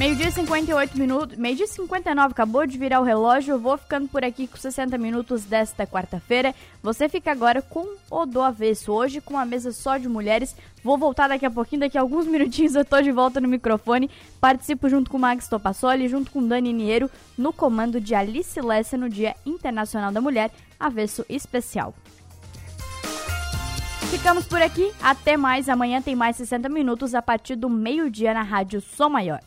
Meio-dia 0.00 0.28
e 0.28 0.32
58 0.32 0.96
minutos, 0.96 1.36
meio-dia 1.36 1.66
e 1.66 1.68
59, 1.68 2.32
acabou 2.32 2.66
de 2.66 2.78
virar 2.78 3.02
o 3.02 3.04
relógio. 3.04 3.52
Eu 3.52 3.58
vou 3.58 3.76
ficando 3.76 4.08
por 4.08 4.24
aqui 4.24 4.46
com 4.46 4.56
60 4.56 4.96
minutos 4.96 5.44
desta 5.44 5.86
quarta-feira. 5.86 6.54
Você 6.82 7.06
fica 7.06 7.30
agora 7.30 7.60
com 7.60 7.86
o 8.10 8.24
do 8.24 8.40
avesso. 8.40 8.92
Hoje, 8.92 9.20
com 9.20 9.34
uma 9.34 9.44
mesa 9.44 9.72
só 9.72 9.98
de 9.98 10.08
mulheres. 10.08 10.56
Vou 10.82 10.96
voltar 10.96 11.28
daqui 11.28 11.44
a 11.44 11.50
pouquinho, 11.50 11.80
daqui 11.80 11.98
a 11.98 12.00
alguns 12.00 12.24
minutinhos 12.26 12.74
eu 12.74 12.82
tô 12.82 12.98
de 13.02 13.12
volta 13.12 13.42
no 13.42 13.46
microfone. 13.46 14.08
Participo 14.40 14.88
junto 14.88 15.10
com 15.10 15.18
o 15.18 15.20
Max 15.20 15.48
Topassoli, 15.48 16.08
junto 16.08 16.30
com 16.30 16.48
Dani 16.48 16.72
Niero, 16.72 17.10
no 17.36 17.52
comando 17.52 18.00
de 18.00 18.14
Alice 18.14 18.58
Lessa 18.58 18.96
no 18.96 19.06
Dia 19.06 19.36
Internacional 19.44 20.10
da 20.10 20.20
Mulher, 20.22 20.50
avesso 20.78 21.26
especial. 21.28 21.94
Ficamos 24.10 24.46
por 24.46 24.62
aqui, 24.62 24.90
até 25.02 25.36
mais. 25.36 25.68
Amanhã 25.68 26.00
tem 26.00 26.16
mais 26.16 26.36
60 26.36 26.70
minutos 26.70 27.14
a 27.14 27.20
partir 27.20 27.54
do 27.54 27.68
meio-dia 27.68 28.32
na 28.32 28.42
Rádio 28.42 28.80
Som 28.80 29.10
Maior. 29.10 29.40